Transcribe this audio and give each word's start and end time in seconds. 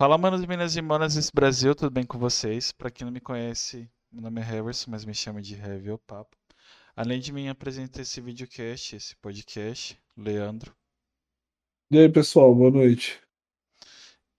Fala, 0.00 0.16
manos, 0.16 0.40
meninas 0.40 0.74
e 0.76 0.80
manas 0.80 1.14
desse 1.14 1.30
Brasil, 1.30 1.74
tudo 1.74 1.90
bem 1.90 2.06
com 2.06 2.18
vocês? 2.18 2.72
Pra 2.72 2.90
quem 2.90 3.04
não 3.04 3.12
me 3.12 3.20
conhece, 3.20 3.86
meu 4.10 4.22
nome 4.22 4.40
é 4.40 4.44
Heverson, 4.44 4.90
mas 4.90 5.04
me 5.04 5.12
chama 5.12 5.42
de 5.42 5.54
Heavy 5.54 5.90
ou 5.90 5.98
Papo. 5.98 6.34
Além 6.96 7.20
de 7.20 7.30
mim, 7.30 7.48
apresenta 7.48 8.00
esse 8.00 8.18
videocast, 8.18 8.94
esse 8.96 9.14
podcast, 9.16 10.00
Leandro. 10.16 10.74
E 11.90 11.98
aí, 11.98 12.08
pessoal, 12.08 12.54
boa 12.54 12.70
noite. 12.70 13.20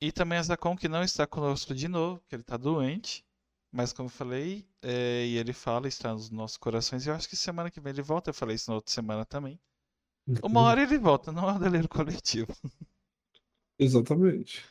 E 0.01 0.11
também 0.11 0.39
a 0.39 0.41
Zacon, 0.41 0.75
que 0.75 0.89
não 0.89 1.03
está 1.03 1.27
conosco 1.27 1.75
de 1.75 1.87
novo, 1.87 2.23
que 2.27 2.33
ele 2.33 2.43
tá 2.43 2.57
doente. 2.57 3.23
Mas 3.71 3.93
como 3.93 4.07
eu 4.07 4.11
falei, 4.11 4.65
é, 4.81 5.27
e 5.27 5.37
ele 5.37 5.53
fala, 5.53 5.87
está 5.87 6.11
nos 6.11 6.31
nossos 6.31 6.57
corações. 6.57 7.05
E 7.05 7.09
eu 7.09 7.13
acho 7.13 7.29
que 7.29 7.35
semana 7.35 7.69
que 7.69 7.79
vem 7.79 7.93
ele 7.93 8.01
volta. 8.01 8.31
Eu 8.31 8.33
falei 8.33 8.55
isso 8.55 8.71
na 8.71 8.77
outra 8.77 8.91
semana 8.91 9.25
também. 9.25 9.59
Uma 10.41 10.61
hora 10.61 10.81
ele 10.81 10.97
volta, 10.97 11.31
não 11.31 11.47
é 11.47 11.53
um 11.53 11.59
delírio 11.59 11.87
coletivo. 11.87 12.51
Exatamente. 13.77 14.65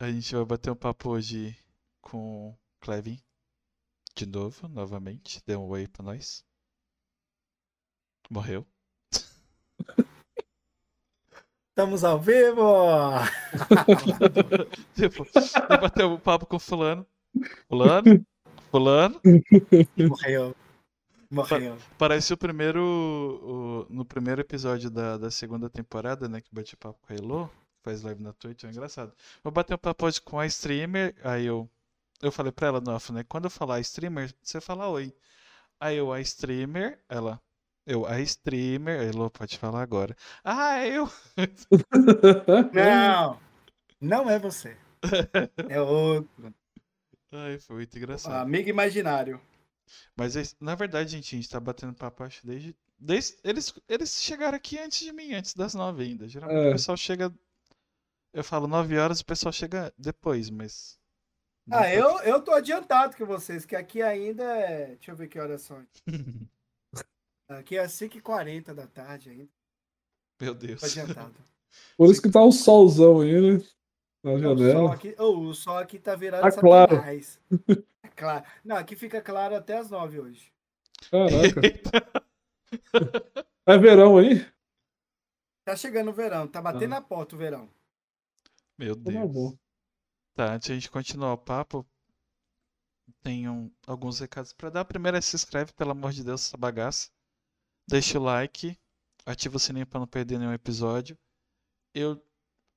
A 0.00 0.10
gente 0.10 0.34
vai 0.34 0.44
bater 0.44 0.70
um 0.70 0.76
papo 0.76 1.10
hoje 1.10 1.56
com 2.00 2.56
Clevin. 2.80 3.16
De 4.16 4.26
novo, 4.26 4.66
novamente. 4.68 5.40
Deu 5.46 5.62
um 5.62 5.68
oi 5.68 5.86
pra 5.86 6.04
nós. 6.04 6.44
Morreu. 8.28 8.66
Estamos 11.70 12.02
ao 12.04 12.20
vivo! 12.20 12.62
tipo, 14.94 15.26
bater 15.80 16.04
um 16.04 16.18
papo 16.18 16.46
com 16.46 16.58
fulano. 16.58 17.06
Fulano? 17.68 18.26
Fulano? 18.70 19.20
Morreu. 19.96 20.56
Morreu. 21.30 21.78
Parece 21.96 22.32
o 22.32 22.36
primeiro. 22.36 22.80
O, 22.82 23.92
no 23.92 24.04
primeiro 24.04 24.40
episódio 24.40 24.90
da, 24.90 25.18
da 25.18 25.30
segunda 25.30 25.70
temporada, 25.70 26.28
né? 26.28 26.40
Que 26.40 26.52
bate 26.52 26.76
papo 26.76 26.98
com 27.00 27.12
a 27.12 27.16
Elo, 27.16 27.50
faz 27.84 28.02
live 28.02 28.22
na 28.22 28.32
Twitch, 28.32 28.64
é 28.64 28.68
engraçado. 28.68 29.12
Vou 29.42 29.52
bater 29.52 29.74
um 29.74 29.78
papo 29.78 30.06
hoje 30.06 30.20
com 30.20 30.40
a 30.40 30.46
streamer, 30.46 31.14
aí 31.22 31.44
eu. 31.46 31.68
Eu 32.22 32.32
falei 32.32 32.50
pra 32.50 32.68
ela 32.68 32.80
no 32.80 32.90
off, 32.92 33.12
né? 33.12 33.22
Quando 33.24 33.44
eu 33.44 33.50
falar 33.50 33.80
streamer, 33.80 34.32
você 34.42 34.60
fala 34.60 34.88
oi. 34.88 35.14
Aí 35.78 35.96
eu, 35.98 36.10
a 36.12 36.20
streamer, 36.20 36.98
ela. 37.08 37.40
Eu, 37.86 38.06
a 38.06 38.18
streamer, 38.20 38.98
a 39.00 39.04
Elo 39.04 39.30
pode 39.30 39.58
falar 39.58 39.82
agora. 39.82 40.16
Ah, 40.42 40.86
eu! 40.86 41.06
Não! 42.72 43.38
Não 44.00 44.30
é 44.30 44.38
você. 44.38 44.76
É 45.68 45.80
outro. 45.80 46.54
Ai, 47.30 47.58
foi 47.58 47.76
muito 47.76 47.96
engraçado. 47.98 48.34
Amigo 48.42 48.70
imaginário. 48.70 49.38
Mas 50.16 50.34
é 50.36 50.42
na 50.60 50.74
verdade, 50.74 51.10
gente, 51.10 51.34
a 51.34 51.38
gente 51.38 51.48
tá 51.50 51.60
batendo 51.60 51.92
papo 51.92 52.22
acho 52.24 52.46
desde. 52.46 52.74
desde 52.98 53.36
eles, 53.44 53.74
eles 53.86 54.22
chegaram 54.22 54.56
aqui 54.56 54.78
antes 54.78 55.00
de 55.00 55.12
mim, 55.12 55.34
antes 55.34 55.52
das 55.54 55.74
nove 55.74 56.04
ainda. 56.04 56.26
Geralmente 56.26 56.66
É. 56.66 56.68
o 56.70 56.72
pessoal 56.72 56.96
chega. 56.96 57.30
Eu 58.34 58.42
falo 58.42 58.66
nove 58.66 58.98
horas, 58.98 59.20
o 59.20 59.24
pessoal 59.24 59.52
chega 59.52 59.94
depois, 59.96 60.50
mas. 60.50 60.98
não 61.64 61.78
Ah, 61.78 61.94
eu, 61.94 62.18
eu 62.22 62.42
tô 62.42 62.50
adiantado 62.52 63.16
que 63.16 63.24
vocês, 63.24 63.64
que 63.64 63.76
aqui 63.76 64.02
ainda 64.02 64.42
é. 64.42 64.86
Deixa 64.96 65.12
eu 65.12 65.16
ver 65.16 65.28
que 65.28 65.38
horas 65.38 65.62
são. 65.62 65.86
Aqui 67.46 67.76
é 67.76 67.84
5h40 67.84 68.72
da 68.72 68.86
tarde 68.86 69.28
ainda. 69.30 69.50
Meu 70.40 70.54
Deus. 70.54 70.80
Tô 70.80 70.86
adiantado. 70.86 71.34
Por 71.96 72.10
isso 72.10 72.22
que 72.22 72.30
tá 72.30 72.42
um 72.42 72.50
solzão 72.50 73.20
aí, 73.20 73.38
né? 73.58 73.62
Na 74.22 74.32
O 74.32 74.40
sol 74.40 74.56
janela. 74.56 74.94
aqui, 74.94 75.14
oh, 75.18 75.38
o 75.40 75.54
sol 75.54 75.76
aqui 75.76 75.98
tá 75.98 76.16
virado 76.16 76.42
Tá 76.42 76.50
claro. 76.50 76.96
satanás. 76.96 77.38
É 78.02 78.08
claro. 78.08 78.44
Não, 78.64 78.76
aqui 78.76 78.96
fica 78.96 79.20
claro 79.20 79.54
até 79.54 79.76
as 79.76 79.90
9 79.90 80.20
hoje. 80.20 80.52
Caraca. 81.10 81.60
É 83.66 83.78
verão 83.78 84.18
aí? 84.18 84.44
Tá 85.64 85.74
chegando 85.76 86.10
o 86.10 86.12
verão, 86.14 86.46
tá 86.46 86.60
batendo 86.60 86.90
na 86.90 87.00
porta 87.00 87.34
o 87.34 87.38
verão. 87.38 87.70
Meu 88.78 88.94
Deus. 88.94 89.54
Tá, 90.34 90.54
antes 90.54 90.66
de 90.66 90.72
a 90.72 90.74
gente 90.76 90.90
continuar 90.90 91.32
o 91.32 91.38
papo, 91.38 91.86
tenho 93.22 93.72
alguns 93.86 94.18
recados 94.20 94.52
pra 94.52 94.70
dar. 94.70 94.84
Primeiro 94.84 95.16
é 95.16 95.20
se 95.20 95.36
inscreve, 95.36 95.72
pelo 95.72 95.92
amor 95.92 96.12
de 96.12 96.24
Deus, 96.24 96.46
essa 96.46 96.56
bagaça. 96.56 97.10
Deixa 97.88 98.18
o 98.18 98.22
like, 98.22 98.78
ativa 99.26 99.56
o 99.56 99.60
sininho 99.60 99.86
pra 99.86 100.00
não 100.00 100.06
perder 100.06 100.38
nenhum 100.38 100.52
episódio. 100.52 101.18
Eu 101.94 102.20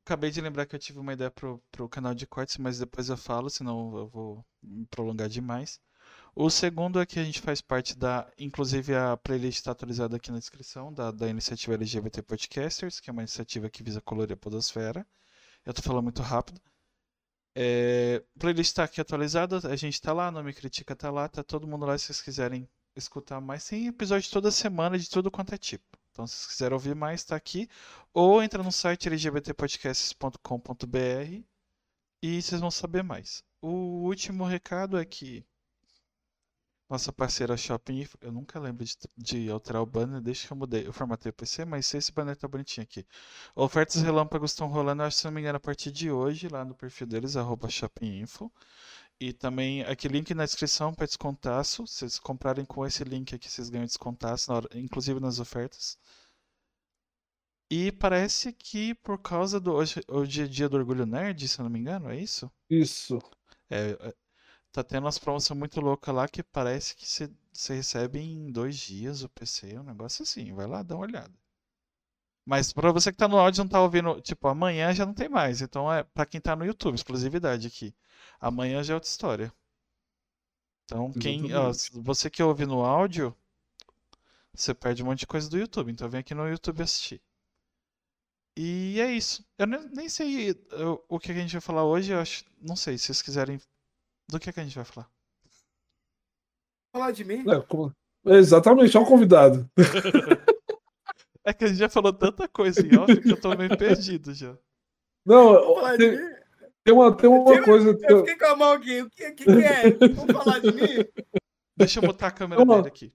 acabei 0.05 0.31
de 0.31 0.41
lembrar 0.41 0.65
que 0.65 0.75
eu 0.75 0.79
tive 0.79 0.99
uma 0.99 1.13
ideia 1.13 1.31
pro, 1.31 1.61
pro 1.71 1.89
canal 1.89 2.13
de 2.13 2.27
cortes, 2.27 2.57
mas 2.57 2.79
depois 2.79 3.09
eu 3.09 3.17
falo, 3.17 3.49
senão 3.49 3.97
eu 3.97 4.07
vou 4.07 4.45
me 4.61 4.85
prolongar 4.87 5.29
demais. 5.29 5.81
O 6.35 6.49
segundo 6.49 7.01
é 7.01 7.05
que 7.05 7.19
a 7.19 7.23
gente 7.23 7.41
faz 7.41 7.61
parte 7.61 7.97
da. 7.97 8.31
Inclusive 8.37 8.95
a 8.95 9.17
playlist 9.17 9.57
está 9.59 9.71
atualizada 9.71 10.15
aqui 10.17 10.31
na 10.31 10.39
descrição, 10.39 10.93
da, 10.93 11.11
da 11.11 11.27
iniciativa 11.27 11.73
LGBT 11.75 12.21
Podcasters, 12.21 12.99
que 12.99 13.09
é 13.09 13.13
uma 13.13 13.23
iniciativa 13.23 13.69
que 13.69 13.83
visa 13.83 14.01
colorir 14.01 14.33
a 14.33 14.37
podosfera. 14.37 15.05
Eu 15.67 15.73
tô 15.73 15.81
falando 15.81 16.03
muito 16.03 16.21
rápido. 16.21 16.61
É, 17.53 18.23
playlist 18.39 18.73
tá 18.73 18.85
aqui 18.85 19.01
atualizada, 19.01 19.57
a 19.69 19.75
gente 19.75 20.01
tá 20.01 20.13
lá, 20.13 20.31
não 20.31 20.41
me 20.41 20.53
critica 20.53 20.95
tá 20.95 21.11
lá, 21.11 21.27
tá 21.27 21.43
todo 21.43 21.67
mundo 21.67 21.85
lá 21.85 21.97
se 21.97 22.05
vocês 22.05 22.21
quiserem 22.21 22.69
escutar 22.95 23.41
mais. 23.41 23.67
Tem 23.67 23.87
episódio 23.87 24.31
toda 24.31 24.49
semana 24.49 24.97
de 24.97 25.09
tudo 25.09 25.29
quanto 25.29 25.53
é 25.53 25.57
tipo. 25.57 25.83
Então, 26.11 26.25
se 26.25 26.35
vocês 26.35 26.47
quiserem 26.53 26.73
ouvir 26.73 26.95
mais, 26.95 27.25
tá 27.25 27.35
aqui. 27.35 27.67
Ou 28.13 28.41
entra 28.41 28.63
no 28.63 28.71
site 28.71 29.09
lgbtpodcasts.com.br 29.09 31.43
e 32.23 32.41
vocês 32.41 32.61
vão 32.61 32.71
saber 32.71 33.03
mais. 33.03 33.43
O 33.61 34.05
último 34.05 34.45
recado 34.45 34.97
é 34.97 35.03
que 35.03 35.45
nossa 36.89 37.11
parceira 37.13 37.55
Shopping, 37.57 38.01
Info- 38.01 38.17
eu 38.21 38.31
nunca 38.31 38.59
lembro 38.59 38.85
de, 38.85 38.95
de 39.17 39.49
alterar 39.49 39.81
o 39.81 39.85
banner 39.85 40.21
desde 40.21 40.47
que 40.47 40.53
eu 40.53 40.57
mudei. 40.57 40.87
Eu 40.87 40.93
formatei 40.93 41.29
o 41.29 41.33
PC, 41.33 41.65
mas 41.65 41.93
esse 41.93 42.11
banner 42.11 42.35
tá 42.37 42.47
bonitinho 42.47 42.83
aqui. 42.83 43.05
Ofertas 43.55 44.01
relâmpagos 44.01 44.51
estão 44.51 44.67
rolando, 44.67 45.03
acho 45.03 45.17
que 45.17 45.21
se 45.21 45.25
não 45.25 45.31
me 45.33 45.41
engano, 45.41 45.57
a 45.57 45.59
partir 45.59 45.91
de 45.91 46.11
hoje, 46.11 46.47
lá 46.49 46.63
no 46.65 46.75
perfil 46.75 47.07
deles, 47.07 47.35
arroba 47.37 47.69
shoppinginfo. 47.69 48.51
E 49.19 49.33
também 49.33 49.83
aqui 49.83 50.07
link 50.07 50.33
na 50.35 50.45
descrição 50.45 50.93
para 50.93 51.05
descontaço. 51.07 51.85
Se 51.87 51.99
vocês 51.99 52.19
comprarem 52.19 52.65
com 52.65 52.85
esse 52.85 53.03
link 53.03 53.35
aqui, 53.35 53.49
vocês 53.51 53.69
ganham 53.69 53.85
descontaço, 53.85 54.51
na 54.51 54.57
hora- 54.57 54.69
inclusive 54.75 55.19
nas 55.19 55.39
ofertas. 55.39 55.97
E 57.71 57.93
parece 57.93 58.51
que 58.51 58.93
por 58.95 59.17
causa 59.19 59.57
do. 59.57 59.71
Hoje, 59.73 60.01
hoje 60.09 60.43
é 60.43 60.47
dia 60.47 60.67
do 60.67 60.75
Orgulho 60.75 61.05
Nerd, 61.05 61.47
se 61.47 61.57
eu 61.59 61.63
não 61.63 61.69
me 61.69 61.79
engano, 61.79 62.09
é 62.09 62.17
isso? 62.19 62.51
Isso. 62.69 63.19
É, 63.69 63.91
é, 64.09 64.15
tá 64.77 64.83
tendo 64.83 65.05
umas 65.05 65.17
promoções 65.19 65.57
muito 65.57 65.81
loucas 65.81 66.13
lá 66.15 66.27
que 66.27 66.43
parece 66.43 66.95
que 66.95 67.05
você 67.07 67.73
recebe 67.75 68.19
em 68.19 68.51
dois 68.51 68.77
dias 68.77 69.23
o 69.23 69.29
PC, 69.29 69.77
um 69.79 69.83
negócio 69.83 70.23
assim. 70.23 70.53
Vai 70.53 70.67
lá, 70.67 70.83
dá 70.83 70.95
uma 70.95 71.05
olhada. 71.05 71.33
Mas 72.43 72.73
pra 72.73 72.91
você 72.91 73.11
que 73.11 73.17
tá 73.19 73.27
no 73.27 73.37
áudio 73.37 73.61
e 73.61 73.63
não 73.63 73.67
tá 73.69 73.79
ouvindo, 73.79 74.19
tipo, 74.21 74.47
amanhã 74.47 74.91
já 74.93 75.05
não 75.05 75.13
tem 75.13 75.29
mais. 75.29 75.61
Então 75.61 75.91
é 75.93 76.01
pra 76.03 76.25
quem 76.25 76.41
tá 76.41 76.55
no 76.55 76.65
YouTube, 76.65 76.95
exclusividade 76.95 77.67
aqui. 77.67 77.93
Amanhã 78.39 78.81
já 78.83 78.93
é 78.93 78.95
outra 78.95 79.09
história. 79.09 79.53
Então, 80.85 81.13
quem, 81.13 81.53
ó, 81.53 81.71
você 81.93 82.29
que 82.31 82.41
ouve 82.43 82.65
no 82.65 82.83
áudio, 82.83 83.33
você 84.53 84.73
perde 84.73 85.01
um 85.01 85.05
monte 85.05 85.19
de 85.19 85.27
coisa 85.27 85.49
do 85.49 85.57
YouTube. 85.57 85.89
Então 85.89 86.09
vem 86.09 86.19
aqui 86.19 86.33
no 86.35 86.49
YouTube 86.49 86.83
assistir. 86.83 87.21
E 88.57 88.99
é 88.99 89.11
isso. 89.13 89.45
Eu 89.57 89.65
nem, 89.67 89.87
nem 89.89 90.09
sei 90.09 90.49
eu- 90.71 91.01
o 91.07 91.17
que 91.19 91.31
a 91.31 91.35
gente 91.35 91.51
vai 91.53 91.61
falar 91.61 91.85
hoje. 91.85 92.11
Eu 92.11 92.19
acho, 92.19 92.43
não 92.61 92.75
sei, 92.75 92.97
se 92.97 93.05
vocês 93.05 93.21
quiserem. 93.21 93.59
Do 94.29 94.39
que, 94.39 94.51
que 94.51 94.59
a 94.59 94.63
gente 94.63 94.75
vai 94.75 94.85
falar? 94.85 95.09
Falar 96.93 97.11
de 97.11 97.23
mim? 97.23 97.43
É, 97.49 97.61
como- 97.61 97.93
Exatamente, 98.25 98.95
é 98.97 98.99
um 98.99 99.05
convidado. 99.05 99.69
É 101.45 101.53
que 101.53 101.63
a 101.63 101.67
gente 101.67 101.77
já 101.77 101.87
falou 101.87 102.11
tanta 102.11 102.45
coisa 102.47 102.85
em 102.85 102.97
off 102.97 103.15
que 103.21 103.31
eu 103.31 103.39
tô 103.39 103.55
meio 103.55 103.77
perdido 103.77 104.33
já. 104.33 104.53
Não, 105.25 105.75
Falar 105.75 105.91
de 105.95 105.97
tem, 105.97 106.11
mim? 106.11 106.33
tem 106.83 106.93
uma, 106.93 107.15
tem 107.15 107.29
uma 107.29 107.63
coisa. 107.63 107.97
Eu 108.09 108.19
fiquei 108.19 108.35
com 108.37 108.45
a 108.47 108.55
mão 108.55 108.71
aqui. 108.73 109.01
O 109.01 109.09
que, 109.09 109.31
que, 109.31 109.45
que 109.45 109.51
é? 109.51 109.91
Vamos 110.13 110.43
falar 110.43 110.59
de 110.59 110.71
mim? 110.73 111.05
Deixa 111.77 111.99
eu 111.99 112.03
botar 112.07 112.27
a 112.27 112.31
câmera 112.31 112.65
Não, 112.65 112.75
dele 112.77 112.87
aqui. 112.89 113.13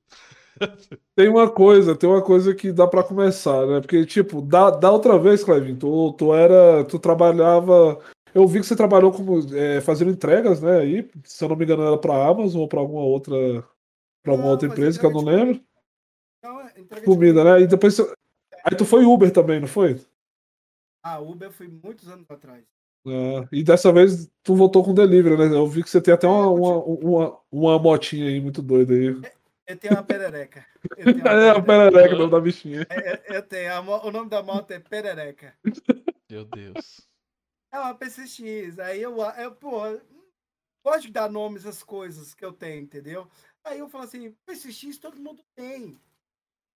Tem 1.17 1.29
uma 1.29 1.50
coisa, 1.50 1.94
tem 1.97 2.09
uma 2.09 2.23
coisa 2.23 2.55
que 2.55 2.73
dá 2.73 2.87
pra 2.87 3.03
começar, 3.03 3.67
né? 3.67 3.81
Porque, 3.81 4.06
tipo, 4.06 4.41
da, 4.41 4.71
da 4.71 4.91
outra 4.91 5.19
vez, 5.19 5.43
Clevin, 5.44 5.77
tu, 5.77 6.12
tu 6.15 6.33
era. 6.34 6.84
Tu 6.84 6.99
trabalhava. 6.99 7.99
Eu 8.34 8.47
vi 8.47 8.60
que 8.60 8.66
você 8.66 8.76
trabalhou 8.76 9.12
como 9.12 9.38
é, 9.54 9.81
fazendo 9.81 10.11
entregas, 10.11 10.61
né? 10.61 10.79
Aí, 10.79 11.11
se 11.25 11.44
eu 11.44 11.49
não 11.49 11.56
me 11.56 11.64
engano, 11.64 11.82
era 11.82 11.99
pra 11.99 12.26
Amazon 12.26 12.62
ou 12.62 12.69
pra 12.69 12.81
alguma 12.81 13.02
outra. 13.02 13.34
Pra 14.23 14.32
alguma 14.32 14.46
Não, 14.46 14.52
outra 14.52 14.69
empresa 14.69 14.99
que 14.99 15.05
eu 15.05 15.11
não 15.11 15.20
de 15.25 15.31
lembro. 15.31 15.64
Não, 16.43 16.61
é 16.61 16.67
entrega 16.79 17.00
de 17.00 17.05
Comida, 17.06 17.44
né? 17.44 17.61
E 17.61 17.67
depois. 17.67 17.94
você- 17.94 18.14
Aí 18.64 18.76
tu 18.76 18.84
foi 18.84 19.05
Uber 19.05 19.31
também, 19.32 19.61
não 19.61 19.67
foi? 19.67 20.00
Ah, 21.02 21.19
Uber 21.19 21.50
foi 21.50 21.67
muitos 21.67 22.08
anos 22.08 22.31
atrás. 22.31 22.64
Ah, 23.06 23.49
e 23.50 23.64
dessa 23.64 23.93
vez 23.93 24.31
tu 24.44 24.55
voltou 24.55 24.84
com 24.84 24.94
delivery, 24.94 25.37
né? 25.37 25.46
Eu 25.56 25.67
vi 25.67 25.82
que 25.82 25.90
você 25.90 26.00
tem 26.00 26.14
até 26.14 26.29
uma, 26.29 26.49
uma, 26.49 26.76
uma, 26.84 27.38
uma 27.50 27.79
motinha 27.79 28.29
aí 28.29 28.40
muito 28.40 28.62
doida 28.62 28.94
aí. 28.94 29.06
Eu 29.67 29.76
tenho 29.76 29.94
uma 29.94 30.02
perereca. 30.05 30.64
Eu 30.96 31.05
tenho 31.06 31.20
uma 31.20 31.31
É 31.32 31.50
a 31.50 31.62
perereca. 31.62 32.14
o 32.14 32.19
nome 32.19 32.31
da 32.31 32.40
bichinha. 32.40 32.87
É, 32.88 33.12
é, 33.14 33.37
Eu 33.37 33.43
tenho. 33.43 33.73
a 33.73 33.81
O 34.06 34.11
nome 34.12 34.29
da 34.31 34.43
moto 34.43 34.70
é 34.70 34.79
perereca. 34.79 35.55
Meu 36.31 36.44
Deus. 36.44 37.08
É 37.72 37.78
uma 37.78 37.94
PCX. 37.94 38.78
Aí 38.78 39.00
eu, 39.00 39.16
eu 39.20 39.54
pô, 39.54 39.80
gosto 40.84 41.06
de 41.06 41.12
dar 41.12 41.30
nomes 41.30 41.64
às 41.64 41.82
coisas 41.82 42.34
que 42.34 42.44
eu 42.44 42.52
tenho, 42.52 42.82
entendeu? 42.82 43.26
Aí 43.64 43.78
eu 43.78 43.88
falo 43.88 44.04
assim, 44.04 44.30
PCX 44.44 44.98
todo 44.98 45.20
mundo 45.20 45.42
tem. 45.54 45.98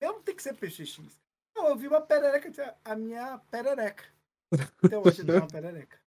Eu 0.01 0.15
não 0.15 0.23
tenho 0.23 0.37
que 0.37 0.43
ser 0.43 0.55
PCX. 0.55 1.01
Não, 1.55 1.69
eu 1.69 1.77
vi 1.77 1.87
uma 1.87 2.01
perereca, 2.01 2.77
a 2.85 2.97
minha 2.97 3.39
perereca. 3.51 4.05
Então 4.83 5.03
hoje 5.05 5.25
tenho 5.25 5.39
uma 5.39 5.47
perereca. 5.47 5.99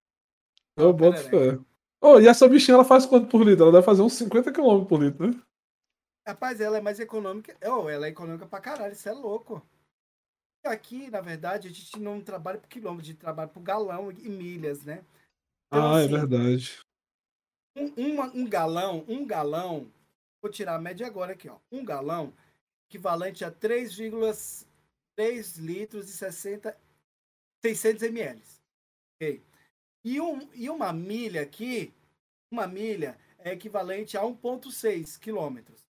Eu 0.76 0.92
boto 0.92 1.18
fé. 1.18 1.58
Oh, 2.00 2.20
e 2.20 2.28
essa 2.28 2.48
bichinha 2.48 2.76
ela 2.76 2.84
faz 2.84 3.04
quanto 3.04 3.28
por 3.28 3.44
litro? 3.44 3.64
Ela 3.64 3.72
deve 3.72 3.84
fazer 3.84 4.02
uns 4.02 4.12
50 4.12 4.52
km 4.52 4.84
por 4.84 5.02
litro, 5.02 5.28
né? 5.28 5.42
Rapaz, 6.26 6.60
ela 6.60 6.78
é 6.78 6.80
mais 6.80 7.00
econômica. 7.00 7.56
Oh, 7.66 7.88
ela 7.88 8.06
é 8.06 8.10
econômica 8.10 8.46
pra 8.46 8.60
caralho, 8.60 8.92
isso 8.92 9.08
é 9.08 9.12
louco. 9.12 9.66
Aqui, 10.64 11.10
na 11.10 11.20
verdade, 11.20 11.68
a 11.68 11.70
gente 11.70 11.98
não 11.98 12.20
trabalha 12.20 12.58
por 12.58 12.68
quilômetro, 12.68 13.04
a 13.04 13.06
gente 13.06 13.18
trabalha 13.18 13.48
por 13.48 13.62
galão 13.62 14.10
e 14.10 14.28
milhas, 14.28 14.84
né? 14.84 15.04
Então, 15.66 15.94
ah, 15.94 16.00
é 16.00 16.04
assim, 16.04 16.14
é 16.14 16.18
verdade. 16.18 16.80
Um, 17.76 18.12
uma, 18.12 18.26
um 18.34 18.48
galão, 18.48 19.04
um 19.08 19.26
galão, 19.26 19.90
vou 20.42 20.50
tirar 20.50 20.74
a 20.74 20.80
média 20.80 21.06
agora 21.06 21.32
aqui, 21.32 21.48
ó. 21.48 21.58
Um 21.70 21.84
galão 21.84 22.34
equivalente 22.88 23.44
a 23.44 23.52
3,3 23.52 25.58
litros 25.58 26.10
e 26.10 26.12
60, 26.12 26.76
600 27.64 28.02
ml. 28.02 28.42
Ok? 29.16 29.42
E, 30.04 30.20
um, 30.20 30.48
e 30.54 30.70
uma 30.70 30.92
milha 30.92 31.42
aqui, 31.42 31.92
uma 32.50 32.66
milha 32.66 33.16
é 33.38 33.52
equivalente 33.52 34.16
a 34.16 34.22
1,6 34.22 35.18
quilômetros. 35.18 35.86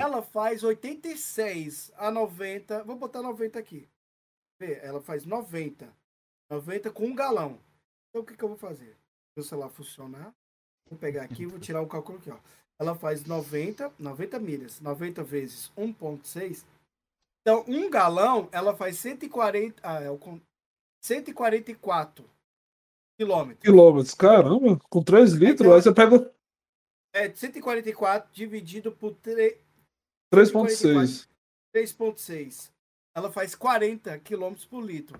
Ela 0.00 0.22
faz 0.22 0.64
86 0.64 1.92
a 1.96 2.10
90, 2.10 2.82
vou 2.82 2.96
botar 2.96 3.22
90 3.22 3.60
aqui. 3.60 3.88
Ela 4.60 5.00
faz 5.00 5.24
90. 5.24 5.88
90 6.50 6.90
com 6.90 7.06
um 7.06 7.14
galão. 7.14 7.58
Então 8.08 8.22
o 8.22 8.24
que, 8.24 8.36
que 8.36 8.42
eu 8.42 8.48
vou 8.48 8.58
fazer? 8.58 8.96
Meu 9.36 9.44
celular 9.44 9.68
funcionar. 9.68 10.34
Vou 10.88 10.98
pegar 10.98 11.22
aqui, 11.22 11.46
vou 11.46 11.60
tirar 11.60 11.82
o 11.82 11.86
cálculo 11.86 12.18
aqui, 12.18 12.30
ó. 12.30 12.38
Ela 12.80 12.94
faz 12.94 13.24
90, 13.24 13.92
90 13.98 14.38
milhas. 14.38 14.80
90 14.80 15.22
vezes 15.22 15.70
1,6. 15.76 16.64
Então, 17.42 17.64
um 17.68 17.90
galão, 17.90 18.48
ela 18.52 18.74
faz 18.76 18.98
140. 18.98 19.80
Ah, 19.82 20.00
é 20.00 20.10
o 20.10 20.18
144 21.02 22.24
quilômetros. 23.18 23.62
Quilômetros, 23.62 24.14
caramba, 24.14 24.78
com 24.88 25.02
3 25.02 25.32
litros, 25.32 25.60
então, 25.60 25.74
aí 25.74 25.82
você 25.82 25.92
pega. 25.92 26.32
É, 27.12 27.32
144 27.32 28.30
dividido 28.32 28.92
por 28.92 29.14
3. 29.14 29.58
3,6. 30.32 31.28
3,6. 31.74 32.70
Ela 33.18 33.32
faz 33.32 33.54
40 33.54 34.18
quilômetros 34.20 34.64
por 34.64 34.80
litro. 34.80 35.18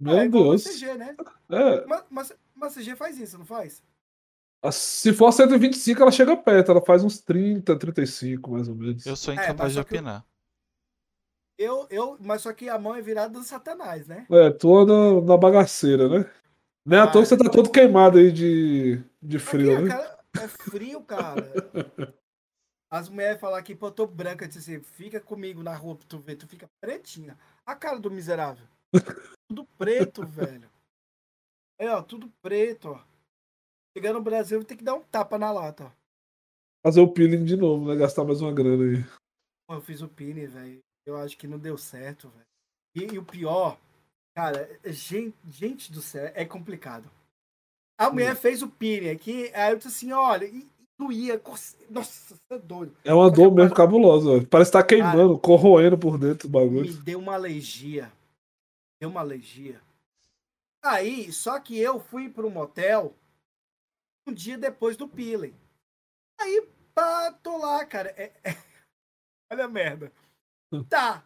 Meu 0.00 0.18
é 0.18 0.28
Deus. 0.28 0.64
CG, 0.64 0.94
né? 0.94 1.16
É. 1.48 1.86
Mas, 1.86 2.04
mas, 2.10 2.32
mas 2.54 2.74
CG 2.74 2.96
faz 2.96 3.18
isso, 3.18 3.38
não 3.38 3.46
faz? 3.46 3.82
Se 4.70 5.12
for 5.12 5.32
125, 5.32 6.02
ela 6.02 6.10
chega 6.10 6.36
perto, 6.36 6.70
ela 6.70 6.84
faz 6.84 7.02
uns 7.02 7.20
30, 7.20 7.76
35, 7.76 8.50
mais 8.50 8.68
ou 8.68 8.74
menos. 8.74 9.06
Eu 9.06 9.16
sou 9.16 9.32
é, 9.32 9.36
incapaz 9.36 9.72
é, 9.72 9.74
de 9.74 9.80
opinar. 9.80 10.24
Eu, 11.58 11.86
eu, 11.90 12.16
mas 12.20 12.42
só 12.42 12.52
que 12.52 12.68
a 12.68 12.78
mão 12.78 12.94
é 12.94 13.00
virada 13.00 13.30
do 13.30 13.44
satanás, 13.44 14.06
né? 14.06 14.26
É, 14.30 14.50
toda 14.50 15.20
na 15.20 15.36
bagaceira, 15.36 16.08
né? 16.08 16.30
Nem 16.84 16.98
ah, 16.98 17.04
à 17.04 17.06
toa 17.06 17.22
que 17.22 17.28
você 17.28 17.36
tá 17.36 17.48
todo 17.48 17.70
queimado 17.70 18.18
aí 18.18 18.32
de, 18.32 19.00
de 19.20 19.38
frio, 19.38 19.74
aqui, 19.74 19.82
né? 19.82 19.88
Cara, 19.90 20.18
é 20.40 20.48
frio, 20.48 21.00
cara. 21.02 21.52
As 22.92 23.08
mulheres 23.08 23.40
falam 23.40 23.58
aqui, 23.58 23.74
pô, 23.74 23.86
eu 23.86 23.90
tô 23.90 24.06
branca, 24.06 24.46
disse 24.46 24.58
assim, 24.58 24.82
fica 24.82 25.18
comigo 25.18 25.62
na 25.62 25.74
rua 25.74 25.96
pra 25.96 26.06
tu 26.06 26.18
ver, 26.18 26.36
tu 26.36 26.46
fica 26.46 26.68
pretinha. 26.78 27.38
A 27.64 27.74
cara 27.74 27.98
do 27.98 28.10
miserável. 28.10 28.68
tudo 29.48 29.64
preto, 29.78 30.26
velho. 30.26 30.70
É, 31.78 31.88
ó, 31.88 32.02
tudo 32.02 32.30
preto, 32.42 32.90
ó. 32.90 33.02
Chegar 33.96 34.12
no 34.12 34.20
Brasil 34.20 34.62
tem 34.62 34.76
que 34.76 34.84
dar 34.84 34.94
um 34.94 35.02
tapa 35.04 35.38
na 35.38 35.50
lata, 35.50 35.86
ó. 35.86 35.90
Fazer 36.84 37.00
o 37.00 37.10
peeling 37.10 37.46
de 37.46 37.56
novo, 37.56 37.88
né? 37.88 37.96
Gastar 37.96 38.24
mais 38.24 38.42
uma 38.42 38.52
grana 38.52 38.84
aí. 38.84 39.02
Pô, 39.66 39.76
eu 39.76 39.80
fiz 39.80 40.02
o 40.02 40.08
peeling, 40.08 40.46
velho. 40.46 40.80
Eu 41.06 41.16
acho 41.16 41.38
que 41.38 41.46
não 41.46 41.58
deu 41.58 41.78
certo, 41.78 42.28
velho. 42.28 42.46
E, 42.94 43.14
e, 43.14 43.18
o 43.18 43.24
pior, 43.24 43.80
cara, 44.36 44.68
gente, 44.84 45.34
gente 45.48 45.90
do 45.90 46.02
céu, 46.02 46.30
é 46.34 46.44
complicado. 46.44 47.10
A 47.98 48.10
mulher 48.10 48.34
hum. 48.34 48.36
fez 48.36 48.62
o 48.62 48.68
peeling 48.68 49.08
aqui, 49.08 49.50
aí 49.54 49.72
eu 49.72 49.76
disse 49.76 49.88
assim, 49.88 50.12
olha, 50.12 50.44
e, 50.44 50.68
doía. 51.02 51.40
Nossa, 51.90 52.34
é 52.50 52.58
doido. 52.58 52.96
É 53.04 53.12
uma 53.12 53.30
dor 53.30 53.52
mesmo 53.52 53.74
cabulosa. 53.74 54.46
Parece 54.46 54.70
que 54.70 54.78
tá 54.78 54.84
queimando, 54.84 55.30
cara, 55.30 55.40
corroendo 55.40 55.98
por 55.98 56.18
dentro 56.18 56.48
do 56.48 56.52
bagulho. 56.52 56.92
Me 56.92 57.02
deu 57.02 57.18
uma 57.18 57.34
alergia. 57.34 58.12
Deu 59.00 59.10
uma 59.10 59.20
alergia. 59.20 59.80
Aí, 60.84 61.32
só 61.32 61.58
que 61.58 61.78
eu 61.78 61.98
fui 61.98 62.28
pro 62.28 62.50
motel 62.50 63.14
um 64.26 64.32
dia 64.32 64.56
depois 64.56 64.96
do 64.96 65.08
peeling. 65.08 65.54
Aí, 66.40 66.68
pá, 66.94 67.32
tô 67.32 67.56
lá, 67.56 67.84
cara. 67.84 68.10
É, 68.10 68.32
é... 68.44 68.50
Olha 69.50 69.64
a 69.64 69.68
merda. 69.68 70.12
Hum. 70.72 70.84
Tá. 70.84 71.24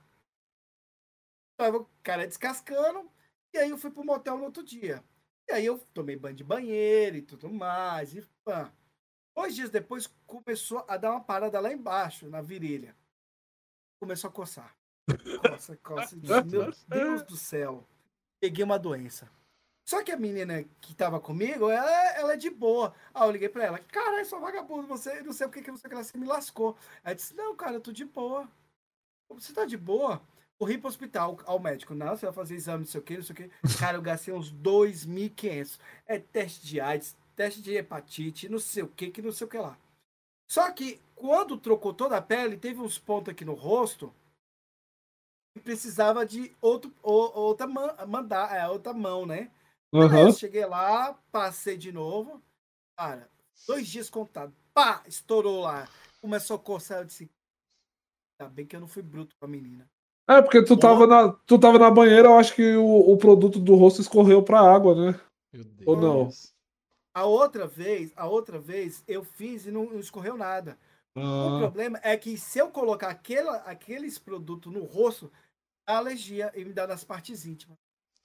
Tava 1.58 1.78
o 1.78 1.88
cara 2.02 2.26
descascando. 2.26 3.10
E 3.54 3.58
aí 3.58 3.70
eu 3.70 3.78
fui 3.78 3.90
pro 3.90 4.04
motel 4.04 4.38
no 4.38 4.44
outro 4.44 4.62
dia. 4.62 5.02
E 5.48 5.52
aí 5.52 5.64
eu 5.64 5.78
tomei 5.94 6.16
banho 6.16 6.34
de 6.34 6.44
banheiro 6.44 7.16
e 7.16 7.22
tudo 7.22 7.50
mais. 7.50 8.14
E 8.14 8.22
pá. 8.44 8.72
Dois 9.36 9.54
dias 9.54 9.70
depois 9.70 10.06
começou 10.26 10.84
a 10.88 10.96
dar 10.96 11.10
uma 11.10 11.20
parada 11.20 11.60
lá 11.60 11.70
embaixo, 11.70 12.28
na 12.28 12.40
virilha. 12.40 12.96
Começou 14.00 14.30
a 14.30 14.32
coçar. 14.32 14.74
Coça, 15.40 15.76
coça. 15.76 16.16
Meu 16.16 16.42
Deus 16.42 17.22
do 17.22 17.36
céu. 17.36 17.86
Peguei 18.40 18.64
uma 18.64 18.78
doença. 18.78 19.30
Só 19.88 20.02
que 20.02 20.10
a 20.10 20.16
menina 20.16 20.64
que 20.80 20.94
tava 20.94 21.20
comigo, 21.20 21.70
ela, 21.70 22.16
ela 22.16 22.32
é 22.32 22.36
de 22.36 22.50
boa. 22.50 22.92
Aí 23.14 23.22
eu 23.22 23.30
liguei 23.30 23.48
pra 23.48 23.64
ela, 23.64 23.78
cara, 23.78 24.24
sou 24.24 24.40
vagabundo, 24.40 24.88
você 24.88 25.22
não 25.22 25.32
sei 25.32 25.46
porque 25.46 25.62
que 25.62 25.70
você, 25.70 25.86
você 25.86 26.18
me 26.18 26.26
lascou. 26.26 26.76
Aí 27.04 27.14
disse, 27.14 27.34
não, 27.34 27.54
cara, 27.54 27.74
eu 27.74 27.80
tô 27.80 27.92
de 27.92 28.04
boa. 28.04 28.48
Você 29.30 29.52
tá 29.52 29.64
de 29.64 29.76
boa? 29.76 30.20
Corri 30.58 30.78
pro 30.78 30.88
hospital 30.88 31.38
ao 31.44 31.60
médico. 31.60 31.94
Não, 31.94 32.16
você 32.16 32.26
vai 32.26 32.34
fazer 32.34 32.54
exame, 32.56 32.80
não 32.80 32.86
sei 32.86 33.00
o 33.00 33.04
que, 33.04 33.16
não 33.16 33.22
sei 33.22 33.32
o 33.32 33.36
que. 33.36 33.78
Cara, 33.78 33.96
eu 33.96 34.02
gastei 34.02 34.34
uns 34.34 34.52
2.500. 34.52 35.78
É 36.06 36.18
teste 36.18 36.66
de 36.66 36.80
AIDS, 36.80 37.16
teste 37.36 37.60
de 37.62 37.74
hepatite, 37.74 38.48
não 38.48 38.58
sei 38.58 38.82
o 38.82 38.88
que, 38.88 39.10
que 39.10 39.22
não 39.22 39.30
sei 39.30 39.46
o 39.46 39.50
que 39.50 39.58
lá. 39.58 39.78
Só 40.50 40.72
que 40.72 41.00
quando 41.14 41.58
trocou 41.58 41.92
toda 41.92 42.16
a 42.16 42.22
pele, 42.22 42.56
teve 42.56 42.80
uns 42.80 42.98
pontos 42.98 43.32
aqui 43.32 43.44
no 43.44 43.54
rosto 43.54 44.12
e 45.56 45.60
precisava 45.60 46.24
de 46.24 46.54
outro, 46.60 46.92
outra, 47.02 47.66
mandar, 47.66 48.56
é, 48.56 48.66
outra 48.68 48.92
mão, 48.92 49.26
né? 49.26 49.50
Uhum. 49.92 50.32
cheguei 50.32 50.66
lá, 50.66 51.14
passei 51.30 51.76
de 51.76 51.92
novo. 51.92 52.42
Cara, 52.98 53.28
dois 53.66 53.86
dias 53.86 54.10
contado. 54.10 54.52
Pá! 54.74 55.02
Estourou 55.06 55.60
lá. 55.60 55.88
Começou 56.20 56.56
a 56.56 56.58
coçar. 56.58 56.98
Eu 56.98 57.04
disse. 57.04 57.30
Ainda 58.38 58.52
bem 58.52 58.66
que 58.66 58.76
eu 58.76 58.80
não 58.80 58.88
fui 58.88 59.02
bruto 59.02 59.34
com 59.38 59.46
a 59.46 59.48
menina. 59.48 59.88
É, 60.28 60.42
porque 60.42 60.62
tu 60.62 60.76
tava, 60.76 61.06
na, 61.06 61.32
tu 61.46 61.58
tava 61.58 61.78
na 61.78 61.90
banheira, 61.90 62.28
eu 62.28 62.36
acho 62.36 62.54
que 62.54 62.76
o, 62.76 63.12
o 63.12 63.16
produto 63.16 63.60
do 63.60 63.76
rosto 63.76 64.00
escorreu 64.00 64.42
pra 64.42 64.60
água, 64.60 64.94
né? 64.94 65.20
Ou 65.86 65.96
não? 65.96 66.30
A 67.16 67.24
outra 67.24 67.66
vez, 67.66 68.12
a 68.14 68.26
outra 68.26 68.58
vez, 68.58 69.02
eu 69.08 69.24
fiz 69.24 69.64
e 69.64 69.70
não, 69.70 69.84
não 69.86 69.98
escorreu 69.98 70.36
nada. 70.36 70.78
Ah. 71.14 71.46
O 71.46 71.58
problema 71.60 71.98
é 72.02 72.14
que 72.14 72.36
se 72.36 72.58
eu 72.58 72.68
colocar 72.68 73.08
aquela, 73.08 73.56
aqueles 73.60 74.18
produtos 74.18 74.70
no 74.70 74.84
rosto, 74.84 75.32
a 75.86 75.96
alergia 75.96 76.52
e 76.54 76.62
me 76.62 76.74
dá 76.74 76.86
nas 76.86 77.04
partes 77.04 77.46
íntimas. 77.46 77.78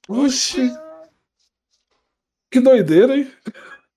Oxi! 0.10 0.70
Que 2.52 2.60
doideira, 2.60 3.16
hein? 3.16 3.34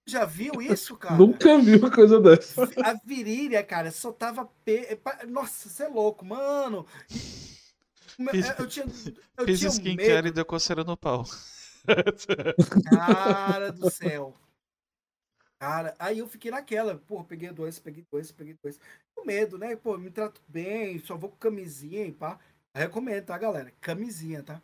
Já 0.07 0.25
viu 0.25 0.63
isso, 0.63 0.95
cara? 0.97 1.17
Nunca 1.17 1.59
vi 1.59 1.75
uma 1.75 1.91
coisa 1.91 2.21
dessa. 2.21 2.63
A 2.63 2.95
virilha, 3.05 3.65
cara, 3.65 3.91
só 3.91 4.13
tava. 4.13 4.49
Pe... 4.65 4.97
Nossa, 5.27 5.69
você 5.69 5.83
é 5.83 5.89
louco, 5.89 6.25
mano. 6.25 6.87
Fiz, 8.31 8.59
eu 8.61 8.69
tinha, 8.69 8.87
eu 9.39 9.45
fiz 9.45 9.59
tinha 9.59 9.71
skincare 9.73 10.15
medo. 10.15 10.29
e 10.29 10.31
deu 10.31 10.45
coceira 10.45 10.85
no 10.85 10.97
pau. 10.97 11.25
Cara 12.89 13.73
do 13.73 13.91
céu. 13.91 14.39
Cara, 15.61 15.95
aí 15.99 16.19
eu 16.19 16.27
fiquei 16.27 16.51
naquela, 16.51 16.97
pô, 17.07 17.25
peguei 17.25 17.51
dois, 17.51 17.79
peguei 17.79 18.05
dois, 18.13 18.31
peguei 18.31 18.57
dois. 18.63 18.79
Com 19.15 19.25
medo, 19.25 19.57
né? 19.57 19.75
Pô, 19.77 19.97
me 19.97 20.11
trato 20.11 20.41
bem, 20.49 20.99
só 20.99 21.17
vou 21.17 21.31
com 21.31 21.37
camisinha 21.37 22.05
e 22.05 22.13
pá. 22.13 22.39
Recomendo, 22.75 23.25
tá, 23.25 23.39
galera? 23.39 23.73
Camisinha, 23.81 24.43
tá? 24.43 24.61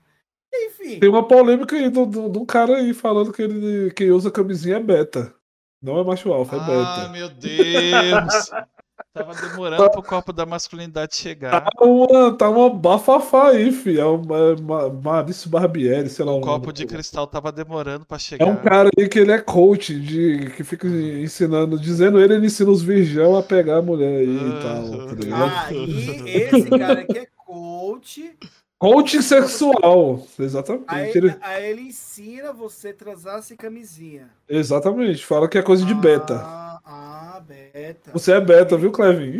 Enfim. 0.53 0.99
Tem 0.99 1.09
uma 1.09 1.27
polêmica 1.27 1.77
aí 1.77 1.89
de 1.91 1.99
um 1.99 2.45
cara 2.45 2.79
aí 2.79 2.93
falando 2.93 3.33
que 3.33 3.43
ele 3.43 3.93
que 3.93 4.11
usa 4.11 4.31
camisinha 4.31 4.77
é 4.77 4.81
beta. 4.81 5.35
Não 5.81 5.99
é 5.99 6.05
macho 6.05 6.33
alfa, 6.33 6.57
é 6.57 6.59
beta. 6.59 7.05
Ah, 7.05 7.09
meu 7.09 7.29
Deus! 7.29 8.51
Tava 9.13 9.35
demorando 9.35 9.91
pro 9.91 10.03
copo 10.05 10.33
da 10.33 10.47
masculinidade 10.47 11.17
chegar. 11.17 11.63
Tá 11.63 11.85
uma, 11.85 12.33
tá 12.37 12.49
uma 12.49 12.71
bafafá 12.71 13.49
aí, 13.49 13.73
filho. 13.73 14.01
É 14.01 14.05
uma, 14.07 14.39
é 14.53 14.91
Maurício 15.03 15.51
Barbieri, 15.51 16.09
sei 16.09 16.25
lá. 16.25 16.33
O 16.33 16.41
copo 16.41 16.73
de 16.73 16.87
cristal 16.87 17.27
tava 17.27 17.51
demorando 17.51 18.07
pra 18.07 18.19
chegar. 18.19 18.47
É 18.47 18.49
um 18.49 18.55
cara 18.55 18.89
aí 18.97 19.09
que 19.09 19.19
ele 19.19 19.33
é 19.33 19.39
coach, 19.41 19.99
de, 19.99 20.53
que 20.57 20.63
fica 20.63 20.87
ensinando, 20.87 21.77
dizendo 21.77 22.21
ele, 22.21 22.35
ele 22.35 22.47
ensina 22.47 22.71
os 22.71 22.83
virgão 22.83 23.37
a 23.37 23.43
pegar 23.43 23.79
a 23.79 23.83
mulher 23.83 24.21
aí 24.21 24.29
uh, 24.29 24.49
e 24.49 24.63
tal. 24.63 25.29
Tá 25.29 25.67
aí, 25.67 26.31
esse 26.31 26.71
cara 26.71 27.01
aqui 27.01 27.19
é 27.19 27.27
coach. 27.45 28.37
Coach 28.79 29.23
sexual, 29.23 30.27
exatamente. 30.39 30.85
Aí 30.89 31.13
ele... 31.15 31.37
aí 31.43 31.71
ele 31.71 31.83
ensina 31.83 32.51
você 32.51 32.89
a 32.89 32.95
transar 32.95 33.43
sem 33.43 33.55
camisinha. 33.55 34.31
Exatamente, 34.49 35.27
fala 35.27 35.49
que 35.49 35.59
é 35.59 35.63
coisa 35.63 35.85
de 35.85 35.95
beta. 35.95 36.37
Ah, 36.37 36.70
ah, 36.93 37.39
beta. 37.39 38.11
Você 38.11 38.33
é 38.33 38.41
beta, 38.41 38.77
viu, 38.77 38.91
Clevin? 38.91 39.39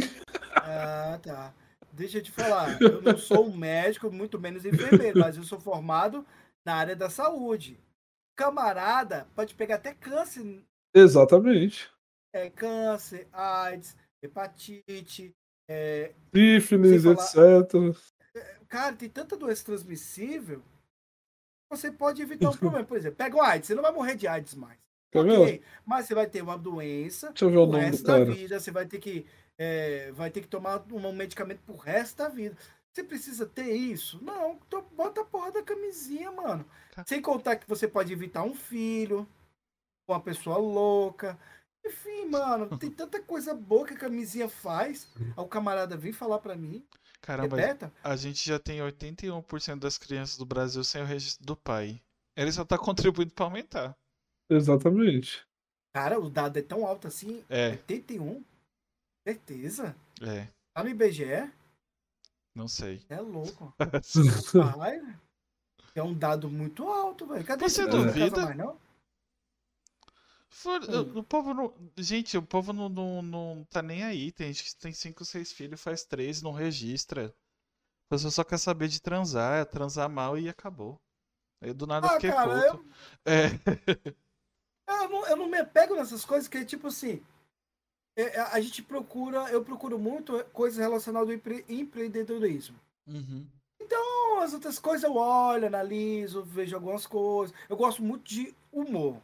Ah, 0.55 1.19
tá. 1.21 1.53
Deixa 1.93 2.19
eu 2.19 2.23
te 2.23 2.31
falar, 2.31 2.81
eu 2.81 3.03
não 3.03 3.19
sou 3.19 3.49
um 3.49 3.57
médico, 3.57 4.11
muito 4.11 4.39
menos 4.39 4.65
enfermeiro, 4.65 5.19
mas 5.19 5.37
eu 5.37 5.43
sou 5.43 5.59
formado 5.59 6.25
na 6.65 6.77
área 6.77 6.95
da 6.95 7.11
saúde. 7.11 7.77
Camarada 8.37 9.27
pode 9.35 9.55
pegar 9.57 9.75
até 9.75 9.93
câncer 9.93 10.63
Exatamente. 10.95 11.91
É 12.33 12.49
câncer, 12.49 13.29
AIDS, 13.33 13.97
hepatite, 14.23 15.35
é, 15.69 16.15
Sífilis, 16.33 17.03
Sem 17.03 17.13
etc. 17.13 17.97
cara, 18.69 18.95
tem 18.95 19.09
tanta 19.09 19.37
doença 19.37 19.65
transmissível. 19.65 20.63
Você 21.69 21.91
pode 21.91 22.23
evitar 22.23 22.51
um 22.51 22.57
problema. 22.57 22.87
Por 22.87 22.97
exemplo, 22.97 23.17
pega 23.17 23.37
o 23.37 23.43
AIDS, 23.43 23.67
você 23.67 23.75
não 23.75 23.83
vai 23.83 23.93
morrer 23.93 24.15
de 24.15 24.29
AIDS 24.29 24.55
mais. 24.55 24.79
Quer 25.11 25.25
ver? 25.25 25.39
Ok, 25.39 25.63
mas 25.85 26.07
você 26.07 26.15
vai 26.15 26.27
ter 26.29 26.43
uma 26.43 26.57
doença 26.59 27.29
Deixa 27.31 27.45
eu 27.45 27.51
ver 27.51 27.59
o 27.59 27.67
o 27.67 27.67
nome 27.67 27.91
do 27.91 27.91
resto 27.91 28.05
da 28.05 28.13
cara. 28.13 28.25
vida, 28.25 28.61
você 28.61 28.71
vai 28.71 28.87
ter 28.87 28.99
que 28.99 29.27
é, 29.59 30.11
vai 30.13 30.31
ter 30.31 30.41
que 30.41 30.49
tomar 30.49 30.83
um 30.93 31.13
medicamento 31.13 31.61
pro 31.63 31.77
resto 31.77 32.17
da 32.19 32.29
vida. 32.29 32.57
Você 32.93 33.05
precisa 33.05 33.47
ter 33.47 33.73
isso? 33.73 34.23
Não, 34.25 34.59
então 34.67 34.83
bota 34.97 35.21
a 35.21 35.25
porra 35.25 35.53
da 35.53 35.63
camisinha, 35.63 36.31
mano. 36.33 36.65
Ca- 36.91 37.05
Sem 37.07 37.21
contar 37.23 37.57
que 37.57 37.69
você 37.69 37.87
pode 37.87 38.13
evitar 38.13 38.43
um 38.43 38.55
filho, 38.55 39.29
uma 40.09 40.21
pessoa 40.21 40.57
louca. 40.59 41.39
Enfim, 41.85 42.27
mano, 42.27 42.71
tem 42.79 42.91
tanta 42.91 43.23
coisa 43.23 43.55
boa 43.55 43.87
que 43.87 43.95
a 43.95 43.99
camisinha 43.99 44.49
faz. 44.49 45.09
O 45.37 45.47
camarada 45.47 45.97
vem 45.97 46.13
falar 46.13 46.39
pra 46.41 46.57
mim, 46.57 46.85
Caramba, 47.23 47.57
repeta. 47.57 47.93
a 48.03 48.15
gente 48.17 48.47
já 48.47 48.59
tem 48.59 48.83
81% 48.83 49.81
das 49.81 49.97
crianças 49.99 50.37
do 50.37 50.45
Brasil 50.47 50.85
sem 50.85 51.03
o 51.03 51.07
registro 51.07 51.47
do 51.47 51.57
pai. 51.57 52.03
Ele 52.37 52.53
só 52.53 52.65
tá 52.65 52.77
contribuindo 52.79 53.33
pra 53.33 53.47
aumentar. 53.47 53.97
Exatamente. 54.51 55.47
Cara, 55.93 56.19
o 56.19 56.29
dado 56.29 56.59
é 56.59 56.63
tão 56.63 56.85
alto 56.87 57.07
assim, 57.07 57.45
É, 57.49 57.71
81? 57.71 58.43
Certeza? 59.27 59.95
é, 60.23 60.49
Tá 60.75 60.85
no 60.85 60.91
IBGE? 60.91 61.53
não 62.55 62.69
sei. 62.69 63.01
É 63.11 63.21
louco. 63.21 63.75
Ai, 64.81 65.01
é 65.95 66.03
um 66.03 66.15
dado 66.15 66.51
muito 66.51 66.87
alto, 66.89 67.27
velho. 67.27 67.45
Cadê 67.47 67.69
Você 67.69 67.87
duvida? 67.87 68.47
mais, 68.47 68.57
não? 68.57 68.79
For- 70.49 70.81
Hum. 70.89 71.19
O 71.19 71.23
povo 71.23 71.55
não. 71.55 71.75
Gente, 71.99 72.37
o 72.37 72.43
povo 72.43 72.73
não, 72.73 72.89
não, 72.89 73.23
não 73.23 73.65
tá 73.71 73.81
nem 73.83 74.03
aí. 74.05 74.33
Tem 74.33 74.53
gente 74.53 74.65
que 74.75 74.77
tem 74.81 74.93
5, 74.93 75.25
6 75.25 75.53
filhos, 75.53 75.81
faz 75.81 76.05
3, 76.05 76.43
não 76.43 76.53
registra. 76.53 77.35
A 78.07 78.11
pessoa 78.11 78.31
só 78.31 78.45
quer 78.45 78.59
saber 78.59 78.89
de 78.89 79.01
transar, 79.03 79.61
é 79.61 79.65
transar 79.67 80.09
mal 80.11 80.39
e 80.39 80.49
acabou. 80.49 81.01
Aí 81.63 81.73
do 81.75 81.87
nada 81.87 82.07
eu 82.07 82.11
Ah, 82.11 82.15
fiquei 82.15 82.31
cara, 82.31 82.73
puto. 82.73 82.85
É, 83.27 83.49
Eu 84.91 85.09
não, 85.09 85.27
eu 85.27 85.37
não 85.37 85.49
me 85.49 85.59
apego 85.59 85.95
nessas 85.95 86.25
coisas 86.25 86.49
que 86.49 86.59
é 86.59 86.65
tipo 86.65 86.89
assim. 86.89 87.23
é, 88.17 88.23
é, 88.23 88.41
a 88.41 88.61
gente 88.61 88.83
procura, 88.83 89.51
eu 89.51 89.65
procuro 89.65 89.99
muito 89.99 90.43
coisas 90.53 90.79
relacionadas 90.79 91.29
ao 91.29 91.35
empre- 91.35 91.65
empreendedorismo. 91.69 92.79
uhum. 93.07 93.47
Então, 93.81 94.41
as 94.41 94.53
outras 94.55 94.79
coisas 94.79 95.03
eu 95.03 95.17
olho, 95.17 95.67
analiso, 95.67 96.43
vejo 96.45 96.77
algumas 96.77 97.07
coisas. 97.07 97.55
Eu 97.69 97.77
gosto 97.77 98.03
muito 98.03 98.23
de 98.25 98.55
humor. 98.73 99.21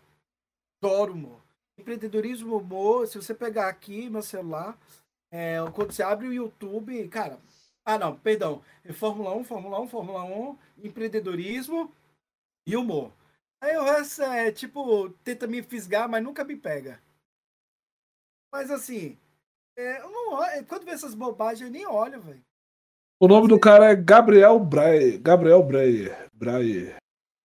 Adoro 0.83 1.13
humor. 1.13 1.41
Empreendedorismo, 1.79 2.57
humor, 2.57 3.07
se 3.07 3.17
você 3.17 3.33
pegar 3.33 3.69
aqui 3.69 4.11
meu 4.11 4.23
celular, 4.23 4.77
é, 5.31 5.59
quando 5.73 5.93
você 5.93 6.03
abre 6.03 6.27
o 6.27 6.33
YouTube, 6.33 7.07
cara. 7.09 7.39
Ah, 7.85 7.97
não, 7.97 8.19
perdão. 8.19 8.61
É 8.85 8.93
Fórmula 8.93 9.33
1, 9.37 9.45
Fórmula 9.45 9.81
1, 9.81 9.89
Fórmula 9.89 10.25
1, 10.25 10.59
empreendedorismo 10.83 11.93
e 12.67 12.77
humor. 12.77 13.13
Aí 13.63 13.77
o 13.77 13.85
resto 13.85 14.23
é 14.23 14.53
tipo, 14.53 15.11
tenta 15.25 15.47
me 15.47 15.63
fisgar, 15.63 16.09
mas 16.09 16.23
nunca 16.23 16.45
me 16.45 16.57
pega. 16.57 17.01
Mas 18.53 18.71
assim, 18.71 19.17
é, 19.79 20.01
eu 20.01 20.11
não, 20.11 20.35
olho- 20.35 20.65
quando 20.67 20.85
vê 20.85 20.93
essas 20.93 21.15
bobagens, 21.15 21.63
eu 21.63 21.71
nem 21.73 21.87
olho, 21.87 22.21
velho. 22.21 22.41
O 23.21 23.27
nome 23.27 23.49
do 23.49 23.59
cara 23.59 23.91
é 23.91 23.95
Gabriel 23.97 24.59
Breyer. 24.61 25.19
Gabriel 25.21 25.63
Breyer. 25.63 26.29
Breyer. 26.35 26.97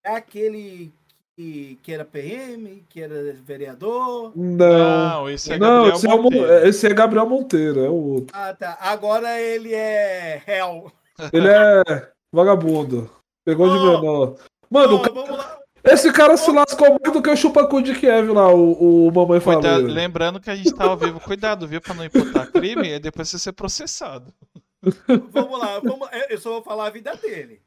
É 0.06 0.12
aquele 0.16 0.92
que, 1.38 1.78
que 1.82 1.94
era 1.94 2.04
PM, 2.04 2.84
que 2.90 3.02
era 3.02 3.32
vereador. 3.34 4.34
Não. 4.38 5.10
Não, 5.22 5.30
esse 5.30 5.54
é 5.54 5.58
Não, 5.58 5.86
Gabriel 5.86 5.96
esse 5.96 6.08
é, 6.08 6.14
o 6.14 6.18
Mon- 6.18 6.24
Monteiro. 6.24 6.68
esse 6.68 6.88
é 6.88 6.94
Gabriel 6.94 7.26
Monteiro, 7.30 7.80
é 7.86 7.90
o 7.90 7.94
outro. 7.96 8.36
Ah, 8.36 8.54
tá. 8.54 8.78
Agora 8.82 9.40
ele 9.40 9.74
é 9.74 10.42
réu. 10.46 10.92
Ele 11.32 11.48
é 11.48 12.12
vagabundo. 12.34 13.10
Pegou 13.46 13.70
de 13.70 13.78
Oh. 13.78 14.02
menor. 14.02 14.38
Mano, 14.70 14.96
o 14.96 14.98
Ó, 14.98 15.02
ca- 15.04 15.12
vamos 15.14 15.38
lá. 15.38 15.61
Esse 15.84 16.12
cara 16.14 16.38
se 16.38 16.52
lascou 16.52 16.90
mais 17.02 17.14
do 17.14 17.22
que 17.22 17.30
o 17.30 17.36
chupacu 17.38 17.82
de 17.82 17.94
Kiev 18.00 18.32
lá, 18.32 18.54
o, 18.54 19.08
o 19.08 19.12
Mamãe 19.12 19.40
Cuidado, 19.42 19.82
falou. 19.82 19.88
lembrando 19.92 20.40
que 20.40 20.50
a 20.50 20.56
gente 20.56 20.74
tá 20.74 20.86
ao 20.86 20.98
vivo. 20.98 21.20
Cuidado, 21.20 21.68
viu? 21.68 21.82
Pra 21.82 21.94
não 21.94 22.06
imputar 22.06 22.52
crime 22.52 22.88
e 22.90 23.00
depois 23.00 23.30
você 23.30 23.40
ser 23.40 23.54
processado. 23.54 24.34
Vamos 25.32 25.60
lá. 25.60 25.80
Vamos, 25.80 26.10
eu- 26.12 26.28
eu 26.30 26.38
só 26.38 26.50
vou 26.52 26.64
falar 26.64 26.88
a 26.88 26.92
vida 26.92 27.16
dele. 27.16 27.62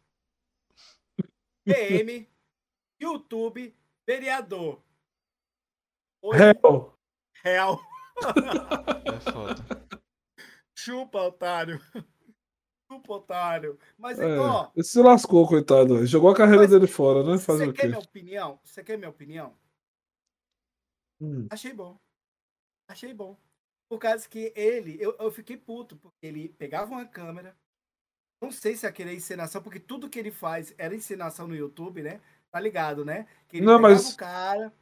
PM, 1.64 2.28
YouTube, 3.00 3.74
vereador. 4.06 4.80
Oi, 6.22 6.36
Réu. 6.36 6.94
réu. 7.42 7.80
É 9.06 9.30
foda. 9.32 9.64
Chupa, 10.76 11.18
otário. 11.22 11.80
Chupa, 12.94 13.12
otário. 13.14 13.78
Mas, 13.98 14.18
É, 14.18 14.38
ó, 14.38 14.70
ele 14.74 14.84
se 14.84 15.00
lascou, 15.00 15.46
coitado. 15.48 16.06
Jogou 16.06 16.30
a 16.30 16.36
carreira 16.36 16.66
dele 16.66 16.86
fora, 16.86 17.22
né? 17.24 17.38
Fazer 17.38 17.64
você 17.66 17.70
o 17.70 17.72
quer 17.74 17.82
quê? 17.82 17.88
minha 17.88 17.98
opinião? 17.98 18.60
Você 18.64 18.84
quer 18.84 18.96
minha 18.96 19.10
opinião? 19.10 19.54
Hum. 21.20 21.46
Achei 21.50 21.72
bom. 21.72 21.96
Achei 22.88 23.12
bom. 23.14 23.36
Por 23.88 23.98
causa 23.98 24.28
que 24.28 24.52
ele, 24.56 24.96
eu, 25.00 25.16
eu 25.18 25.30
fiquei 25.30 25.56
puto, 25.56 25.96
porque 25.96 26.16
ele 26.26 26.48
pegava 26.50 26.90
uma 26.92 27.04
câmera. 27.06 27.56
Não 28.42 28.50
sei 28.50 28.76
se 28.76 28.84
é 28.86 28.88
aquele 28.88 29.14
encenação, 29.14 29.62
porque 29.62 29.78
tudo 29.80 30.08
que 30.08 30.18
ele 30.18 30.30
faz 30.30 30.74
era 30.76 30.94
encenação 30.94 31.46
no 31.46 31.54
YouTube, 31.54 32.02
né? 32.02 32.20
Tá 32.50 32.60
ligado, 32.60 33.04
né? 33.04 33.26
Que 33.48 33.58
ele 33.58 33.66
Não, 33.66 33.76
pegava 33.76 33.94
mas- 33.94 34.12
o 34.12 34.16
cara, 34.16 34.72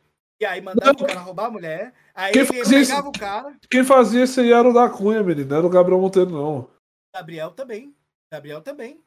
e 0.40 0.44
aí 0.44 0.60
mandava 0.60 0.92
Não. 0.92 1.04
o 1.04 1.06
cara 1.06 1.20
roubar 1.20 1.46
a 1.46 1.50
mulher. 1.50 1.94
Aí 2.14 2.32
Quem 2.32 2.42
ele 2.42 2.58
fazia 2.58 2.80
isso? 2.80 2.90
pegava 2.90 3.08
o 3.08 3.12
cara. 3.12 3.56
Quem 3.70 3.84
fazia 3.84 4.24
isso 4.24 4.40
aí 4.40 4.52
era 4.52 4.68
o 4.68 4.72
da 4.72 4.88
Cunha, 4.88 5.22
menino. 5.22 5.48
Não 5.48 5.56
era 5.58 5.66
o 5.66 5.70
Gabriel 5.70 6.00
Monteiro, 6.00 6.30
não. 6.30 6.70
Gabriel 7.14 7.50
também. 7.52 7.94
Gabriel 8.32 8.62
também. 8.62 9.04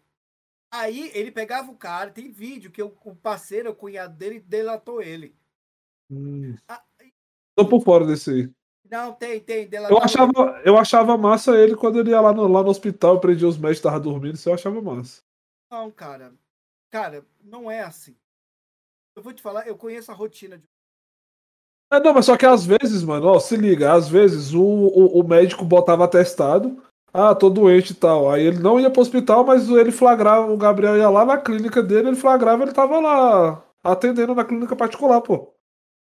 Aí 0.72 1.10
ele 1.16 1.32
pegava 1.32 1.72
o 1.72 1.76
cara, 1.76 2.12
tem 2.12 2.32
vídeo 2.32 2.70
que 2.70 2.84
o, 2.84 2.96
o 3.04 3.16
parceiro, 3.16 3.72
o 3.72 3.76
cunhado 3.76 4.16
dele, 4.16 4.40
delatou 4.40 5.02
ele. 5.02 5.36
Hum. 6.12 6.56
Ah, 6.68 6.84
Tô 7.56 7.68
por 7.68 7.82
fora 7.84 8.06
desse 8.06 8.30
aí. 8.30 8.52
não, 8.92 9.14
tem, 9.14 9.40
tem. 9.40 9.68
Delatou 9.68 9.98
Eu 9.98 10.04
achava, 10.04 10.62
eu 10.64 10.78
achava 10.78 11.18
massa 11.18 11.58
ele 11.58 11.76
quando 11.76 12.00
ele 12.00 12.12
ia 12.12 12.22
lá 12.22 12.32
no, 12.32 12.48
lá 12.48 12.62
no 12.62 12.70
hospital, 12.70 13.20
prendia 13.20 13.48
os 13.48 13.58
médicos, 13.58 13.82
tava 13.82 14.00
dormindo, 14.00 14.36
isso 14.36 14.48
eu 14.48 14.54
achava 14.54 14.80
massa. 14.80 15.24
Não, 15.72 15.90
cara. 15.90 16.32
Cara, 16.92 17.26
não 17.44 17.72
é 17.72 17.82
assim. 17.82 18.16
Eu 19.16 19.24
vou 19.24 19.34
te 19.34 19.42
falar, 19.42 19.68
eu 19.68 19.76
conheço 19.76 20.12
a 20.12 20.16
rotina 20.16 20.58
de. 20.58 20.66
É, 21.92 22.00
não, 22.00 22.14
mas 22.14 22.26
só 22.26 22.38
que 22.38 22.46
às 22.46 22.66
vezes, 22.66 23.04
mano, 23.04 23.28
ó, 23.28 23.40
se 23.40 23.56
liga, 23.56 23.94
às 23.94 24.08
vezes 24.08 24.54
o, 24.54 24.62
o, 24.62 25.20
o 25.20 25.28
médico 25.28 25.64
botava 25.64 26.04
atestado, 26.06 26.84
ah, 27.16 27.34
tô 27.34 27.50
doente 27.50 27.92
e 27.92 27.96
tal. 27.96 28.30
Aí 28.30 28.44
ele 28.44 28.60
não 28.60 28.78
ia 28.78 28.92
pro 28.92 29.02
hospital, 29.02 29.46
mas 29.46 29.70
ele 29.70 29.92
flagrava, 29.92 30.52
o 30.52 30.58
Gabriel 30.58 30.98
ia 30.98 31.10
lá 31.10 31.24
na 31.26 31.38
clínica 31.38 31.82
dele, 31.82 32.10
ele 32.10 32.18
flagrava, 32.18 32.64
ele 32.64 32.74
tava 32.74 33.00
lá 33.00 33.66
atendendo 33.82 34.36
na 34.36 34.44
clínica 34.44 34.76
particular, 34.76 35.22
pô. 35.22 35.56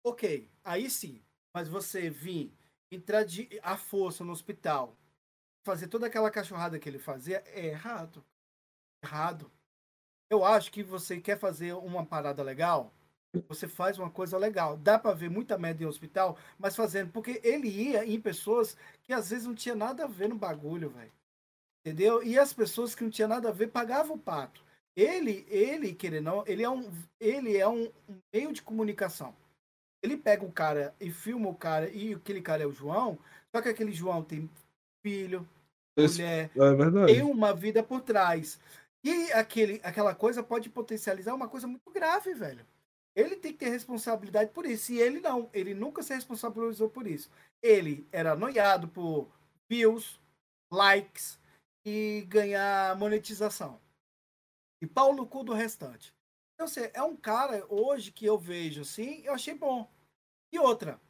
Ok, 0.04 0.50
aí 0.64 0.90
sim. 0.90 1.22
Mas 1.54 1.68
você 1.68 2.10
vir, 2.10 2.52
entrar 2.90 3.22
de 3.22 3.48
à 3.62 3.76
força 3.76 4.25
no 4.25 4.32
hospital, 4.32 4.96
fazer 5.64 5.86
toda 5.86 6.08
aquela 6.08 6.30
cachorrada 6.30 6.78
que 6.78 6.88
ele 6.88 6.98
fazia, 6.98 7.42
é 7.46 7.66
errado. 7.66 8.25
Errado. 9.02 9.50
Eu 10.28 10.44
acho 10.44 10.72
que 10.72 10.82
você 10.82 11.20
quer 11.20 11.38
fazer 11.38 11.72
uma 11.75 12.04
parada 12.04 12.42
legal, 12.42 12.92
você 13.49 13.66
faz 13.69 13.99
uma 13.99 14.11
coisa 14.11 14.37
legal. 14.38 14.76
Dá 14.76 14.99
pra 14.99 15.12
ver 15.12 15.31
muita 15.31 15.59
merda 15.59 15.83
em 15.83 15.87
hospital, 15.87 16.37
mas 16.59 16.76
fazendo. 16.76 17.11
Porque 17.12 17.40
ele 17.43 17.69
ia 17.69 18.05
em 18.05 18.21
pessoas 18.21 18.76
que 19.02 19.12
às 19.12 19.31
vezes 19.31 19.47
não 19.47 19.55
tinha 19.55 19.75
nada 19.75 20.05
a 20.05 20.09
ver 20.09 20.28
no 20.28 20.37
bagulho, 20.37 20.90
velho. 20.90 21.12
Entendeu? 21.85 22.23
E 22.23 22.38
as 22.38 22.52
pessoas 22.52 22.95
que 22.95 23.05
não 23.05 23.11
tinha 23.11 23.28
nada 23.28 23.49
a 23.49 23.52
ver 23.52 23.69
pagavam 23.69 24.16
o 24.16 24.19
pato. 24.19 24.64
Ele, 24.97 25.47
ele, 25.49 25.95
querendo 25.95 26.25
não, 26.25 26.45
ele 26.47 26.62
é 26.62 26.71
um, 26.71 26.90
ele 27.21 27.57
é 27.57 27.69
um 27.69 27.93
meio 28.35 28.52
de 28.52 28.62
comunicação. 28.62 29.35
Ele 30.02 30.16
pega 30.16 30.45
o 30.45 30.50
cara 30.50 30.95
e 30.99 31.11
filma 31.11 31.49
o 31.49 31.55
cara, 31.55 31.88
e 31.90 32.14
aquele 32.14 32.40
cara 32.40 32.62
é 32.62 32.66
o 32.66 32.73
João, 32.73 33.19
só 33.55 33.61
que 33.61 33.69
aquele 33.69 33.93
João 33.93 34.23
tem 34.23 34.49
filho, 35.05 35.47
Esse- 35.97 36.23
mulher, 36.23 36.50
é 36.55 37.07
tem 37.07 37.23
uma 37.23 37.52
vida 37.55 37.83
por 37.83 38.00
trás. 38.00 38.59
E 39.05 39.33
aquele, 39.33 39.81
aquela 39.85 40.14
coisa 40.14 40.43
pode 40.43 40.69
potencializar 40.69 41.35
uma 41.35 41.49
coisa 41.49 41.66
muito 41.66 41.90
grave, 41.93 42.35
velho. 42.35 42.66
Ele 43.16 43.35
tem 43.35 43.52
que 43.52 43.58
ter 43.58 43.70
responsabilidade 43.70 44.50
por 44.50 44.66
isso. 44.66 44.92
E 44.92 45.00
ele 45.00 45.20
não. 45.20 45.49
Ele 45.54 45.73
nunca 45.73 46.02
se 46.02 46.14
responsabilizou 46.14 46.90
por 46.90 47.06
isso. 47.06 47.30
Ele 47.62 48.06
era 48.12 48.37
noiado 48.37 48.87
por 48.88 49.32
views, 49.68 50.20
likes 50.70 51.40
e 51.85 52.26
ganhar 52.28 52.94
monetização. 52.96 53.80
E 54.82 54.87
pau 54.87 55.14
no 55.14 55.26
cu 55.26 55.42
do 55.42 55.54
restante. 55.54 56.14
Então, 56.54 56.66
assim, 56.66 56.90
é 56.92 57.02
um 57.02 57.16
cara 57.16 57.64
hoje 57.68 58.12
que 58.12 58.26
eu 58.26 58.38
vejo 58.38 58.82
assim, 58.82 59.23
eu 59.25 59.35
achei 59.35 59.54
bom. 59.54 59.90
E 60.52 60.58
outra, 60.58 61.00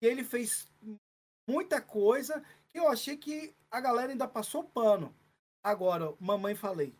ele 0.00 0.24
fez 0.24 0.70
muita 1.48 1.80
coisa 1.80 2.42
que 2.68 2.78
eu 2.78 2.88
achei 2.88 3.16
que 3.16 3.54
a 3.70 3.80
galera 3.80 4.12
ainda 4.12 4.26
passou 4.26 4.64
pano. 4.64 5.14
Agora, 5.62 6.14
mamãe 6.18 6.54
falei. 6.54 6.94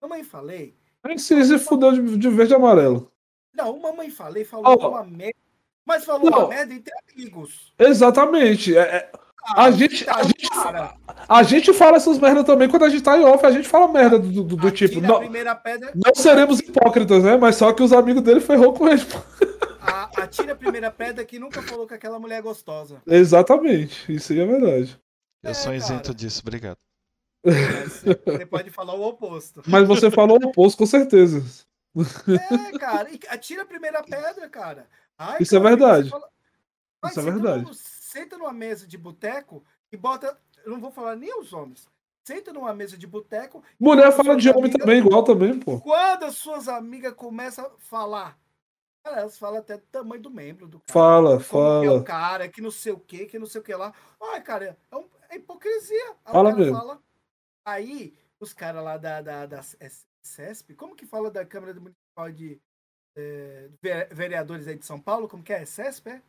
Mamãe 0.00 0.24
falei. 0.24 0.76
Aí 1.02 1.18
se 1.18 1.58
fudeu 1.58 1.92
de, 1.92 2.18
de 2.18 2.28
verde 2.28 2.52
e 2.52 2.56
amarelo. 2.56 3.10
Não, 3.54 3.76
o 3.76 3.82
mamãe 3.82 4.10
falei 4.10 4.44
falou 4.44 4.76
Ó. 4.80 4.88
uma 4.90 5.04
merda. 5.04 5.34
Mas 5.84 6.04
falou 6.04 6.30
Não. 6.30 6.38
uma 6.40 6.48
merda 6.48 6.74
entre 6.74 6.92
amigos. 7.12 7.72
Exatamente. 7.78 8.76
É- 8.76 8.80
é- 8.80 9.10
Ah, 9.50 9.64
a, 9.64 9.70
gente, 9.70 10.04
tá, 10.04 10.16
a, 10.16 10.22
gente, 10.24 10.50
cara. 10.50 10.94
a 11.26 11.42
gente 11.42 11.72
fala 11.72 11.96
essas 11.96 12.18
merdas 12.18 12.44
também 12.44 12.68
quando 12.68 12.84
a 12.84 12.90
gente 12.90 13.02
tá 13.02 13.16
em 13.16 13.24
off, 13.24 13.46
a 13.46 13.50
gente 13.50 13.66
fala 13.66 13.88
merda 13.90 14.18
do, 14.18 14.42
do- 14.42 14.56
do 14.56 14.70
tipo. 14.70 15.00
Não, 15.00 15.20
primeira 15.20 15.54
pedra. 15.54 15.90
não 15.94 16.14
seremos 16.14 16.60
hipócritas, 16.60 17.24
né? 17.24 17.36
Mas 17.38 17.56
só 17.56 17.72
que 17.72 17.82
os 17.82 17.92
amigos 17.92 18.22
dele 18.22 18.40
ferrou 18.40 18.74
com 18.74 18.86
ele. 18.86 19.00
A, 19.80 20.10
atira 20.22 20.52
a 20.52 20.56
primeira 20.56 20.90
pedra 20.90 21.24
que 21.24 21.38
nunca 21.38 21.62
falou 21.62 21.88
com 21.88 21.94
aquela 21.94 22.18
mulher 22.18 22.42
gostosa. 22.42 23.00
Exatamente. 23.06 24.12
Isso 24.12 24.34
aí 24.34 24.40
é 24.40 24.44
verdade. 24.44 25.00
Eu 25.42 25.50
É, 25.50 25.54
sou 25.54 25.72
isento 25.72 26.02
cara. 26.02 26.14
disso, 26.14 26.42
obrigado. 26.42 26.76
Mas 27.42 28.02
Você 28.26 28.44
pode 28.44 28.68
falar 28.70 28.94
o 28.94 29.02
oposto. 29.08 29.62
Mas 29.66 29.88
você 29.88 30.10
falou 30.10 30.38
o 30.42 30.48
oposto, 30.48 30.76
com 30.76 30.84
certeza. 30.86 31.42
É, 32.72 32.78
cara. 32.78 33.10
e 33.10 33.18
Atira 33.28 33.62
a 33.62 33.66
primeira 33.66 34.02
pedra, 34.02 34.48
cara. 34.48 34.88
Ai, 35.16 35.38
Isso 35.40 35.56
é 35.56 35.58
cara, 35.60 35.68
verdade. 35.70 36.04
você 36.04 36.10
fala- 36.10 36.28
Vai, 37.00 37.10
Isso 37.12 37.20
é 37.20 37.22
verdade. 37.22 37.74
senta 37.76 38.36
numa 38.38 38.52
mesa 38.52 38.86
de 38.86 38.98
boteco 38.98 39.64
e 39.92 39.96
bota. 39.96 40.36
Eu 40.64 40.72
não 40.72 40.80
vou 40.80 40.90
falar 40.90 41.14
nem 41.16 41.38
os 41.40 41.52
homens. 41.52 41.88
Senta 42.24 42.52
numa 42.52 42.74
mesa 42.74 42.98
de 42.98 43.06
boteco. 43.06 43.62
Mulher 43.80 44.12
fala 44.12 44.36
de 44.36 44.48
homem 44.50 44.64
amigas- 44.64 44.80
também, 44.80 44.98
igual 44.98 45.22
também, 45.22 45.58
pô. 45.58 45.80
Quando 45.80 46.24
as 46.24 46.34
suas 46.36 46.68
amigas 46.68 47.14
começam 47.14 47.64
a 47.66 47.70
falar, 47.78 48.38
cara, 49.04 49.20
elas 49.20 49.38
falam 49.38 49.60
até 49.60 49.76
do 49.78 49.86
tamanho 49.86 50.20
do 50.20 50.30
membro 50.30 50.66
do 50.68 50.78
cara. 50.80 50.92
Fala, 50.92 51.42
Como 51.42 51.80
que 51.80 51.86
é 51.86 51.90
o 51.90 51.92
fala. 51.94 52.04
cara, 52.04 52.48
que 52.48 52.60
não 52.60 52.70
sei 52.70 52.92
o 52.92 52.98
que, 52.98 53.26
que 53.26 53.38
não 53.38 53.46
sei 53.46 53.60
o 53.60 53.64
que 53.64 53.74
lá. 53.74 53.94
Ai, 54.20 54.42
cara, 54.42 54.76
é, 54.90 54.96
um- 54.96 55.08
é 55.30 55.36
hipocrisia. 55.36 56.10
Aí 56.24 56.32
Fala 56.32 56.52
mesmo. 56.54 56.76
fala- 56.76 57.00
Aí, 57.64 58.14
os 58.40 58.52
caras 58.52 58.82
lá 58.84 58.96
da, 58.98 59.20
da, 59.22 59.46
da 59.46 59.58
S- 59.58 59.76
CESP, 60.22 60.74
como 60.74 60.94
que 60.96 61.06
fala 61.06 61.30
da 61.30 61.44
Câmara 61.46 61.74
Municipal 61.74 62.30
de 62.32 62.60
ve- 63.82 64.04
Vereadores 64.12 64.66
aí 64.68 64.76
de 64.78 64.86
São 64.86 65.00
Paulo? 65.00 65.28
Como 65.28 65.42
que 65.42 65.52
é? 65.52 65.64
CESP, 65.64 66.10
é? 66.10 66.22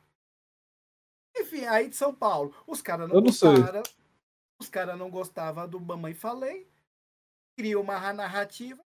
Enfim, 1.38 1.65
aí 1.65 1.89
de 1.89 1.96
São 1.96 2.13
Paulo. 2.13 2.55
Os 2.67 2.81
caras 2.81 3.08
não 3.08 3.15
Eu 3.15 3.22
não 3.22 3.31
sei. 3.31 3.50
gostaram. 3.51 3.84
Os 4.62 4.69
caras 4.69 4.98
não 4.98 5.10
gostavam 5.10 5.67
do 5.69 5.79
Mamãe 5.79 6.13
Falei. 6.13 6.69
Criou 7.58 7.84
uma 7.84 8.13
narrativa. 8.13 8.84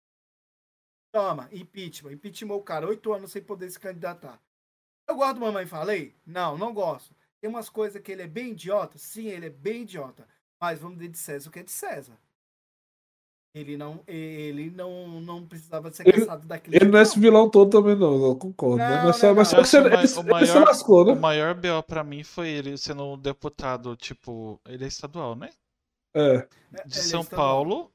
Toma, 1.11 1.49
impeachment. 1.51 2.13
Impeachment 2.13 2.55
o 2.55 2.63
cara, 2.63 2.87
oito 2.87 3.11
anos 3.13 3.31
sem 3.31 3.43
poder 3.43 3.69
se 3.69 3.79
candidatar. 3.79 4.41
Eu 5.07 5.15
gosto 5.15 5.35
do 5.35 5.41
Mamãe 5.41 5.65
Falei? 5.65 6.15
Não, 6.25 6.57
não 6.57 6.73
gosto. 6.73 7.15
Tem 7.41 7.49
umas 7.49 7.69
coisas 7.69 8.01
que 8.01 8.11
ele 8.11 8.21
é 8.23 8.27
bem 8.27 8.51
idiota? 8.51 8.97
Sim, 8.97 9.27
ele 9.27 9.47
é 9.47 9.49
bem 9.49 9.81
idiota. 9.81 10.27
Mas 10.61 10.79
vamos 10.79 10.97
dizer 10.97 11.09
de 11.11 11.17
César 11.17 11.49
o 11.49 11.51
que 11.51 11.59
é 11.59 11.63
de 11.63 11.71
César. 11.71 12.17
Ele 13.53 13.75
não, 13.77 13.99
ele 14.07 14.69
não, 14.69 15.19
não 15.21 15.43
precisava 15.43 15.91
ser 15.91 16.07
Ele- 16.07 16.19
caçado 16.19 16.45
daquele 16.47 16.75
Ele 16.75 16.83
jeito, 16.85 16.91
não 16.93 16.99
é 16.99 17.01
esse 17.01 17.19
vilão 17.19 17.49
todo 17.49 17.71
também, 17.71 17.95
não. 17.95 18.23
Eu 18.27 18.35
concordo. 18.35 18.77
né? 18.77 18.97
Não, 18.97 19.05
Mas 19.07 19.15
só, 19.15 19.27
não, 19.27 19.35
mas 19.35 19.47
só 19.47 19.55
não. 19.57 19.63
que 19.63 19.69
você, 19.69 19.77
Eu 19.77 19.81
acho 19.81 19.87
ele, 19.87 19.95
que 19.95 19.97
o 20.31 20.37
ele 20.37 20.45
se 20.45 20.53
maior- 20.53 20.67
lascou, 20.67 21.05
né? 21.05 21.13
O 21.13 21.19
maior 21.19 21.53
BO 21.55 21.83
pra 21.87 22.03
mim 22.03 22.23
foi 22.23 22.47
ele 22.49 22.77
sendo 22.77 23.03
um 23.03 23.17
deputado, 23.17 23.95
tipo, 23.95 24.59
ele 24.67 24.85
é 24.85 24.87
estadual, 24.87 25.35
né? 25.35 25.49
É. 26.15 26.35
É, 26.35 26.47
De 26.85 26.97
ele 26.99 27.07
São 27.07 27.21
está- 27.21 27.35
Paulo. 27.37 27.89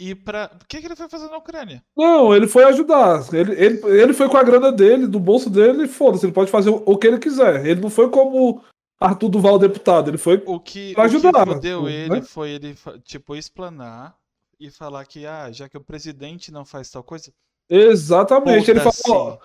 E 0.00 0.14
pra. 0.14 0.50
O 0.60 0.66
que, 0.66 0.80
que 0.80 0.86
ele 0.86 0.96
foi 0.96 1.08
fazer 1.08 1.28
na 1.28 1.36
Ucrânia? 1.38 1.82
Não, 1.96 2.34
ele 2.34 2.46
foi 2.48 2.64
ajudar. 2.64 3.22
Ele, 3.32 3.52
ele, 3.52 3.86
ele 4.00 4.12
foi 4.12 4.28
com 4.28 4.36
a 4.36 4.42
grana 4.42 4.72
dele, 4.72 5.06
do 5.06 5.20
bolso 5.20 5.48
dele, 5.48 5.84
e 5.84 5.88
foda-se, 5.88 6.26
ele 6.26 6.32
pode 6.32 6.50
fazer 6.50 6.70
o, 6.70 6.82
o 6.84 6.98
que 6.98 7.06
ele 7.06 7.18
quiser. 7.18 7.64
Ele 7.64 7.80
não 7.80 7.88
foi 7.90 8.10
como 8.10 8.62
Arthur 9.00 9.28
Duval, 9.28 9.58
deputado. 9.58 10.10
Ele 10.10 10.18
foi. 10.18 10.42
O 10.44 10.58
que, 10.58 10.92
Pra 10.94 11.06
o 11.06 11.08
que 11.08 11.16
ajudar, 11.16 11.46
fudeu 11.46 11.78
tipo, 11.78 11.88
ele 11.88 12.14
né? 12.16 12.22
foi 12.22 12.50
ele, 12.50 12.74
tipo, 13.04 13.36
explanar 13.36 14.16
e 14.66 14.70
falar 14.70 15.04
que, 15.06 15.26
ah, 15.26 15.50
já 15.50 15.68
que 15.68 15.76
o 15.76 15.84
presidente 15.84 16.52
não 16.52 16.64
faz 16.64 16.90
tal 16.90 17.02
coisa. 17.02 17.32
Exatamente. 17.68 18.70
Ele 18.70 18.80
falou, 18.80 19.16
ó, 19.16 19.38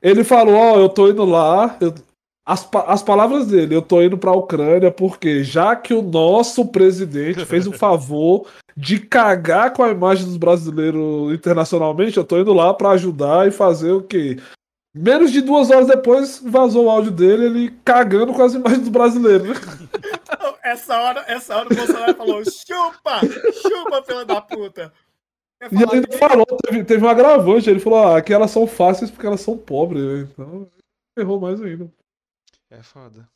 ele 0.00 0.24
falou, 0.24 0.54
ó, 0.54 0.76
eu 0.78 0.88
tô 0.88 1.08
indo 1.08 1.24
lá. 1.24 1.76
eu- 1.80 1.94
as, 2.44 2.64
pa- 2.64 2.86
as 2.88 3.02
palavras 3.04 3.46
dele, 3.46 3.74
eu 3.76 3.82
tô 3.82 4.02
indo 4.02 4.18
pra 4.18 4.32
Ucrânia 4.32 4.90
porque 4.90 5.44
já 5.44 5.76
que 5.76 5.94
o 5.94 6.02
nosso 6.02 6.66
presidente 6.66 7.44
fez 7.44 7.68
o 7.68 7.72
favor 7.78 8.46
de 8.76 8.98
cagar 8.98 9.72
com 9.72 9.82
a 9.84 9.90
imagem 9.90 10.24
dos 10.24 10.36
brasileiros 10.36 11.32
internacionalmente, 11.32 12.16
eu 12.16 12.24
tô 12.24 12.40
indo 12.40 12.52
lá 12.52 12.74
pra 12.74 12.90
ajudar 12.90 13.46
e 13.46 13.52
fazer 13.52 13.92
o 13.92 14.02
quê? 14.02 14.40
Menos 14.94 15.32
de 15.32 15.40
duas 15.40 15.70
horas 15.70 15.86
depois 15.86 16.38
vazou 16.38 16.84
o 16.84 16.90
áudio 16.90 17.10
dele, 17.10 17.46
ele 17.46 17.70
cagando 17.82 18.32
com 18.34 18.42
as 18.42 18.52
imagens 18.52 18.82
dos 18.82 18.90
brasileiros. 18.90 19.48
né? 19.48 19.88
Essa 20.62 21.00
hora, 21.00 21.24
essa 21.26 21.56
hora 21.56 21.72
o 21.72 21.74
Bolsonaro 21.74 22.14
falou: 22.14 22.42
chupa! 22.44 23.20
Chupa, 23.52 24.02
filha 24.04 24.24
da 24.24 24.40
puta! 24.40 24.92
E 25.70 25.82
ele 25.82 25.94
ainda 25.94 26.18
falou, 26.18 26.44
teve, 26.44 26.84
teve 26.84 27.04
um 27.04 27.08
agravante, 27.08 27.70
ele 27.70 27.78
falou, 27.78 28.16
ah, 28.16 28.20
que 28.20 28.32
elas 28.32 28.50
são 28.50 28.66
fáceis 28.66 29.10
porque 29.10 29.26
elas 29.26 29.40
são 29.40 29.56
pobres, 29.56 30.02
né? 30.02 30.28
Então, 30.32 30.68
errou 31.16 31.40
mais 31.40 31.62
ainda. 31.62 31.90
É 32.68 32.82
foda. 32.82 33.28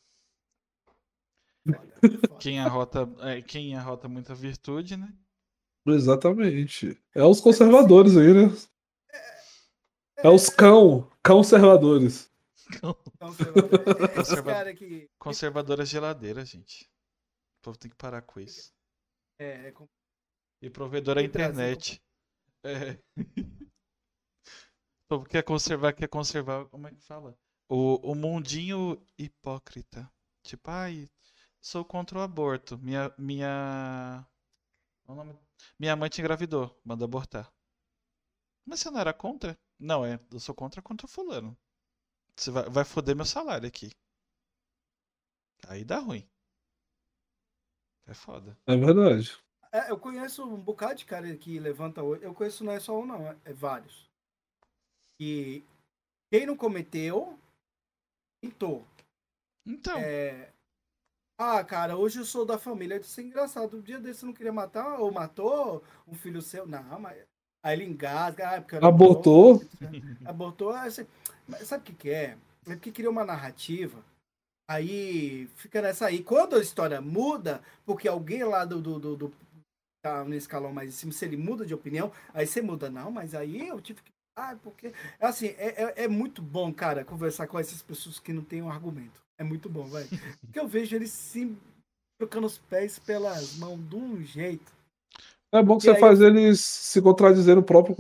Foda. 1.64 2.19
Quem 2.40 2.59
arrota, 2.59 3.09
é, 3.21 3.40
quem 3.42 3.77
arrota 3.77 4.09
muita 4.09 4.35
virtude, 4.35 4.97
né? 4.97 5.09
Exatamente. 5.87 6.99
É 7.14 7.25
os 7.25 7.40
conservadores 7.40 8.16
aí, 8.16 8.33
né? 8.33 8.53
É 10.27 10.29
os 10.29 10.49
cão, 10.51 11.09
conservadores. 11.25 12.29
Você 13.21 13.45
vai- 13.45 13.61
Esses 14.11 14.15
Conserva- 14.17 14.53
caras 14.53 14.75
que. 14.77 15.09
Conservadora 15.21 15.87
geladeira, 15.87 16.45
gente. 16.45 16.85
O 17.61 17.62
povo 17.62 17.79
tem 17.79 17.89
que 17.89 17.97
parar 17.97 18.23
com 18.23 18.41
isso. 18.41 18.75
É, 19.39 19.69
é 19.69 19.71
com- 19.71 19.89
E 20.61 20.69
provedora 20.69 21.23
E 21.23 21.29
Brasil. 21.29 21.53
internet. 21.53 22.03
É. 22.65 22.99
O 25.09 25.09
povo 25.09 25.25
quer 25.29 25.45
conservar, 25.45 25.93
quer 25.93 26.09
conservar, 26.09 26.65
como 26.67 26.89
é 26.89 26.91
que 26.91 27.01
fala? 27.01 27.39
O, 27.69 28.11
o 28.11 28.15
mundinho 28.17 29.01
hipócrita. 29.17 30.12
Tipo, 30.43 30.69
ai, 30.69 31.09
sou 31.61 31.85
contra 31.85 32.19
o 32.19 32.23
aborto. 32.23 32.77
Minha, 32.79 33.15
minha, 33.17 34.27
qual 35.05 35.17
é 35.17 35.21
o 35.21 35.25
nome? 35.25 35.39
Minha 35.79 35.95
mãe 35.95 36.11
te 36.11 36.21
engravidou, 36.21 36.77
manda 36.85 37.05
abortar. 37.05 37.49
Mas 38.67 38.81
você 38.81 38.91
não 38.91 38.99
era 38.99 39.12
contra? 39.15 39.57
Não, 39.79 40.05
é, 40.05 40.21
eu 40.33 40.39
sou 40.41 40.55
contra 40.55 40.83
contra 40.83 41.07
o 41.07 41.11
fulano. 41.11 41.57
Você 42.37 42.51
vai, 42.51 42.65
vai 42.71 42.85
foder 42.85 43.17
meu 43.17 43.25
salário 43.27 43.69
aqui. 43.69 43.91
Aí 45.69 45.85
dá 45.85 45.99
ruim. 45.99 46.27
É 48.07 48.15
foda. 48.15 48.57
É 48.67 48.77
verdade. 48.77 49.37
É, 49.73 49.91
eu 49.91 49.99
conheço 49.99 50.45
um 50.45 50.61
bocado 50.61 50.97
de 50.97 51.05
cara 51.05 51.37
que 51.37 51.59
levanta 51.59 52.03
hoje. 52.03 52.25
Eu 52.25 52.35
conheço 52.35 52.65
não 52.65 52.73
é 52.73 52.81
só 52.81 52.99
um, 52.99 53.07
não, 53.07 53.29
é, 53.29 53.37
é 53.45 53.53
vários. 53.53 54.09
E 55.21 55.62
quem 56.31 56.47
não 56.47 56.57
cometeu, 56.57 57.39
pintou. 58.41 58.85
Então, 59.67 59.99
É, 59.99 60.53
Ah, 61.39 61.62
cara, 61.65 61.97
hoje 61.97 62.21
eu 62.21 62.25
sou 62.25 62.47
da 62.47 62.59
família. 62.59 62.97
Eu 62.97 63.01
disse, 63.01 63.23
engraçado, 63.23 63.77
um 63.79 63.83
dia 63.83 63.99
desse 64.01 64.21
você 64.21 64.27
não 64.27 64.33
queria 64.33 64.53
matar 64.53 65.01
ou 65.01 65.12
matou 65.12 65.85
um 66.07 66.15
filho 66.15 66.41
seu. 66.43 66.67
Não, 66.67 67.01
mas. 67.01 67.27
Aí 67.66 67.74
ele 67.74 67.85
engasga. 67.85 68.48
Ah, 68.48 68.61
porque 68.61 68.76
eu 68.76 68.81
não 68.81 68.88
Abortou? 68.88 69.61
Abortou. 70.24 70.72
Mas 70.72 71.66
sabe 71.66 71.83
o 71.83 71.85
que, 71.85 71.94
que 71.94 72.11
é? 72.11 72.37
É 72.64 72.74
porque 72.76 72.92
cria 72.92 73.11
uma 73.11 73.24
narrativa. 73.24 74.05
Aí 74.70 75.48
fica 75.57 75.83
nessa 75.83 76.07
aí. 76.07 76.22
Quando 76.22 76.55
a 76.55 76.61
história 76.61 77.00
muda, 77.00 77.61
porque 77.85 78.07
alguém 78.07 78.44
lá 78.44 78.64
do, 78.64 78.81
do, 78.81 79.00
do, 79.00 79.16
do 79.16 79.33
tá 80.00 80.24
no 80.24 80.37
escalão 80.37 80.72
mais 80.72 80.90
em 80.90 80.92
cima, 80.92 81.12
se 81.12 81.24
ele 81.24 81.37
muda 81.37 81.66
de 81.66 81.74
opinião, 81.74 82.12
aí 82.33 82.46
você 82.46 82.62
muda. 82.62 82.88
Não, 82.88 83.11
mas 83.11 83.35
aí 83.35 83.66
eu 83.66 83.81
tive 83.81 84.00
que. 84.00 84.12
Ah, 84.38 84.57
porque. 84.62 84.92
Assim, 85.18 85.48
é, 85.59 85.83
é, 85.83 86.05
é 86.05 86.09
muito 86.09 86.40
bom, 86.40 86.72
cara, 86.72 87.05
conversar 87.05 87.48
com 87.48 87.59
essas 87.59 87.83
pessoas 87.83 88.20
que 88.20 88.33
não 88.33 88.44
têm 88.44 88.62
um 88.62 88.70
argumento. 88.70 89.20
É 89.40 89.42
muito 89.42 89.68
bom, 89.68 89.87
vai. 89.87 90.07
Porque 90.40 90.61
eu 90.61 90.68
vejo 90.68 90.94
eles 90.94 91.11
se 91.11 91.52
trocando 92.16 92.46
os 92.46 92.59
pés 92.59 92.96
pelas 93.00 93.57
mãos 93.57 93.81
de 93.88 93.96
um 93.96 94.22
jeito. 94.22 94.76
É 95.59 95.62
bom 95.62 95.79
que 95.79 95.85
E 95.85 95.90
você 95.90 95.90
aí- 95.90 96.01
faz 96.01 96.21
eles 96.21 96.61
se 96.61 97.01
contradizer 97.03 97.57
no 97.57 97.62
próprio, 97.62 97.97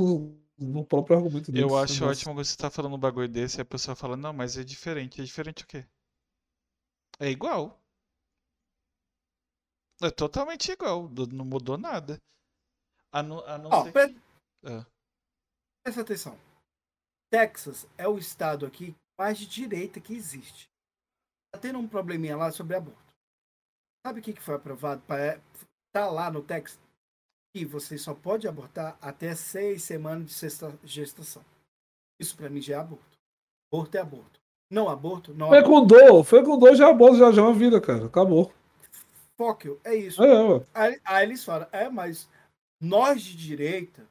no 0.58 0.84
próprio 0.84 1.16
argumento 1.16 1.50
deles. 1.52 1.70
eu 1.70 1.76
acho 1.78 2.00
Nossa. 2.04 2.12
ótimo 2.12 2.34
você 2.34 2.56
tá 2.56 2.70
falando 2.70 2.94
um 2.94 2.98
bagulho 2.98 3.28
desse 3.28 3.58
e 3.58 3.62
a 3.62 3.64
pessoa 3.64 3.94
fala, 3.96 4.16
não, 4.16 4.32
mas 4.32 4.56
é 4.56 4.64
diferente. 4.64 5.20
É 5.20 5.24
diferente 5.24 5.64
o 5.64 5.66
quê? 5.66 5.84
É 7.18 7.30
igual. 7.30 7.78
É 10.02 10.10
totalmente 10.10 10.70
igual. 10.70 11.08
Não 11.32 11.44
mudou 11.44 11.78
nada. 11.78 12.20
A 13.12 13.22
não, 13.22 13.40
a 13.46 13.56
não 13.58 13.70
Ó, 13.70 13.84
ser... 13.84 13.92
pre- 13.92 14.16
Ah. 14.64 14.84
presta 15.82 16.02
atenção. 16.02 16.38
Texas 17.30 17.86
é 17.96 18.06
o 18.06 18.18
estado 18.18 18.66
aqui 18.66 18.94
mais 19.18 19.38
de 19.38 19.46
direita 19.46 20.00
que 20.00 20.14
existe. 20.14 20.68
Tá 21.52 21.58
tendo 21.58 21.78
um 21.78 21.88
probleminha 21.88 22.36
lá 22.36 22.52
sobre 22.52 22.76
aborto. 22.76 23.14
Sabe 24.06 24.20
o 24.20 24.22
que 24.22 24.32
que 24.34 24.42
foi 24.42 24.54
aprovado 24.56 25.00
para 25.02 25.40
tá 25.92 26.10
lá 26.10 26.30
no 26.30 26.42
Texas? 26.42 26.78
Que 27.56 27.64
você 27.64 27.96
só 27.96 28.12
pode 28.12 28.46
abortar 28.46 28.98
até 29.00 29.34
seis 29.34 29.82
semanas 29.82 30.26
de 30.26 30.34
sexta- 30.34 30.78
gestação. 30.84 31.42
Isso 32.20 32.36
para 32.36 32.50
mim 32.50 32.60
já 32.60 32.74
é 32.74 32.78
aborto. 32.78 33.18
Aborto 33.72 33.96
é 33.96 34.00
aborto. 34.00 34.40
Não 34.70 34.90
aborto, 34.90 35.32
não 35.32 35.46
aborto. 35.46 35.62
Fecundou, 35.64 36.24
fecundou 36.24 36.76
já 36.76 36.90
aborto, 36.90 37.16
já 37.16 37.32
já 37.32 37.40
é 37.40 37.44
uma 37.46 37.54
vida, 37.54 37.80
cara. 37.80 38.04
Acabou. 38.04 38.52
Fóquio, 39.38 39.80
é 39.84 39.94
isso. 39.94 40.22
É, 40.22 40.42
ué. 40.42 40.66
Aí, 40.74 41.00
aí 41.02 41.24
eles 41.24 41.42
falam, 41.42 41.66
é, 41.72 41.88
mas 41.88 42.28
nós 42.78 43.22
de 43.22 43.34
direita, 43.34 44.06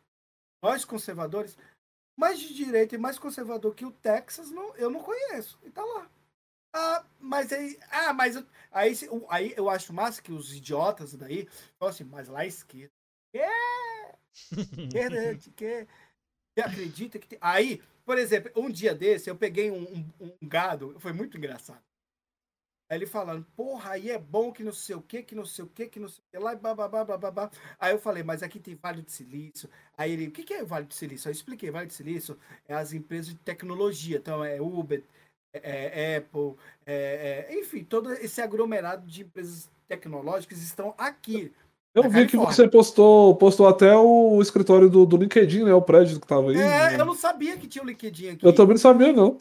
nós 0.64 0.84
conservadores, 0.84 1.56
mais 2.18 2.40
de 2.40 2.52
direita 2.52 2.96
e 2.96 2.98
mais 2.98 3.20
conservador 3.20 3.76
que 3.76 3.86
o 3.86 3.92
Texas, 3.92 4.50
não, 4.50 4.76
eu 4.76 4.90
não 4.90 5.04
conheço. 5.04 5.60
E 5.64 5.70
tá 5.70 5.86
lá. 5.86 6.10
Ah, 6.74 7.06
mas 7.20 7.54
aí. 7.54 7.78
Ah, 7.92 8.12
mas. 8.12 8.44
Aí, 8.72 8.94
aí 9.30 9.54
eu 9.56 9.70
acho 9.70 9.94
massa 9.94 10.20
que 10.20 10.32
os 10.32 10.52
idiotas 10.52 11.14
daí 11.14 11.48
falam 11.78 11.94
assim, 11.94 12.06
mas 12.06 12.28
lá 12.28 12.40
à 12.40 12.48
esquerda. 12.48 12.95
É! 13.40 14.16
Esquerda, 14.34 15.36
que, 15.40 15.52
que, 15.52 15.88
você 16.56 16.62
acredita 16.62 17.20
que 17.20 17.28
tem. 17.28 17.40
Aí, 17.42 17.82
por 18.06 18.18
exemplo, 18.18 18.52
um 18.56 18.70
dia 18.70 18.96
desse, 18.96 19.30
eu 19.30 19.36
peguei 19.36 19.72
um, 19.72 19.84
um- 19.84 20.12
um 20.42 20.48
gado, 20.48 21.00
foi 21.00 21.14
muito 21.14 21.38
engraçado. 21.38 21.84
Aí 22.88 23.00
ele 23.00 23.08
falando, 23.08 23.44
porra, 23.56 23.92
aí 23.94 24.12
é 24.12 24.18
bom 24.20 24.52
que 24.52 24.64
não 24.64 24.72
sei 24.72 24.96
o 24.96 25.02
que, 25.02 25.24
que 25.24 25.34
não 25.34 25.46
sei 25.46 25.66
o 25.66 25.68
que, 25.68 25.88
que 25.88 26.00
não 26.00 26.08
sei 26.08 26.24
o 26.24 26.32
que, 26.32 26.38
lá 26.38 26.54
e 26.54 26.56
bababá, 26.56 27.04
bababá. 27.04 27.50
Aí 27.80 27.92
eu 27.92 28.00
falei, 28.00 28.22
mas 28.22 28.44
aqui 28.44 28.60
tem 28.60 28.76
Vale 28.76 29.02
do 29.02 29.10
Silício. 29.10 29.68
Aí 29.98 30.12
ele, 30.12 30.28
o 30.28 30.32
que, 30.32 30.44
que 30.44 30.54
é 30.54 30.64
Vale 30.64 30.86
do 30.86 30.94
Silício? 30.94 31.28
Aí 31.28 31.32
eu 31.34 31.36
expliquei, 31.36 31.72
Vale 31.72 31.88
do 31.88 31.94
Silício 31.94 32.38
é 32.68 32.76
as 32.76 32.94
empresas 32.94 33.30
de 33.34 33.40
tecnologia, 33.40 34.18
então 34.18 34.46
é 34.46 34.62
Uber, 34.62 35.04
é, 35.52 36.14
é 36.14 36.18
Apple, 36.18 36.56
é- 36.86 37.48
é- 37.50 37.60
enfim, 37.60 37.84
todo 37.84 38.12
esse 38.14 38.40
aglomerado 38.40 39.08
de 39.08 39.24
empresas 39.24 39.68
tecnológicas 39.88 40.62
estão 40.62 40.94
aqui. 40.98 41.52
Eu 41.96 42.10
vi 42.10 42.28
que 42.28 42.36
você 42.36 42.68
postou, 42.68 43.36
postou 43.38 43.68
até 43.68 43.96
o 43.96 44.42
escritório 44.42 44.90
do, 44.90 45.06
do 45.06 45.16
LinkedIn, 45.16 45.64
né? 45.64 45.74
O 45.74 45.82
prédio 45.82 46.20
que 46.20 46.28
tava 46.28 46.52
aí. 46.52 46.58
É, 46.58 46.92
né? 46.92 47.00
eu 47.00 47.06
não 47.06 47.16
sabia 47.16 47.56
que 47.56 47.68
tinha 47.68 47.82
o 47.82 47.88
LinkedIn 47.88 48.32
aqui. 48.32 48.46
Eu 48.46 48.54
também 48.54 48.74
não 48.74 48.82
sabia, 48.82 49.14
não. 49.14 49.38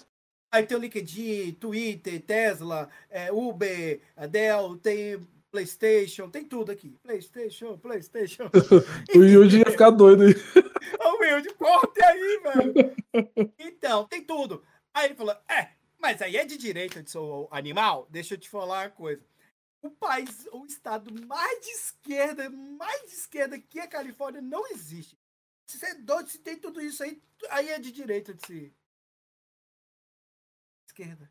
Aí 0.53 0.65
tem 0.65 0.77
o 0.77 0.81
LinkedIn, 0.81 1.53
Twitter, 1.55 2.23
Tesla, 2.23 2.89
é, 3.11 3.33
Uber, 3.33 4.01
Dell, 4.31 4.77
tem 4.77 5.19
PlayStation, 5.51 6.31
tem 6.31 6.45
tudo 6.45 6.71
aqui. 6.71 6.95
PlayStation, 7.03 7.77
PlayStation. 7.77 8.49
O 9.17 9.25
Yuji 9.25 9.59
ia 9.59 9.71
ficar 9.73 9.91
doido 9.91 10.23
aí. 10.23 10.35
Ô, 11.05 11.19
meu, 11.19 11.41
de 11.41 11.53
corte 11.55 12.05
aí, 12.05 12.41
velho. 12.43 13.53
Então, 13.59 14.05
tem 14.07 14.23
tudo. 14.23 14.63
Aí 14.95 15.07
ele 15.07 15.15
falou: 15.17 15.35
é, 15.49 15.71
mas 16.01 16.23
aí 16.23 16.37
é 16.37 16.45
de 16.45 16.57
direita 16.57 17.03
de 17.03 17.11
seu 17.11 17.49
animal? 17.51 18.07
Deixa 18.11 18.35
eu 18.35 18.39
te 18.39 18.49
falar 18.49 18.85
uma 18.85 18.91
coisa. 18.91 19.21
O 19.85 19.91
país, 19.91 20.49
o 20.51 20.65
estado 20.65 21.13
mais 21.27 21.61
de 21.61 21.71
esquerda, 21.73 22.49
mais 22.49 23.03
de 23.03 23.17
esquerda 23.17 23.59
que 23.59 23.79
a 23.79 23.87
Califórnia 23.87 24.41
não 24.41 24.67
existe. 24.69 25.15
Se 25.67 25.79
você 25.79 25.87
é 25.89 25.95
doido, 25.97 26.31
se 26.31 26.39
tem 26.39 26.57
tudo 26.57 26.81
isso 26.81 27.03
aí, 27.03 27.23
aí 27.51 27.69
é 27.69 27.79
de 27.79 27.93
direita 27.93 28.33
de 28.33 28.47
si. 28.47 28.75
Esquerda. 30.89 31.31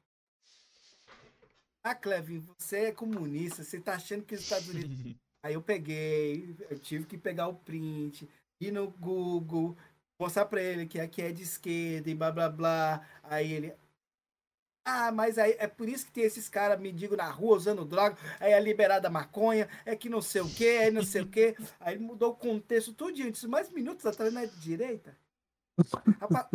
Ah, 1.83 1.95
Clevin, 1.95 2.41
você 2.41 2.85
é 2.85 2.91
comunista, 2.91 3.63
você 3.63 3.79
tá 3.79 3.95
achando 3.95 4.23
que 4.23 4.35
os 4.35 4.41
Estados 4.41 4.69
Unidos 4.69 5.15
Aí 5.41 5.55
eu 5.55 5.61
peguei, 5.61 6.55
eu 6.69 6.77
tive 6.77 7.05
que 7.05 7.17
pegar 7.17 7.47
o 7.47 7.55
print, 7.55 8.29
ir 8.61 8.71
no 8.71 8.91
Google, 8.91 9.75
mostrar 10.17 10.45
pra 10.45 10.61
ele 10.61 10.85
que 10.85 10.99
aqui 10.99 11.23
é 11.23 11.31
de 11.31 11.41
esquerda 11.41 12.07
e 12.07 12.15
blá 12.15 12.31
blá 12.31 12.49
blá. 12.49 13.07
Aí 13.23 13.51
ele. 13.51 13.73
Ah, 14.85 15.11
mas 15.13 15.37
aí 15.37 15.55
é 15.59 15.67
por 15.67 15.87
isso 15.87 16.05
que 16.05 16.11
tem 16.11 16.25
esses 16.25 16.49
caras 16.49 16.79
mendigos 16.79 17.17
na 17.17 17.29
rua 17.29 17.55
usando 17.55 17.85
droga, 17.85 18.17
aí 18.39 18.51
é 18.51 18.59
liberada 18.59 19.07
a 19.07 19.11
maconha, 19.11 19.69
é 19.85 19.95
que 19.95 20.09
não 20.09 20.21
sei 20.21 20.41
o 20.41 20.49
que, 20.49 20.67
aí 20.67 20.91
não 20.91 21.03
sei 21.03 21.21
o 21.21 21.27
que. 21.27 21.55
Aí 21.79 21.97
mudou 21.97 22.31
o 22.31 22.35
contexto 22.35 22.93
tudo 22.93 23.21
antes, 23.23 23.43
mais 23.45 23.69
minutos 23.69 24.05
atrás 24.05 24.33
não 24.33 24.41
é 24.41 24.45
de 24.45 24.59
direita. 24.59 25.17
Rapaz, 26.19 26.47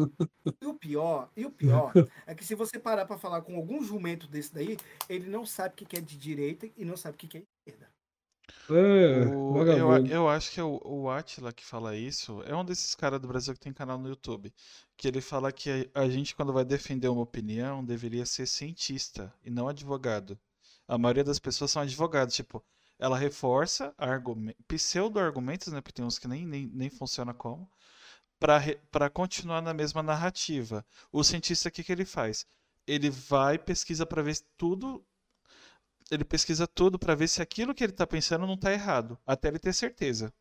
e 0.63 0.67
o 0.67 0.75
pior, 0.75 1.31
e 1.37 1.45
o 1.45 1.51
pior, 1.51 1.93
é 2.27 2.35
que 2.35 2.45
se 2.45 2.55
você 2.55 2.79
parar 2.79 3.05
pra 3.05 3.19
falar 3.19 3.43
com 3.43 3.57
algum 3.57 3.83
jumento 3.83 4.29
desse 4.29 4.55
daí, 4.55 4.77
ele 5.09 5.29
não 5.29 5.45
sabe 5.45 5.75
o 5.75 5.87
que 5.87 5.97
é 5.97 6.01
de 6.01 6.17
direita 6.17 6.69
e 6.77 6.85
não 6.85 6.97
sabe 6.97 7.17
o 7.17 7.19
que 7.19 7.27
que 7.27 7.39
é 7.39 7.43
esquerda. 7.67 7.88
É, 9.11 9.39
O- 9.49 9.65
eu, 9.71 9.91
eu 10.07 10.29
acho 10.29 10.51
que 10.53 10.61
é 10.61 10.63
o, 10.65 10.81
o 10.85 11.11
Atila 11.11 11.53
que 11.53 11.65
fala 11.65 11.97
isso 11.97 12.43
é 12.45 12.55
um 12.55 12.65
desses 12.65 12.95
caras 12.95 13.21
do 13.21 13.29
Brasil 13.29 13.55
que 13.55 13.61
tem 13.61 13.73
canal 13.73 13.99
no 13.99 14.09
YouTube. 14.09 14.53
Que 14.97 15.09
ele 15.09 15.21
fala 15.21 15.51
que 15.53 15.91
a, 15.95 16.03
a 16.03 16.09
gente, 16.09 16.35
quando 16.35 16.53
vai 16.53 16.65
defender 16.65 17.09
uma 17.09 17.23
opinião, 17.23 17.85
deveria 17.85 18.27
ser 18.27 18.47
cientista 18.47 19.33
e 19.45 19.51
não 19.51 19.69
advogado. 19.69 20.39
A 20.87 20.99
maioria 20.99 21.25
das 21.25 21.39
pessoas 21.39 21.71
são 21.71 21.83
advogados. 21.83 22.35
Tipo, 22.35 22.63
ela 22.99 23.17
reforça 23.19 23.95
argumen- 23.97 24.55
pseudo-argumentos, 24.67 25.69
né? 25.73 25.81
Porque 25.81 25.93
tem 25.95 26.05
uns 26.05 26.19
que 26.19 26.29
nem, 26.29 26.47
nem, 26.47 26.67
nem 26.67 26.91
funciona 26.91 27.33
como. 27.35 27.71
Para 28.39 28.61
para 28.91 29.11
continuar 29.11 29.61
na 29.63 29.75
mesma 29.75 30.03
narrativa. 30.03 30.85
O 31.13 31.23
cientista, 31.25 31.69
o 31.69 31.73
que 31.73 31.85
que 31.85 31.93
ele 31.93 32.05
faz? 32.05 32.47
Ele 32.87 33.11
vai, 33.11 33.59
pesquisa 33.59 34.07
para 34.07 34.23
ver 34.23 34.37
se 34.37 34.45
tudo 34.57 35.05
ele 36.11 36.25
pesquisa 36.25 36.67
tudo 36.67 36.99
para 36.99 37.15
ver 37.15 37.29
se 37.29 37.43
aquilo 37.43 37.75
que 37.75 37.85
ele 37.85 37.93
tá 37.93 38.07
pensando 38.07 38.47
não 38.47 38.57
tá 38.57 38.73
errado, 38.73 39.19
até 39.27 39.49
ele 39.49 39.59
ter 39.59 39.73
certeza. 39.73 40.33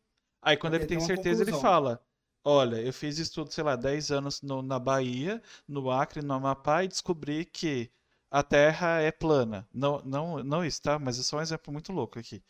Aí 0.42 0.56
quando 0.56 0.74
Até 0.74 0.76
ele 0.76 0.86
tem 0.86 0.98
uma 0.98 1.06
certeza, 1.06 1.42
ele 1.42 1.52
conclusão. 1.52 1.60
fala: 1.60 2.00
Olha, 2.44 2.76
eu 2.80 2.92
fiz 2.92 3.18
estudo, 3.18 3.52
sei 3.52 3.64
lá, 3.64 3.76
10 3.76 4.10
anos 4.10 4.42
no- 4.42 4.62
na 4.62 4.78
Bahia, 4.78 5.42
no 5.68 5.90
Acre, 5.90 6.22
no 6.22 6.34
Amapá 6.34 6.84
e 6.84 6.88
descobri 6.88 7.44
que 7.44 7.90
a 8.30 8.42
Terra 8.42 9.00
é 9.00 9.10
plana. 9.12 9.68
Não, 9.72 10.00
não, 10.04 10.42
não 10.44 10.64
está, 10.64 10.98
mas 10.98 11.18
é 11.18 11.22
só 11.22 11.38
um 11.38 11.42
exemplo 11.42 11.72
muito 11.72 11.92
louco 11.92 12.18
aqui. 12.18 12.42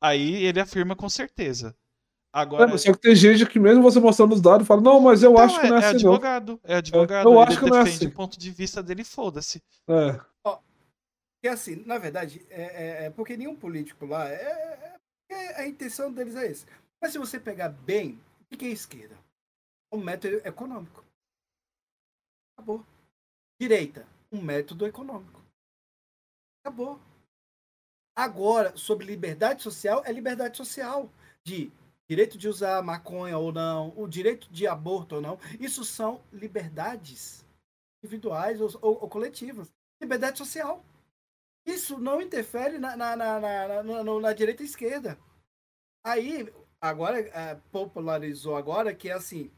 Aí 0.00 0.44
ele 0.44 0.60
afirma 0.60 0.96
com 0.96 1.08
certeza. 1.08 1.76
É, 2.58 2.66
Agora, 2.66 2.66
mas 2.66 2.82
só 2.82 2.92
que 2.92 3.00
tem 3.00 3.14
gente 3.16 3.46
que 3.46 3.58
mesmo 3.58 3.82
você 3.82 3.98
mostrando 4.00 4.34
os 4.34 4.40
dados 4.40 4.66
fala, 4.66 4.80
não, 4.80 5.00
mas 5.00 5.22
eu 5.22 5.38
então, 5.38 5.38
acho 5.38 5.58
que 5.60 5.66
não 5.66 5.76
é, 5.76 5.78
é, 5.78 5.78
é 5.80 5.86
assim, 5.88 5.98
não. 5.98 6.14
advogado, 6.14 6.60
é 6.64 6.74
advogado, 6.76 7.32
eu 7.32 7.40
ele 7.40 7.40
acho 7.40 7.58
que 7.58 7.66
não 7.66 7.76
é 7.76 7.82
defende 7.82 7.82
assim. 7.82 8.06
o 8.06 8.10
ponto 8.10 8.38
de 8.38 8.50
vista 8.50 8.82
dele, 8.82 9.04
foda-se. 9.04 9.62
É. 9.88 10.20
Porque 11.40 11.48
assim, 11.48 11.76
na 11.86 11.96
verdade, 11.96 12.46
é, 12.50 12.62
é- 12.62 13.04
é 13.06 13.10
porque 13.10 13.34
nenhum 13.34 13.56
político 13.56 14.04
lá, 14.04 14.28
é, 14.28 14.34
é- 15.30 15.34
é- 15.34 15.60
a 15.62 15.66
intenção 15.66 16.12
deles 16.12 16.36
é 16.36 16.46
esse. 16.46 16.66
Mas 17.00 17.12
se 17.12 17.18
você 17.18 17.40
pegar 17.40 17.70
bem, 17.70 18.20
o 18.52 18.56
que 18.58 18.66
é 18.66 18.68
esquerda? 18.68 19.18
Um 19.90 20.04
método 20.04 20.36
econômico. 20.46 21.02
Acabou. 22.54 22.84
Direita, 23.58 24.06
um 24.30 24.42
método 24.42 24.86
econômico. 24.86 25.42
Acabou. 26.62 27.00
Agora, 28.14 28.76
sobre 28.76 29.06
liberdade 29.06 29.62
social, 29.62 30.02
é 30.04 30.12
liberdade 30.12 30.58
social. 30.58 31.10
De 31.42 31.72
direito 32.06 32.36
de 32.36 32.48
usar 32.48 32.82
maconha 32.82 33.38
ou 33.38 33.50
não, 33.50 33.98
o 33.98 34.06
direito 34.06 34.50
de 34.52 34.66
aborto 34.66 35.14
ou 35.14 35.20
não. 35.22 35.38
Isso 35.58 35.84
são 35.84 36.22
liberdades 36.30 37.46
individuais 38.04 38.60
ou, 38.60 38.68
ou- 38.82 39.02
ou 39.04 39.08
coletivas. 39.08 39.72
Liberdade 40.02 40.36
social. 40.36 40.84
Isso 41.66 41.98
não 41.98 42.20
interfere 42.20 42.78
na, 42.78 42.96
na, 42.96 43.16
na, 43.16 43.40
na, 43.40 43.82
na- 43.82 44.20
na- 44.20 44.32
direita 44.32 44.62
e 44.62 44.66
esquerda. 44.66 45.18
Aí, 46.04 46.52
agora, 46.80 47.20
eh, 47.20 47.54
popularizou 47.70 48.56
agora 48.56 48.94
que 48.94 49.08
é 49.08 49.12
assim, 49.12 49.50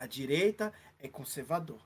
a 0.00 0.06
direita 0.06 0.72
é 0.98 1.08
conservador. 1.08 1.80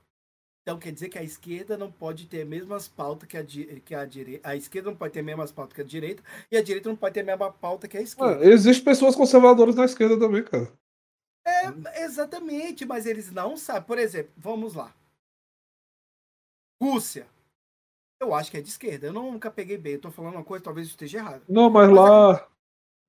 Então 0.63 0.79
quer 0.79 0.91
dizer 0.91 1.09
que 1.09 1.19
a 1.19 1.23
esquerda 1.23 1.77
não 1.77 1.91
pode 1.91 2.27
ter 2.27 2.41
as 2.41 2.47
mesmas 2.47 2.87
pautas 2.87 3.29
que 3.29 3.37
a, 3.37 3.45
que 3.45 3.93
a 3.93 4.03
direita. 4.05 4.49
A 4.49 4.55
esquerda 4.55 4.89
não 4.89 4.97
pode 4.97 5.13
ter 5.13 5.19
as 5.19 5.25
mesmas 5.25 5.51
pautas 5.51 5.75
que 5.75 5.81
a 5.81 5.85
direita, 5.85 6.23
e 6.51 6.57
a 6.57 6.63
direita 6.63 6.89
não 6.89 6.95
pode 6.95 7.13
ter 7.13 7.21
a 7.21 7.25
mesma 7.25 7.51
pauta 7.51 7.87
que 7.87 7.97
a 7.97 8.01
esquerda. 8.01 8.43
É, 8.43 8.49
Existem 8.49 8.83
pessoas 8.83 9.15
conservadoras 9.15 9.75
na 9.75 9.85
esquerda 9.85 10.17
também, 10.19 10.43
cara. 10.43 10.71
É, 11.45 12.03
exatamente, 12.03 12.85
mas 12.85 13.05
eles 13.05 13.31
não 13.31 13.55
sabem. 13.55 13.83
Por 13.83 13.99
exemplo, 13.99 14.33
vamos 14.35 14.73
lá. 14.73 14.93
Rússia. 16.81 17.27
Eu 18.25 18.33
acho 18.33 18.49
que 18.51 18.57
é 18.57 18.61
de 18.61 18.69
esquerda. 18.69 19.07
Eu 19.07 19.13
nunca 19.13 19.49
peguei 19.51 19.77
bem. 19.77 19.93
Eu 19.93 20.01
tô 20.01 20.11
falando 20.11 20.33
uma 20.35 20.43
coisa, 20.43 20.63
talvez 20.63 20.87
eu 20.87 20.91
esteja 20.91 21.19
errado. 21.19 21.41
Não, 21.47 21.69
mas 21.69 21.89
lá, 21.89 22.45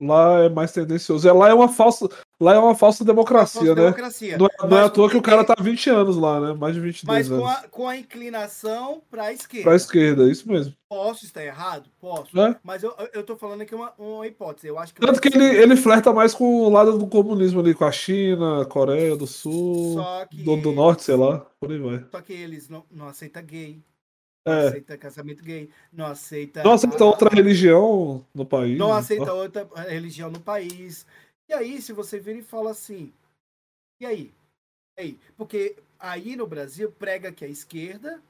lá 0.01 0.45
é 0.45 0.49
mais 0.49 0.73
tendencioso. 0.73 1.27
É, 1.27 1.33
lá 1.33 1.49
é 1.49 1.55
uma 1.55 1.69
falsa, 1.69 2.07
lá 2.39 2.55
é 2.55 2.59
uma 2.59 2.75
falsa 2.75 3.03
democracia, 3.05 3.61
Falsa 3.61 3.75
né? 3.75 3.83
democracia. 3.83 4.39
Não, 4.39 4.47
é- 4.47 4.51
não 4.61 4.67
é 4.67 4.71
Mas 4.71 4.85
à 4.87 4.91
toa 4.91 5.09
que 5.11 5.17
o 5.17 5.23
cara 5.23 5.43
tá 5.43 5.55
há 5.59 5.63
20 5.63 5.89
anos 5.89 6.17
lá, 6.17 6.39
né? 6.41 6.53
Mais 6.53 6.75
de 6.75 6.81
22 6.81 7.29
Mas 7.29 7.33
anos. 7.33 7.51
a, 7.51 7.69
com 7.69 7.89
a 7.89 7.97
inclinação 7.97 9.03
para 9.11 9.25
a 9.25 9.33
esquerda. 9.33 9.65
Pra 9.65 9.77
esquerda, 9.77 10.31
isso 10.31 10.47
mesmo. 10.49 10.75
Posso 10.89 11.25
estar 11.25 11.43
errado? 11.43 11.89
Posso. 11.99 12.39
É. 12.39 12.57
Mas 12.63 12.83
eu, 12.83 12.95
eu 13.13 13.23
tô 13.25 13.37
falando 13.37 13.63
aqui 13.63 13.75
uma, 13.75 13.93
uma 13.99 14.27
hipótese. 14.27 14.69
Eu 14.69 14.79
acho 14.79 14.95
que. 14.95 15.01
Tanto 15.01 15.21
que 15.21 15.29
ele, 15.29 15.45
ele 15.45 15.77
flerta 15.77 16.13
mais 16.13 16.35
com 16.35 16.45
o 16.45 16.69
lado 16.69 16.99
do 16.99 17.07
comunismo 17.07 17.61
ali, 17.61 17.75
com 17.75 17.85
a 17.85 17.91
China, 17.93 18.65
Coreia 18.67 19.17
do 19.17 19.27
Sul, 19.27 19.97
que. 20.31 20.43
do, 20.43 20.57
do 20.57 20.73
Norte, 20.73 21.03
sei 21.05 21.17
lá, 21.17 21.39
por 21.59 21.73
aí 21.73 21.79
vai. 21.79 22.05
Só 22.11 22.21
que 22.21 22.33
eles 22.35 22.69
não, 22.69 22.85
não 22.91 23.09
aceitam 23.09 23.43
gay. 23.43 23.83
Não 24.47 24.53
É. 24.53 24.69
aceita 24.69 24.97
casamento 24.97 25.43
gay. 25.43 25.69
Não 25.93 26.07
aceita. 26.07 26.63
Não 26.63 26.73
aceita 26.73 27.03
a- 27.03 27.07
outra 27.07 27.29
religião 27.35 28.25
no 28.33 28.47
país. 28.47 28.79
Não 28.79 28.93
aceita 28.93 29.33
outra 29.33 29.69
religião 29.89 30.31
no 30.31 30.41
país. 30.41 31.05
E 31.49 31.53
aí, 31.53 31.83
se 31.83 31.93
você 31.93 32.19
vira 32.21 32.39
e 32.39 32.43
fala 32.43 32.71
assim. 32.71 33.13
E 34.01 34.07
aí? 34.07 34.33
E 34.99 35.03
aí? 35.03 35.21
Porque 35.37 35.77
aí 35.99 36.37
no 36.37 36.47
Brasil 36.47 36.93
prega 36.93 37.33
que 37.33 37.45
a 37.45 37.49
esquerda 37.49 38.23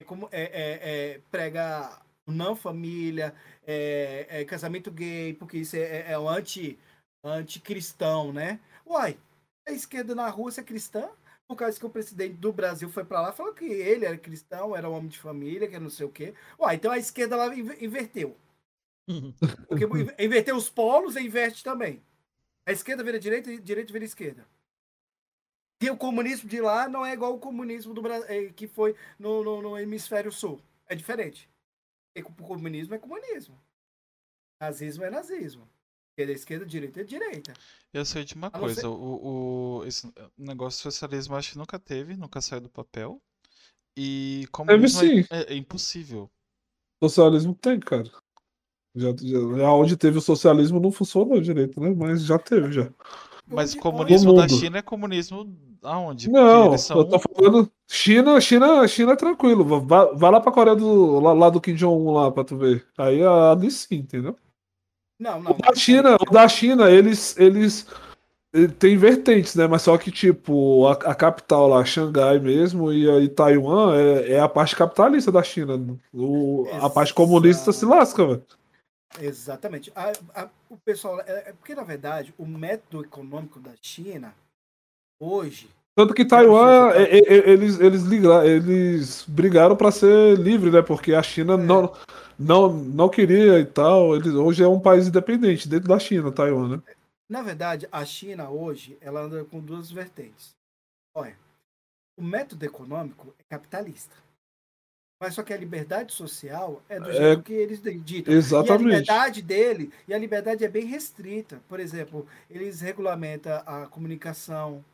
é 0.00 0.04
como, 0.04 0.28
é, 0.32 0.42
é- 0.42 0.80
é- 1.14 1.20
prega 1.30 2.00
não 2.26 2.56
família, 2.56 3.34
é, 3.66 4.26
é 4.40 4.44
casamento 4.46 4.90
gay, 4.90 5.34
porque 5.34 5.58
isso 5.58 5.76
é, 5.76 6.10
é 6.12 6.18
o 6.18 6.26
anti, 6.26 6.78
anticristão, 7.22 8.32
né? 8.32 8.58
Uai, 8.86 9.18
a 9.68 9.72
esquerda 9.72 10.14
na 10.14 10.28
Rússia 10.30 10.62
é 10.62 10.64
cristã? 10.64 11.10
Por 11.46 11.56
causa 11.56 11.78
que 11.78 11.84
o 11.86 11.90
presidente 11.90 12.36
do 12.36 12.52
Brasil 12.52 12.88
foi 12.88 13.04
para 13.04 13.20
lá, 13.20 13.32
falou 13.32 13.52
que 13.54 13.64
ele 13.66 14.06
era 14.06 14.16
cristão, 14.16 14.74
era 14.74 14.88
homem 14.88 15.08
de 15.08 15.18
família, 15.18 15.68
que 15.68 15.78
não 15.78 15.90
sei 15.90 16.06
o 16.06 16.10
quê. 16.10 16.34
Uai, 16.58 16.76
então 16.76 16.90
a 16.90 16.98
esquerda 16.98 17.36
lá 17.36 17.54
inver- 17.54 17.82
inverteu. 17.82 18.36
Porque 19.68 19.84
inverter 20.18 20.54
os 20.56 20.70
polos, 20.70 21.16
inverte 21.16 21.62
também. 21.62 22.02
A 22.66 22.72
esquerda 22.72 23.04
vira 23.04 23.20
direita 23.20 23.52
e 23.52 23.58
direita 23.60 23.92
vira 23.92 24.04
esquerda. 24.06 24.46
E 25.82 25.90
o 25.90 25.98
comunismo 25.98 26.48
de 26.48 26.60
lá 26.62 26.88
não 26.88 27.04
é 27.04 27.12
igual 27.12 27.34
o 27.34 27.38
comunismo 27.38 27.92
do 27.92 28.00
Brasil, 28.00 28.54
que 28.54 28.66
foi 28.66 28.96
no, 29.18 29.44
no- 29.44 29.60
no 29.60 29.78
hemisfério 29.78 30.32
sul. 30.32 30.60
é 30.86 30.94
diferente. 30.94 31.50
O 32.16 32.22
comunismo 32.42 32.94
é 32.94 32.98
comunismo. 32.98 33.60
Nazismo 34.60 35.04
é 35.04 35.10
nazismo. 35.10 35.68
Esquerda 36.14 36.32
é 36.32 36.34
esquerda, 36.34 36.66
direita 36.66 37.00
é 37.00 37.04
direita. 37.04 37.54
Eu 37.92 38.04
sei 38.04 38.24
de 38.24 38.34
uma 38.34 38.48
coisa, 38.48 38.82
ser... 38.82 38.86
o, 38.86 39.80
o 39.80 39.84
esse 39.84 40.08
negócio 40.38 40.78
de 40.78 40.82
socialismo 40.82 41.34
acho 41.34 41.52
que 41.52 41.58
nunca 41.58 41.76
teve, 41.76 42.16
nunca 42.16 42.40
saiu 42.40 42.60
do 42.60 42.68
papel. 42.68 43.20
E 43.96 44.46
comunismo 44.52 45.00
teve, 45.00 45.22
sim. 45.24 45.28
É, 45.28 45.54
é, 45.54 45.56
impossível. 45.56 46.30
Socialismo 47.02 47.52
tem, 47.52 47.80
cara. 47.80 48.08
Já, 48.94 49.08
já, 49.20 49.72
onde 49.72 49.96
teve 49.96 50.18
o 50.18 50.22
socialismo 50.22 50.78
não 50.78 50.92
funcionou 50.92 51.40
direito, 51.40 51.80
né? 51.80 51.92
Mas 51.96 52.24
já 52.24 52.38
teve, 52.38 52.70
já. 52.70 52.88
Mas 53.44 53.74
o 53.74 53.78
comunismo 53.78 54.34
da 54.34 54.48
China 54.48 54.78
é 54.78 54.82
comunismo 54.82 55.52
aonde? 55.82 56.30
Não, 56.30 56.78
são... 56.78 56.98
eu 56.98 57.08
tô 57.08 57.18
falando. 57.18 57.70
China, 57.88 58.40
China, 58.40 58.86
China 58.86 59.12
é 59.12 59.16
tranquilo. 59.16 59.64
Vai, 59.80 60.14
vai 60.14 60.30
lá 60.30 60.40
pra 60.40 60.52
Coreia 60.52 60.76
do. 60.76 61.18
Lá, 61.18 61.32
lá 61.32 61.50
do 61.50 61.60
Kim 61.60 61.74
Jong-un 61.74 62.12
lá 62.12 62.30
pra 62.30 62.44
tu 62.44 62.56
ver. 62.56 62.86
Aí 62.96 63.20
ali 63.22 63.68
sim, 63.70 63.96
entendeu? 63.96 64.36
Não, 65.24 65.40
não. 65.40 65.52
O 65.52 65.54
da 65.54 65.74
China, 65.74 66.16
o 66.20 66.30
da 66.30 66.46
China, 66.46 66.90
eles. 66.90 67.34
eles 67.38 67.86
tem 68.78 68.96
vertentes, 68.96 69.56
né? 69.56 69.66
Mas 69.66 69.82
só 69.82 69.96
que, 69.98 70.12
tipo, 70.12 70.86
a, 70.86 70.92
a 70.92 71.14
capital 71.14 71.66
lá, 71.66 71.84
Xangai 71.84 72.38
mesmo, 72.38 72.92
e 72.92 73.10
aí 73.10 73.28
Taiwan 73.28 73.96
é, 73.96 74.32
é, 74.32 74.40
a 74.40 74.48
parte 74.48 74.76
capitalista 74.76 75.32
da 75.32 75.42
China. 75.42 75.98
O, 76.12 76.68
a 76.80 76.90
parte 76.90 77.12
comunista 77.14 77.72
se 77.72 77.86
lasca, 77.86 78.24
velho. 78.24 78.44
Exatamente. 79.18 79.90
A, 79.96 80.12
a, 80.34 80.48
o 80.68 80.76
pessoal. 80.76 81.20
É, 81.22 81.48
é, 81.48 81.52
porque, 81.52 81.74
na 81.74 81.82
verdade, 81.82 82.34
o 82.36 82.46
método 82.46 83.02
econômico 83.02 83.58
da 83.58 83.72
China, 83.80 84.34
hoje. 85.18 85.68
Tanto 85.96 86.12
que 86.12 86.24
Taiwan, 86.24 86.90
tá... 86.90 87.00
é, 87.00 87.18
é, 87.18 87.50
eles, 87.50 87.78
eles, 87.78 88.02
ligaram, 88.02 88.44
eles 88.44 89.24
brigaram 89.28 89.76
para 89.76 89.92
ser 89.92 90.36
livre, 90.36 90.70
né? 90.70 90.82
Porque 90.82 91.14
a 91.14 91.22
China 91.22 91.54
é. 91.54 91.56
não, 91.56 91.92
não, 92.38 92.72
não 92.72 93.08
queria 93.08 93.60
e 93.60 93.64
tal. 93.64 94.16
Eles, 94.16 94.34
hoje 94.34 94.62
é 94.62 94.68
um 94.68 94.80
país 94.80 95.06
independente 95.06 95.68
dentro 95.68 95.88
da 95.88 95.98
China, 95.98 96.32
Taiwan, 96.32 96.76
né? 96.76 96.82
Na 97.28 97.42
verdade, 97.42 97.88
a 97.90 98.04
China 98.04 98.50
hoje 98.50 98.98
ela 99.00 99.22
anda 99.22 99.44
com 99.44 99.60
duas 99.60 99.90
vertentes. 99.90 100.54
Olha, 101.14 101.36
o 102.18 102.22
método 102.22 102.64
econômico 102.64 103.34
é 103.38 103.42
capitalista. 103.48 104.14
Mas 105.20 105.34
só 105.34 105.42
que 105.42 105.52
a 105.52 105.56
liberdade 105.56 106.12
social 106.12 106.82
é 106.88 106.98
do 106.98 107.08
é, 107.08 107.12
jeito 107.12 107.42
que 107.44 107.52
eles 107.52 107.80
ditam. 108.04 108.34
Exatamente. 108.34 108.68
E 108.68 108.72
a 108.72 108.98
liberdade 108.98 109.42
dele, 109.42 109.92
e 110.08 110.12
a 110.12 110.18
liberdade 110.18 110.64
é 110.64 110.68
bem 110.68 110.84
restrita. 110.84 111.62
Por 111.68 111.78
exemplo, 111.78 112.26
eles 112.50 112.80
regulamentam 112.80 113.62
a 113.64 113.86
comunicação. 113.86 114.84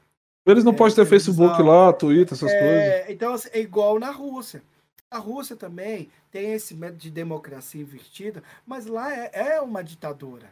Eles 0.47 0.65
não 0.65 0.73
é, 0.73 0.77
podem 0.77 0.95
ter 0.95 1.07
Facebook 1.07 1.63
lá, 1.63 1.93
Twitter, 1.93 2.35
essas 2.35 2.51
é, 2.51 2.59
coisas. 2.59 3.11
Então, 3.11 3.35
assim, 3.35 3.49
é 3.53 3.61
igual 3.61 3.99
na 3.99 4.11
Rússia. 4.11 4.63
A 5.11 5.19
Rússia 5.19 5.57
também 5.57 6.09
tem 6.31 6.53
esse 6.53 6.75
método 6.75 6.99
de 6.99 7.11
democracia 7.11 7.83
invertida, 7.83 8.43
mas 8.67 8.87
lá 8.87 9.13
é, 9.13 9.31
é 9.33 9.61
uma 9.61 9.83
ditadura. 9.83 10.51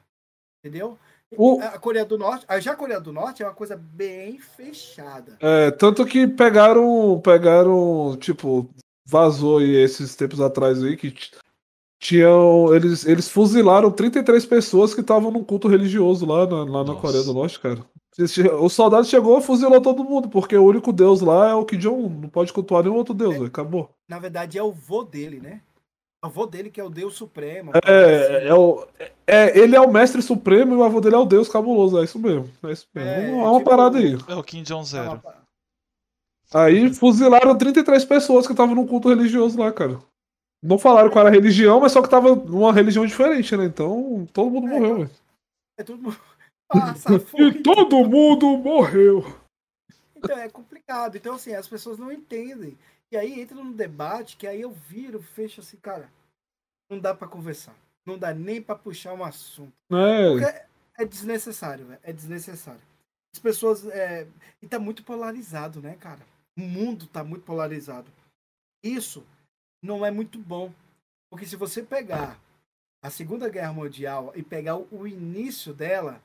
Entendeu? 0.63 0.99
O... 1.37 1.61
A 1.61 1.79
Coreia 1.79 2.05
do 2.05 2.19
Norte, 2.19 2.47
já 2.61 2.73
a 2.73 2.77
Coreia 2.77 3.01
do 3.01 3.13
Norte 3.13 3.43
é 3.43 3.47
uma 3.47 3.55
coisa 3.55 3.77
bem 3.77 4.39
fechada. 4.39 5.37
É, 5.41 5.71
tanto 5.71 6.05
que 6.05 6.27
pegaram, 6.27 7.21
pegaram, 7.23 8.17
tipo, 8.19 8.69
vazou 9.07 9.59
aí 9.59 9.77
esses 9.77 10.17
tempos 10.17 10.41
atrás 10.41 10.83
aí 10.83 10.97
que 10.97 11.15
tinham, 11.99 12.75
eles, 12.75 13.05
eles 13.05 13.29
fuzilaram 13.29 13.91
33 13.91 14.47
pessoas 14.47 14.95
que 14.95 15.01
estavam 15.01 15.31
num 15.31 15.43
culto 15.43 15.67
religioso 15.69 16.25
lá 16.25 16.47
na, 16.47 16.65
lá 16.65 16.85
na 16.85 16.95
Coreia 16.95 17.25
do 17.25 17.35
Norte, 17.35 17.59
cara. 17.59 17.85
O 18.61 18.69
soldado 18.69 19.07
chegou 19.07 19.39
e 19.39 19.43
fuzilou 19.43 19.81
todo 19.81 20.05
mundo, 20.05 20.29
porque 20.29 20.57
o 20.57 20.65
único 20.65 20.93
deus 20.93 21.21
lá 21.21 21.51
é 21.51 21.55
o 21.55 21.65
Kim 21.65 21.79
Jong-un, 21.79 22.09
não 22.09 22.29
pode 22.29 22.53
cultuar 22.53 22.83
nenhum 22.83 22.97
outro 22.97 23.15
deus, 23.15 23.37
é, 23.37 23.45
acabou. 23.45 23.91
Na 24.09 24.19
verdade 24.19 24.59
é 24.59 24.63
o 24.63 24.73
vô 24.73 25.05
dele, 25.05 25.41
né? 25.41 25.61
O 26.21 26.27
avô 26.27 26.47
dele 26.47 26.69
que 26.69 26.81
é 26.81 26.85
o 26.85 26.91
Deus 26.91 27.15
Supremo. 27.15 27.71
É, 27.85 28.49
é, 28.49 28.55
o, 28.55 28.85
é, 29.25 29.57
ele 29.57 29.77
é 29.77 29.81
o 29.81 29.91
mestre 29.91 30.21
supremo 30.21 30.75
e 30.75 30.77
o 30.77 30.83
avô 30.83 31.01
dele 31.01 31.15
é 31.15 31.19
o 31.19 31.25
Deus 31.25 31.49
cabuloso. 31.49 31.97
É 32.01 32.03
isso 32.03 32.19
mesmo. 32.19 32.51
É 32.65 32.73
isso 32.73 32.89
mesmo. 32.93 33.09
É, 33.09 33.31
é 33.31 33.33
uma 33.33 33.59
tipo, 33.59 33.71
parada 33.71 33.99
aí. 33.99 34.19
É 34.27 34.35
o 34.35 34.43
Kim 34.43 34.65
Jong 34.65 34.85
Zero. 34.85 35.23
Aí 36.53 36.93
fuzilaram 36.93 37.57
33 37.57 38.05
pessoas 38.05 38.47
que 38.47 38.53
estavam 38.53 38.75
num 38.75 38.87
culto 38.87 39.09
religioso 39.09 39.61
lá, 39.61 39.71
cara. 39.71 40.01
Não 40.63 40.79
falaram 40.79 41.11
qual 41.11 41.27
era 41.27 41.35
a 41.35 41.39
religião, 41.39 41.81
mas 41.81 41.93
só 41.93 42.03
que 42.03 42.11
tava 42.11 42.35
numa 42.35 42.73
religião 42.73 43.07
diferente, 43.07 43.57
né? 43.57 43.65
Então 43.65 44.27
todo 44.33 44.51
mundo 44.51 44.67
é, 44.67 44.71
morreu, 44.71 44.87
então, 44.87 44.99
velho. 44.99 45.11
É 45.79 45.85
todo 45.85 46.03
mundo. 46.03 46.21
Passa, 46.69 47.09
e 47.39 47.63
todo 47.63 48.09
mundo 48.09 48.57
morreu. 48.59 49.25
Então 50.17 50.37
é 50.37 50.49
complicado. 50.49 51.17
Então, 51.17 51.37
assim, 51.37 51.55
as 51.55 51.69
pessoas 51.69 51.99
não 51.99 52.13
entendem. 52.13 52.77
E 53.11 53.17
aí 53.17 53.41
entra 53.41 53.57
num 53.57 53.73
debate 53.73 54.37
que 54.37 54.47
aí 54.47 54.61
eu 54.61 54.71
viro, 54.71 55.23
fecho 55.23 55.61
assim, 55.61 55.79
cara, 55.79 56.11
não 56.91 56.99
dá 56.99 57.15
para 57.15 57.29
conversar. 57.29 57.75
Não 58.07 58.19
dá 58.19 58.35
nem 58.35 58.61
para 58.61 58.75
puxar 58.75 59.15
um 59.15 59.25
assunto. 59.25 59.73
É, 59.93 60.45
é, 60.45 60.67
é 60.99 61.05
desnecessário, 61.05 61.87
véio, 61.87 62.01
é 62.03 62.13
desnecessário. 62.13 62.81
As 63.35 63.39
pessoas. 63.39 63.87
É... 63.87 64.27
E 64.61 64.67
tá 64.67 64.79
muito 64.79 65.05
polarizado, 65.05 65.81
né, 65.81 65.97
cara? 65.97 66.27
O 66.59 66.63
mundo 66.63 67.07
tá 67.07 67.23
muito 67.23 67.45
polarizado. 67.45 68.11
Isso 68.83 69.25
não 69.83 70.05
é 70.05 70.11
muito 70.11 70.39
bom. 70.39 70.73
Porque 71.31 71.47
se 71.47 71.57
você 71.57 71.83
pegar 71.83 72.39
a 73.03 73.11
Segunda 73.11 73.49
Guerra 73.49 73.73
Mundial 73.73 74.33
e 74.35 74.43
pegar 74.43 74.77
o 74.77 75.07
início 75.07 75.73
dela, 75.73 76.21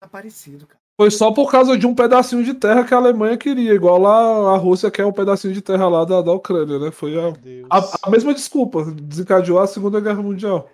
tá 0.00 0.08
parecido, 0.08 0.66
cara. 0.66 0.82
Foi 1.00 1.10
só 1.10 1.32
por 1.32 1.50
causa 1.50 1.76
de 1.76 1.86
um 1.86 1.94
pedacinho 1.94 2.44
de 2.44 2.54
terra 2.54 2.84
que 2.84 2.92
a 2.92 2.98
Alemanha 2.98 3.36
queria, 3.36 3.72
igual 3.72 3.98
lá 3.98 4.54
a 4.54 4.56
Rússia 4.56 4.90
quer 4.90 5.06
um 5.06 5.12
pedacinho 5.12 5.54
de 5.54 5.62
terra 5.62 5.88
lá 5.88 6.04
da, 6.04 6.20
da 6.20 6.32
Ucrânia, 6.32 6.78
né? 6.78 6.90
Foi 6.90 7.18
a, 7.18 7.28
a, 7.70 7.98
a, 8.02 8.10
mesma 8.10 8.34
desculpa, 8.34 8.84
desencadeou 8.84 9.58
a 9.58 9.66
Segunda 9.66 10.00
Guerra 10.00 10.22
Mundial. 10.22 10.70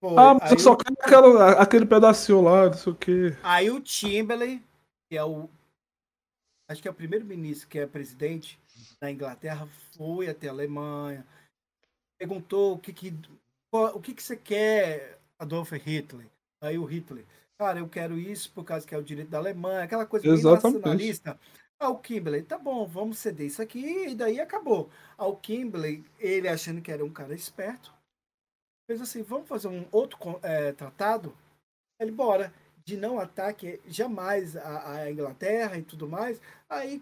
Foi. 0.00 0.14
Ah, 0.16 0.34
mas 0.34 0.52
aí 0.52 0.58
só 0.58 0.74
quer 0.74 0.92
aquela, 1.00 1.52
aquele 1.52 1.86
pedacinho 1.86 2.42
lá, 2.42 2.66
não 2.66 2.74
sei 2.74 2.92
o 2.92 2.96
quê. 2.96 3.36
Aí 3.42 3.70
o 3.70 3.80
Chamberlain, 3.84 4.60
que 5.08 5.16
é 5.16 5.24
o. 5.24 5.48
Acho 6.68 6.82
que 6.82 6.88
é 6.88 6.90
o 6.90 6.94
primeiro-ministro 6.94 7.68
que 7.68 7.78
é 7.78 7.86
presidente 7.86 8.58
da 9.00 9.10
Inglaterra, 9.10 9.68
foi 9.96 10.28
até 10.28 10.48
a 10.48 10.52
Alemanha, 10.52 11.26
perguntou 12.18 12.74
o 12.74 12.78
que 12.78 12.92
que, 12.92 13.14
o 13.72 14.00
que, 14.00 14.14
que 14.14 14.22
você 14.22 14.36
quer, 14.36 15.18
Adolf 15.38 15.72
Hitler. 15.72 16.26
Aí 16.60 16.78
o 16.78 16.84
Hitler 16.84 17.26
cara, 17.62 17.78
eu 17.78 17.88
quero 17.88 18.18
isso 18.18 18.50
por 18.50 18.64
causa 18.64 18.84
que 18.84 18.92
é 18.92 18.98
o 18.98 19.04
direito 19.04 19.28
da 19.28 19.38
Alemanha, 19.38 19.84
aquela 19.84 20.04
coisa 20.04 20.26
Exatamente. 20.26 20.78
nacionalista. 20.78 21.38
Ao 21.78 21.96
Kimberley, 21.98 22.42
tá 22.42 22.58
bom, 22.58 22.86
vamos 22.86 23.18
ceder 23.18 23.46
isso 23.46 23.62
aqui 23.62 24.08
e 24.08 24.14
daí 24.16 24.40
acabou. 24.40 24.90
Ao 25.16 25.36
Kimberley, 25.36 26.04
ele 26.18 26.48
achando 26.48 26.82
que 26.82 26.90
era 26.90 27.04
um 27.04 27.12
cara 27.12 27.34
esperto, 27.34 27.94
fez 28.88 29.00
assim, 29.00 29.22
vamos 29.22 29.48
fazer 29.48 29.68
um 29.68 29.86
outro 29.92 30.18
é, 30.42 30.72
tratado? 30.72 31.36
Ele, 32.00 32.10
bora, 32.10 32.52
de 32.84 32.96
não 32.96 33.20
ataque 33.20 33.80
jamais 33.86 34.56
a, 34.56 34.94
a 34.94 35.10
Inglaterra 35.10 35.78
e 35.78 35.82
tudo 35.82 36.08
mais. 36.08 36.40
Aí, 36.68 37.00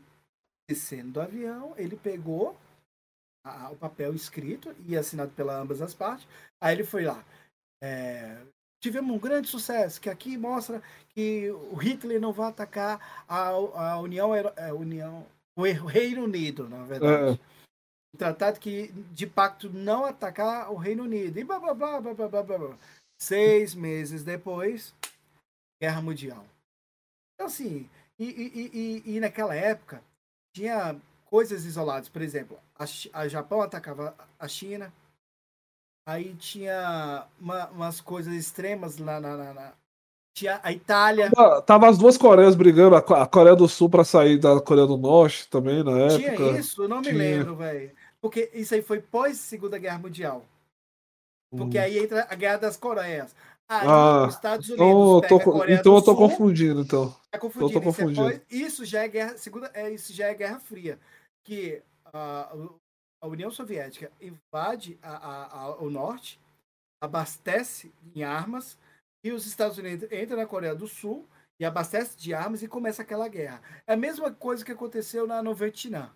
descendo 0.70 1.12
do 1.12 1.20
avião, 1.20 1.74
ele 1.76 1.96
pegou 1.96 2.56
a, 3.44 3.70
o 3.70 3.76
papel 3.76 4.14
escrito 4.14 4.72
e 4.86 4.96
assinado 4.96 5.32
pela 5.32 5.58
ambas 5.58 5.82
as 5.82 5.92
partes. 5.92 6.28
Aí 6.60 6.76
ele 6.76 6.84
foi 6.84 7.04
lá, 7.04 7.24
é, 7.82 8.40
tivemos 8.80 9.10
um 9.14 9.18
grande 9.18 9.48
sucesso, 9.48 10.00
que 10.00 10.08
aqui 10.08 10.38
mostra 10.38 10.80
que 11.08 11.50
o 11.50 11.74
Hitler 11.74 12.20
não 12.20 12.32
vai 12.32 12.50
atacar 12.50 13.24
a, 13.28 13.48
a 13.48 13.98
União, 13.98 14.32
a 14.32 14.38
é, 14.56 14.72
União, 14.72 15.26
o 15.56 15.62
Reino 15.62 16.22
Unido, 16.22 16.68
na 16.68 16.84
verdade. 16.84 17.36
É. 17.36 17.50
Um 18.14 18.18
tratado 18.18 18.60
que, 18.60 18.92
de 19.12 19.26
pacto 19.26 19.68
não 19.70 20.04
atacar 20.04 20.70
o 20.70 20.76
Reino 20.76 21.02
Unido. 21.02 21.36
E 21.38 21.44
blá, 21.44 21.58
blá, 21.58 21.74
blá, 21.74 22.00
blá, 22.00 22.14
blá, 22.14 22.28
blá, 22.28 22.58
blá. 22.58 22.78
Seis 23.20 23.74
meses 23.74 24.22
depois, 24.22 24.94
Guerra 25.80 26.00
Mundial. 26.00 26.44
Então, 27.34 27.46
assim, 27.46 27.88
e, 28.18 28.24
e, 28.24 28.70
e, 29.06 29.16
e 29.16 29.20
naquela 29.20 29.54
época, 29.54 30.02
tinha 30.52 30.96
coisas 31.26 31.64
isoladas. 31.64 32.08
Por 32.08 32.22
exemplo, 32.22 32.58
a, 32.78 32.84
a 33.12 33.28
Japão 33.28 33.60
atacava 33.60 34.14
a 34.38 34.48
China, 34.48 34.92
Aí 36.10 36.34
tinha 36.34 37.24
uma, 37.40 37.68
umas 37.68 38.00
coisas 38.00 38.34
extremas 38.34 38.98
lá 38.98 39.20
na, 39.20 39.36
na, 39.36 39.54
na, 39.54 39.72
Tinha 40.34 40.58
a 40.62 40.72
Itália. 40.72 41.30
Tava, 41.30 41.62
tava, 41.62 41.88
as 41.88 41.98
duas 41.98 42.16
Coreias 42.16 42.56
brigando, 42.56 42.96
a 42.96 43.26
Coreia 43.26 43.54
do 43.54 43.68
Sul 43.68 43.88
para 43.88 44.02
sair 44.02 44.38
da 44.38 44.60
Coreia 44.60 44.88
do 44.88 44.96
Norte 44.96 45.48
também 45.48 45.84
na 45.84 45.98
época. 45.98 46.36
Tinha 46.36 46.58
isso? 46.58 46.82
Eu 46.82 46.88
não 46.88 47.00
me 47.00 47.12
lembro, 47.12 47.54
velho. 47.54 47.92
Porque 48.20 48.50
isso 48.52 48.74
aí 48.74 48.82
foi 48.82 49.00
pós 49.00 49.36
Segunda 49.38 49.78
Guerra 49.78 49.98
Mundial. 49.98 50.44
Porque 51.56 51.78
hum. 51.78 51.82
aí 51.82 51.98
entra 51.98 52.26
a 52.28 52.34
Guerra 52.34 52.56
das 52.56 52.76
Coreias. 52.76 53.34
Aí 53.70 53.86
ah, 53.86 54.26
os 54.26 54.34
Estados 54.34 54.68
então 54.68 55.12
Unidos. 55.12 55.26
Então, 55.26 55.38
tô, 55.38 55.64
então 55.66 55.94
eu 55.94 56.02
tô 56.02 56.10
Sul, 56.10 56.16
confundindo, 56.16 56.80
então. 56.80 57.16
É 57.30 57.38
confundindo. 57.38 57.72
Tô 57.72 57.80
confundindo. 57.80 58.20
Isso, 58.20 58.30
é 58.30 58.38
pós, 58.38 58.46
isso 58.50 58.84
já 58.84 59.02
é 59.02 59.08
guerra. 59.08 59.38
Segunda, 59.38 59.70
é, 59.72 59.90
isso 59.92 60.12
já 60.12 60.26
é 60.26 60.34
Guerra 60.34 60.58
Fria. 60.58 60.98
Que 61.46 61.80
uh, 62.08 62.74
a 63.22 63.26
União 63.28 63.48
Soviética 63.48 64.10
invade 64.20 64.98
a, 65.00 65.12
a, 65.12 65.60
a, 65.60 65.76
o 65.76 65.88
norte, 65.88 66.40
abastece 67.00 67.92
em 68.12 68.24
armas, 68.24 68.76
e 69.22 69.30
os 69.30 69.46
Estados 69.46 69.78
Unidos 69.78 70.10
entram 70.10 70.38
na 70.38 70.46
Coreia 70.46 70.74
do 70.74 70.88
Sul 70.88 71.24
e 71.60 71.64
abastece 71.64 72.18
de 72.18 72.34
armas 72.34 72.64
e 72.64 72.68
começa 72.68 73.02
aquela 73.02 73.28
guerra. 73.28 73.62
É 73.86 73.92
a 73.92 73.96
mesma 73.96 74.32
coisa 74.32 74.64
que 74.64 74.72
aconteceu 74.72 75.28
na, 75.28 75.40
no 75.42 75.54
Vietnã. 75.54 76.10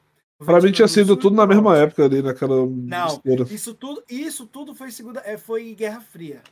Pra 0.44 0.60
mim 0.60 0.72
tinha 0.72 0.88
sido 0.88 1.16
tudo 1.16 1.36
na 1.36 1.46
mesma 1.46 1.78
época 1.78 2.04
ali, 2.04 2.20
naquela 2.20 2.66
Não, 2.66 3.04
mistura. 3.04 3.44
isso 3.54 3.74
tudo, 3.74 4.02
isso 4.08 4.46
tudo 4.46 4.74
foi 4.74 4.90
segunda, 4.90 5.22
é, 5.24 5.38
foi 5.38 5.72
Guerra 5.74 6.00
Fria. 6.00 6.42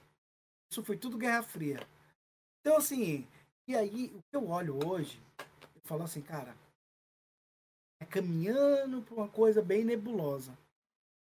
Isso 0.72 0.82
foi 0.82 0.96
tudo 0.96 1.18
Guerra 1.18 1.42
Fria. 1.42 1.87
Então 2.61 2.78
assim, 2.78 3.26
e 3.68 3.76
aí 3.76 4.06
o 4.16 4.22
que 4.22 4.35
eu 4.35 4.48
olho 4.48 4.88
hoje, 4.88 5.20
eu 5.38 5.82
falo 5.85 6.02
assim, 6.02 6.22
cara, 6.22 6.56
é 8.00 8.06
caminhando 8.06 9.02
para 9.02 9.14
uma 9.14 9.28
coisa 9.28 9.61
bem 9.61 9.85
nebulosa. 9.85 10.56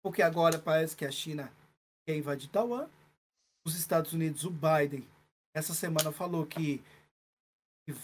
Porque 0.04 0.24
agora 0.24 0.58
parece 0.58 0.96
que 0.96 1.06
a 1.06 1.12
China 1.12 1.54
quer 2.04 2.18
invadir 2.18 2.50
Taiwan. 2.50 2.90
Os 3.64 3.78
Estados 3.78 4.12
Unidos, 4.12 4.44
o 4.44 4.50
Biden, 4.50 5.08
essa 5.56 5.76
semana 5.76 6.12
falou 6.12 6.44
que, 6.44 6.82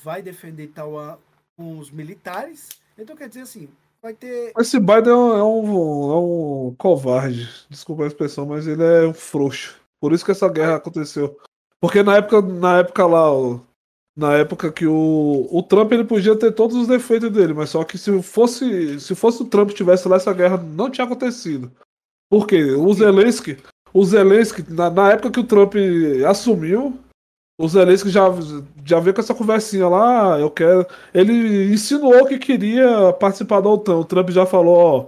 vai 0.03 0.21
defender 0.21 0.67
Taiwan 0.67 1.17
com 1.57 1.79
os 1.79 1.89
militares. 1.89 2.69
Então 2.95 3.15
quer 3.15 3.27
dizer 3.27 3.41
assim, 3.41 3.67
vai 4.03 4.13
ter 4.13 4.53
Esse 4.55 4.79
Biden 4.79 5.11
é 5.11 5.15
um, 5.15 5.35
é 5.35 5.43
um, 5.43 6.11
é 6.11 6.17
um 6.69 6.75
covarde, 6.77 7.49
desculpa 7.71 8.03
a 8.03 8.07
expressão, 8.07 8.45
mas 8.45 8.67
ele 8.67 8.83
é 8.83 9.07
um 9.07 9.15
frouxo. 9.15 9.82
Por 10.03 10.11
isso 10.11 10.25
que 10.25 10.31
essa 10.31 10.49
guerra 10.49 10.75
aconteceu. 10.75 11.39
Porque 11.79 12.03
na 12.03 12.17
época, 12.17 12.41
na 12.41 12.79
época 12.79 13.05
lá, 13.05 13.29
na 14.13 14.33
época 14.33 14.69
que 14.69 14.85
o, 14.85 15.47
o 15.49 15.63
Trump 15.63 15.93
ele 15.93 16.03
podia 16.03 16.37
ter 16.37 16.51
todos 16.51 16.75
os 16.75 16.89
defeitos 16.89 17.31
dele, 17.31 17.53
mas 17.53 17.69
só 17.69 17.85
que 17.85 17.97
se 17.97 18.21
fosse, 18.21 18.99
se 18.99 19.15
fosse 19.15 19.41
o 19.41 19.45
Trump 19.45 19.69
tivesse 19.69 20.05
lá, 20.09 20.17
essa 20.17 20.33
guerra 20.33 20.57
não 20.57 20.89
tinha 20.89 21.05
acontecido. 21.05 21.71
Por 22.29 22.45
quê? 22.45 22.71
O 22.73 22.93
Zelensky, 22.93 23.57
o 23.93 24.03
Zelensky, 24.03 24.69
na, 24.69 24.89
na 24.89 25.13
época 25.13 25.31
que 25.31 25.39
o 25.39 25.47
Trump 25.47 25.75
assumiu, 26.27 26.99
o 27.57 27.65
Zelensky 27.69 28.09
já, 28.09 28.23
já 28.83 28.99
veio 28.99 29.13
com 29.13 29.21
essa 29.21 29.33
conversinha 29.33 29.87
lá, 29.87 30.35
"Ah, 30.35 30.39
eu 30.41 30.51
quero. 30.51 30.85
Ele 31.13 31.71
insinuou 31.73 32.25
que 32.25 32.37
queria 32.37 33.13
participar 33.13 33.61
da 33.61 33.69
OTAN. 33.69 33.99
O 33.99 34.05
Trump 34.05 34.31
já 34.31 34.45
falou, 34.45 34.75
ó, 34.75 35.07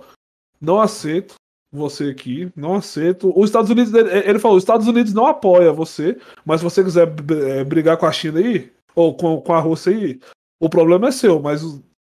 não 0.61 0.79
aceito 0.79 1.35
você 1.71 2.05
aqui, 2.05 2.51
não 2.55 2.75
aceito. 2.75 3.31
Os 3.37 3.45
Estados 3.45 3.69
Unidos, 3.69 3.93
ele, 3.93 4.39
falou, 4.39 4.57
os 4.57 4.63
Estados 4.63 4.87
Unidos 4.87 5.13
não 5.13 5.25
apoia 5.25 5.71
você, 5.71 6.17
mas 6.45 6.61
se 6.61 6.63
você 6.63 6.83
quiser 6.83 7.07
eh, 7.07 7.63
brigar 7.63 7.97
com 7.97 8.05
a 8.05 8.11
China 8.11 8.39
aí, 8.39 8.71
ou 8.95 9.15
com, 9.15 9.41
com 9.41 9.53
a 9.53 9.59
Rússia 9.59 9.91
aí, 9.91 10.19
o 10.59 10.69
problema 10.69 11.09
é 11.09 11.11
seu, 11.11 11.39
mas 11.41 11.61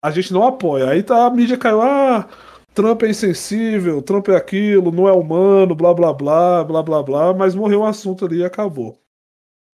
a 0.03 0.12
gente 0.12 0.34
não 0.34 0.45
apoia. 0.45 0.89
Aí 0.89 1.01
tá, 1.01 1.25
a 1.25 1.29
mídia 1.29 1.58
caiu, 1.58 1.81
ah, 1.81 2.27
Trump 2.73 3.03
é 3.03 3.10
insensível, 3.10 4.01
Trump 4.01 4.27
é 4.29 4.36
aquilo, 4.36 4.91
não 4.91 5.08
é 5.08 5.13
humano, 5.13 5.73
blá 5.73 5.93
blá 5.93 6.13
blá, 6.13 6.63
blá 6.63 6.84
blá 6.84 7.03
blá, 7.03 7.34
mas 7.34 7.55
morreu 7.55 7.81
o 7.81 7.86
assunto 7.86 8.25
ali 8.25 8.39
e 8.39 8.45
acabou. 8.45 8.99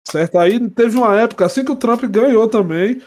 Certo? 0.08 0.38
Aí 0.38 0.70
teve 0.70 0.98
uma 0.98 1.20
época, 1.20 1.46
assim 1.46 1.64
que 1.64 1.72
o 1.72 1.76
Trump 1.76 2.04
ganhou 2.04 2.48
também, 2.48 3.02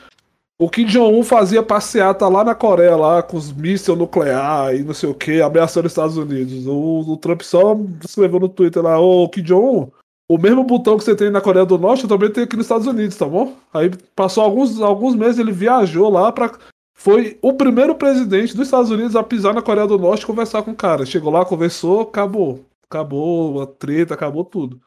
o 0.62 0.70
Kim 0.70 0.84
Jong-un 0.84 1.24
fazia 1.24 1.60
passeata 1.60 2.28
lá 2.28 2.44
na 2.44 2.54
Coreia, 2.54 2.94
lá 2.94 3.20
com 3.20 3.36
os 3.36 3.52
mísseis 3.52 3.98
nucleares 3.98 4.80
e 4.80 4.84
não 4.84 4.94
sei 4.94 5.08
o 5.08 5.14
que, 5.14 5.42
ameaçando 5.42 5.86
os 5.86 5.92
Estados 5.92 6.16
Unidos. 6.16 6.66
O, 6.68 7.00
o 7.12 7.16
Trump 7.16 7.42
só 7.42 7.76
escreveu 8.04 8.38
no 8.38 8.48
Twitter 8.48 8.80
lá, 8.80 9.00
ô 9.00 9.28
Kim 9.28 9.42
Jong-un, 9.42 9.90
o 10.28 10.38
mesmo 10.38 10.62
botão 10.62 10.96
que 10.96 11.02
você 11.02 11.16
tem 11.16 11.30
na 11.30 11.40
Coreia 11.40 11.66
do 11.66 11.76
Norte, 11.76 12.04
eu 12.04 12.08
também 12.08 12.30
tenho 12.30 12.46
aqui 12.46 12.56
nos 12.56 12.66
Estados 12.66 12.86
Unidos, 12.86 13.16
tá 13.16 13.26
bom? 13.26 13.54
Aí 13.74 13.90
passou 14.14 14.44
alguns, 14.44 14.80
alguns 14.80 15.16
meses, 15.16 15.40
ele 15.40 15.50
viajou 15.50 16.08
lá 16.08 16.30
pra. 16.30 16.52
Foi 16.94 17.36
o 17.42 17.54
primeiro 17.54 17.96
presidente 17.96 18.54
dos 18.54 18.68
Estados 18.68 18.90
Unidos 18.90 19.16
a 19.16 19.24
pisar 19.24 19.52
na 19.52 19.62
Coreia 19.62 19.88
do 19.88 19.98
Norte 19.98 20.22
e 20.22 20.26
conversar 20.26 20.62
com 20.62 20.70
o 20.70 20.76
cara. 20.76 21.04
Chegou 21.04 21.32
lá, 21.32 21.44
conversou, 21.44 22.02
acabou. 22.02 22.64
Acabou 22.88 23.60
a 23.62 23.66
treta, 23.66 24.14
acabou 24.14 24.44
tudo. 24.44 24.80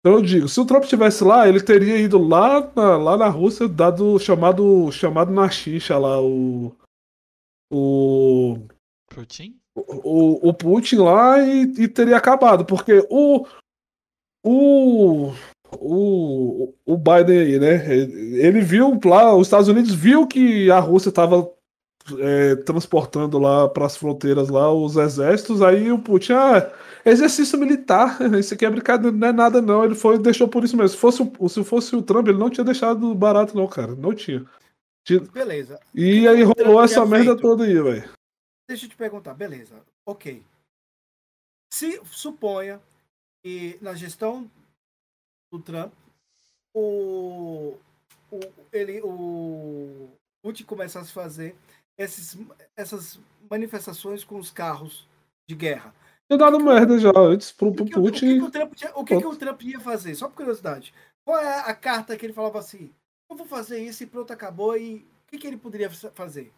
Então 0.00 0.14
eu 0.14 0.22
digo, 0.22 0.48
se 0.48 0.58
o 0.58 0.64
Trump 0.64 0.84
estivesse 0.84 1.22
lá, 1.22 1.46
ele 1.46 1.62
teria 1.62 1.98
ido 1.98 2.18
lá 2.18 2.72
na, 2.74 2.96
lá 2.96 3.16
na 3.18 3.28
Rússia, 3.28 3.68
dado 3.68 4.18
chamado 4.18 4.90
chamado 4.90 5.30
na 5.30 5.50
xixa 5.50 5.98
lá, 5.98 6.20
o. 6.20 6.74
O. 7.70 8.56
Putin? 9.08 9.60
O, 9.74 10.48
o 10.48 10.54
Putin 10.54 10.96
lá 10.96 11.38
e, 11.40 11.62
e 11.78 11.88
teria 11.88 12.16
acabado, 12.16 12.64
porque 12.64 13.06
o. 13.10 13.46
O. 14.42 15.32
O, 15.78 16.74
o 16.84 16.96
Biden 16.96 17.38
aí, 17.38 17.58
né? 17.60 17.94
Ele 17.94 18.44
ele 18.44 18.60
viu 18.60 18.98
lá, 19.04 19.36
os 19.36 19.46
Estados 19.46 19.68
Unidos 19.68 19.94
viu 19.94 20.26
que 20.26 20.68
a 20.68 20.80
Rússia 20.80 21.10
estava 21.10 21.48
transportando 22.64 23.38
lá 23.38 23.68
para 23.68 23.86
as 23.86 23.96
fronteiras 23.96 24.48
lá 24.48 24.72
os 24.72 24.96
exércitos, 24.96 25.62
aí 25.62 25.90
o 25.92 25.98
Putin, 25.98 26.32
ah, 26.32 26.72
exercício 27.04 27.58
militar, 27.58 28.18
isso 28.38 28.54
aqui 28.54 28.64
é 28.64 28.70
brincadeira, 28.70 29.16
não 29.16 29.28
é 29.28 29.32
nada 29.32 29.60
não, 29.62 29.84
ele 29.84 29.94
foi 29.94 30.18
deixou 30.18 30.48
por 30.48 30.64
isso 30.64 30.76
mesmo. 30.76 30.90
Se 30.90 30.96
fosse, 30.96 31.22
o- 31.22 31.48
se 31.48 31.64
fosse 31.64 31.94
o 31.96 32.02
Trump, 32.02 32.28
ele 32.28 32.38
não 32.38 32.50
tinha 32.50 32.64
deixado 32.64 33.14
barato 33.14 33.56
não, 33.56 33.66
cara, 33.66 33.94
não 33.94 34.14
tinha. 34.14 34.44
beleza. 35.32 35.78
E 35.94 36.26
aí 36.28 36.42
rolou 36.42 36.82
essa 36.82 37.04
merda 37.06 37.32
feito? 37.32 37.40
toda 37.42 37.64
aí, 37.64 37.74
velho. 37.74 38.10
Deixa 38.68 38.86
eu 38.86 38.90
te 38.90 38.96
perguntar, 38.96 39.34
beleza, 39.34 39.74
ok. 40.06 40.42
Se 41.72 42.00
suponha 42.04 42.80
que 43.44 43.78
na 43.80 43.94
gestão 43.94 44.50
do 45.52 45.58
Trump, 45.60 45.92
o, 46.74 47.76
o, 48.30 48.40
ele, 48.72 49.00
o 49.02 50.08
Putin 50.44 50.64
começasse 50.64 51.10
a 51.10 51.14
fazer 51.14 51.56
esses, 51.98 52.36
essas 52.76 53.18
manifestações 53.50 54.24
com 54.24 54.38
os 54.38 54.50
carros 54.50 55.08
de 55.46 55.54
guerra. 55.54 55.94
Tinha 56.28 56.38
dado 56.38 56.60
merda 56.60 56.98
já 56.98 57.10
antes 57.16 57.50
pro, 57.52 57.68
O 57.68 57.74
pro 57.74 57.84
que, 57.84 57.98
o 57.98 58.04
que 58.04 58.10
que 58.12 58.26
Putin. 58.26 58.40
o 58.40 58.50
Trump, 58.50 58.74
tinha- 58.74 58.92
o 58.94 59.04
que 59.04 59.16
que 59.18 59.26
o 59.26 59.36
Trump 59.36 59.62
ia 59.62 59.80
fazer? 59.80 60.14
Só 60.14 60.28
por 60.28 60.36
curiosidade. 60.36 60.94
Qual 61.24 61.38
é 61.38 61.60
a 61.60 61.74
carta 61.74 62.16
que 62.16 62.24
ele 62.24 62.32
falava 62.32 62.58
assim? 62.58 62.90
Eu 63.28 63.36
vou 63.36 63.46
fazer 63.46 63.78
isso 63.82 64.02
e 64.02 64.06
pronto, 64.06 64.32
acabou. 64.32 64.76
E 64.76 64.96
o 64.96 65.30
que, 65.30 65.38
que 65.38 65.46
ele 65.46 65.56
poderia 65.56 65.90
fa- 65.90 66.10
fazer? 66.14 66.52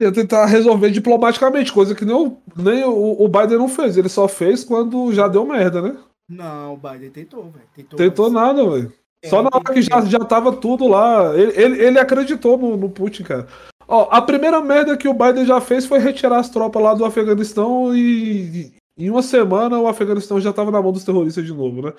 Ia 0.00 0.12
tentar 0.12 0.46
resolver 0.46 0.90
diplomaticamente, 0.90 1.72
coisa 1.72 1.94
que 1.94 2.04
nem, 2.04 2.14
o, 2.14 2.36
nem 2.56 2.84
o, 2.84 3.22
o 3.22 3.28
Biden 3.28 3.58
não 3.58 3.68
fez. 3.68 3.96
Ele 3.96 4.08
só 4.08 4.26
fez 4.26 4.64
quando 4.64 5.12
já 5.12 5.28
deu 5.28 5.46
merda, 5.46 5.80
né? 5.80 6.02
Não, 6.28 6.74
o 6.74 6.76
Biden 6.76 7.10
tentou, 7.10 7.44
velho. 7.50 7.68
Tentou, 7.74 7.96
Tentou 7.96 8.30
mas- 8.30 8.42
nada, 8.42 8.68
velho. 8.70 8.92
É, 9.24 9.28
Só 9.28 9.42
na 9.42 9.48
hora 9.52 9.72
que 9.72 9.80
já, 9.80 10.02
já 10.02 10.18
tava 10.18 10.52
tudo 10.52 10.86
lá. 10.86 11.34
Ele, 11.34 11.52
ele, 11.60 11.82
ele 11.82 11.98
acreditou 11.98 12.58
no, 12.58 12.76
no 12.76 12.90
Putin, 12.90 13.22
cara. 13.22 13.48
Ó, 13.88 14.08
a 14.10 14.20
primeira 14.20 14.60
merda 14.60 14.96
que 14.96 15.08
o 15.08 15.14
Biden 15.14 15.46
já 15.46 15.60
fez 15.60 15.86
foi 15.86 15.98
retirar 15.98 16.38
as 16.38 16.50
tropas 16.50 16.82
lá 16.82 16.94
do 16.94 17.04
Afeganistão 17.04 17.96
e, 17.96 18.72
e 18.98 19.06
em 19.06 19.10
uma 19.10 19.22
semana 19.22 19.78
o 19.78 19.88
Afeganistão 19.88 20.40
já 20.40 20.52
tava 20.52 20.70
na 20.70 20.80
mão 20.80 20.92
dos 20.92 21.04
terroristas 21.04 21.44
de 21.44 21.52
novo, 21.52 21.82
né? 21.82 21.92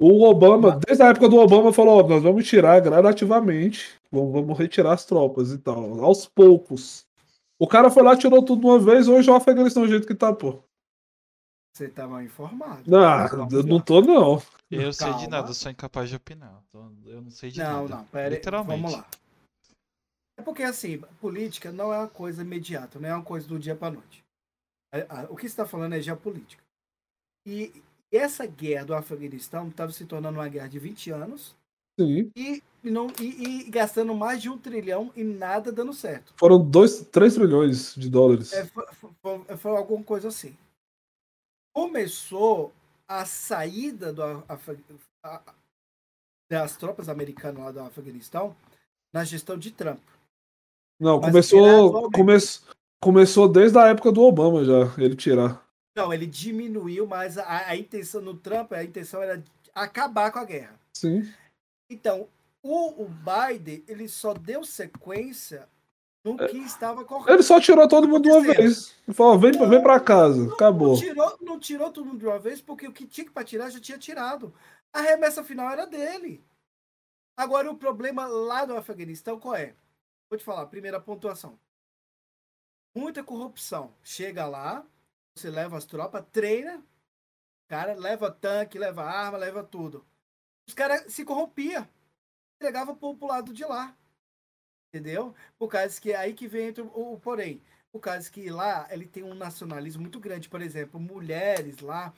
O 0.00 0.24
Obama, 0.24 0.80
desde 0.86 1.02
a 1.02 1.08
época 1.08 1.28
do 1.28 1.36
Obama, 1.36 1.72
falou: 1.72 2.02
ó, 2.02 2.08
nós 2.08 2.22
vamos 2.22 2.48
tirar 2.48 2.80
gradativamente, 2.80 3.94
vamos, 4.10 4.32
vamos 4.32 4.58
retirar 4.58 4.94
as 4.94 5.04
tropas 5.04 5.52
e 5.52 5.58
tal, 5.58 6.02
aos 6.02 6.26
poucos. 6.26 7.04
O 7.58 7.66
cara 7.66 7.90
foi 7.90 8.02
lá, 8.02 8.16
tirou 8.16 8.42
tudo 8.42 8.60
de 8.60 8.66
uma 8.66 8.78
vez, 8.78 9.06
hoje 9.06 9.30
o 9.30 9.34
Afeganistão 9.34 9.82
é 9.82 9.86
o 9.86 9.88
jeito 9.88 10.06
que 10.06 10.14
tá, 10.14 10.32
pô. 10.32 10.58
Você 11.76 11.88
tá 11.88 12.08
mal 12.08 12.22
informado. 12.22 12.82
Não, 12.86 13.28
Vamos 13.28 13.52
eu 13.52 13.62
não 13.62 13.78
tô, 13.78 14.00
não. 14.00 14.42
Eu 14.70 14.92
sei 14.92 15.06
de 15.08 15.12
Calma. 15.14 15.28
nada, 15.28 15.50
eu 15.50 15.54
sou 15.54 15.70
incapaz 15.70 16.08
de 16.08 16.16
opinar. 16.16 16.62
Eu 17.04 17.22
não 17.22 17.30
sei 17.30 17.50
de 17.50 17.58
Não, 17.58 17.82
nada. 17.88 17.96
não, 17.96 18.04
pera 18.06 18.28
aí, 18.28 18.34
Literalmente. 18.34 18.80
Vamos 18.82 18.96
lá. 18.96 19.06
É 20.38 20.42
porque, 20.42 20.62
assim, 20.62 20.98
política 21.20 21.72
não 21.72 21.92
é 21.92 21.98
uma 21.98 22.08
coisa 22.08 22.42
imediata, 22.42 22.98
não 22.98 23.08
é 23.08 23.14
uma 23.14 23.24
coisa 23.24 23.46
do 23.48 23.58
dia 23.58 23.74
para 23.74 23.94
noite. 23.94 24.24
É, 24.92 25.02
O 25.28 25.34
que 25.36 25.42
você 25.42 25.46
está 25.48 25.66
falando 25.66 25.94
é 25.94 26.00
geopolítica. 26.00 26.62
E 27.46 27.82
essa 28.12 28.46
guerra 28.46 28.84
do 28.86 28.94
Afeganistão 28.94 29.68
estava 29.68 29.92
se 29.92 30.04
tornando 30.06 30.38
uma 30.38 30.48
guerra 30.48 30.68
de 30.68 30.78
20 30.78 31.10
anos 31.10 31.54
Sim. 31.98 32.30
e, 32.36 32.62
e 32.82 32.90
não, 32.90 33.08
e, 33.20 33.64
e 33.66 33.70
gastando 33.70 34.14
mais 34.14 34.40
de 34.40 34.48
um 34.48 34.56
trilhão 34.58 35.12
e 35.16 35.22
nada 35.24 35.70
dando 35.72 35.92
certo. 35.92 36.32
Foram 36.38 36.58
2, 36.64 37.02
3 37.08 37.34
trilhões 37.34 37.94
de 37.94 38.08
dólares. 38.08 38.52
É, 38.52 38.64
foi, 38.66 38.86
foi- 39.22 39.56
foi 39.56 39.76
alguma 39.76 40.02
coisa 40.04 40.28
assim. 40.28 40.56
Começou 41.74 42.72
a 43.10 43.24
saída 43.26 44.12
do 44.12 44.22
Afa- 44.48 44.76
a- 45.24 45.42
das 46.48 46.76
tropas 46.76 47.08
americanas 47.08 47.64
lá 47.64 47.72
do 47.72 47.80
Afeganistão 47.80 48.54
na 49.12 49.24
gestão 49.24 49.58
de 49.58 49.72
Trump. 49.72 50.00
Não, 51.00 51.18
Mas 51.20 51.30
começou, 51.30 52.10
come, 52.12 52.32
começou 53.02 53.48
desde 53.48 53.76
a 53.78 53.88
época 53.88 54.12
do 54.12 54.22
Obama 54.22 54.64
já, 54.64 54.94
ele 55.02 55.16
tirar. 55.16 55.66
Não, 55.96 56.12
ele 56.14 56.26
diminuiu, 56.26 57.04
mas 57.04 57.36
a, 57.36 57.68
a 57.68 57.76
intenção 57.76 58.20
no 58.20 58.36
Trump, 58.36 58.72
a 58.72 58.84
intenção 58.84 59.20
era 59.20 59.42
acabar 59.74 60.30
com 60.30 60.38
a 60.38 60.44
guerra. 60.44 60.78
Sim. 60.96 61.32
Então, 61.90 62.28
o, 62.62 63.02
o 63.04 63.08
Biden, 63.08 63.82
ele 63.88 64.08
só 64.08 64.32
deu 64.32 64.62
sequência 64.62 65.68
no 66.24 66.36
que 66.36 66.58
estava 66.58 67.04
correto. 67.04 67.32
Ele 67.32 67.42
só 67.42 67.60
tirou 67.60 67.88
todo 67.88 68.08
mundo 68.08 68.24
de 68.24 68.30
uma 68.30 68.42
vez. 68.42 68.94
Ele 69.06 69.14
falou, 69.14 69.38
vem, 69.38 69.52
vem 69.52 69.82
pra 69.82 69.98
casa, 69.98 70.52
acabou. 70.52 70.94
Não 70.94 71.00
tirou, 71.00 71.38
não 71.40 71.58
tirou 71.58 71.90
todo 71.92 72.06
mundo 72.06 72.18
de 72.18 72.26
uma 72.26 72.38
vez, 72.38 72.60
porque 72.60 72.86
o 72.86 72.92
que 72.92 73.06
tinha 73.06 73.24
que 73.24 73.32
para 73.32 73.44
tirar 73.44 73.70
já 73.70 73.80
tinha 73.80 73.98
tirado. 73.98 74.54
A 74.92 75.00
remessa 75.00 75.42
final 75.42 75.70
era 75.70 75.86
dele. 75.86 76.44
Agora, 77.36 77.70
o 77.70 77.76
problema 77.76 78.26
lá 78.26 78.64
do 78.64 78.76
Afeganistão 78.76 79.40
qual 79.40 79.54
é? 79.54 79.74
Vou 80.28 80.38
te 80.38 80.44
falar, 80.44 80.66
primeira 80.66 81.00
pontuação. 81.00 81.58
Muita 82.94 83.24
corrupção. 83.24 83.94
Chega 84.02 84.46
lá, 84.46 84.84
você 85.34 85.48
leva 85.48 85.76
as 85.78 85.84
tropas, 85.84 86.24
treina, 86.30 86.84
cara, 87.68 87.94
leva 87.94 88.30
tanque, 88.30 88.78
leva 88.78 89.04
arma, 89.04 89.38
leva 89.38 89.62
tudo. 89.62 90.04
Os 90.68 90.74
caras 90.74 91.12
se 91.12 91.24
corrompia. 91.24 91.88
Entregava 92.56 92.94
pro, 92.94 93.16
pro 93.16 93.28
lado 93.28 93.54
de 93.54 93.64
lá. 93.64 93.96
Entendeu? 94.92 95.34
Por 95.58 95.68
causa 95.68 96.00
que 96.00 96.12
é 96.12 96.16
aí 96.16 96.34
que 96.34 96.48
vem 96.48 96.74
o, 96.94 97.14
o 97.14 97.20
porém. 97.20 97.62
Por 97.92 98.00
causa 98.00 98.30
que 98.30 98.50
lá 98.50 98.88
ele 98.90 99.06
tem 99.06 99.22
um 99.22 99.34
nacionalismo 99.34 100.02
muito 100.02 100.18
grande. 100.18 100.48
Por 100.48 100.60
exemplo, 100.60 100.98
mulheres 101.00 101.80
lá 101.80 102.12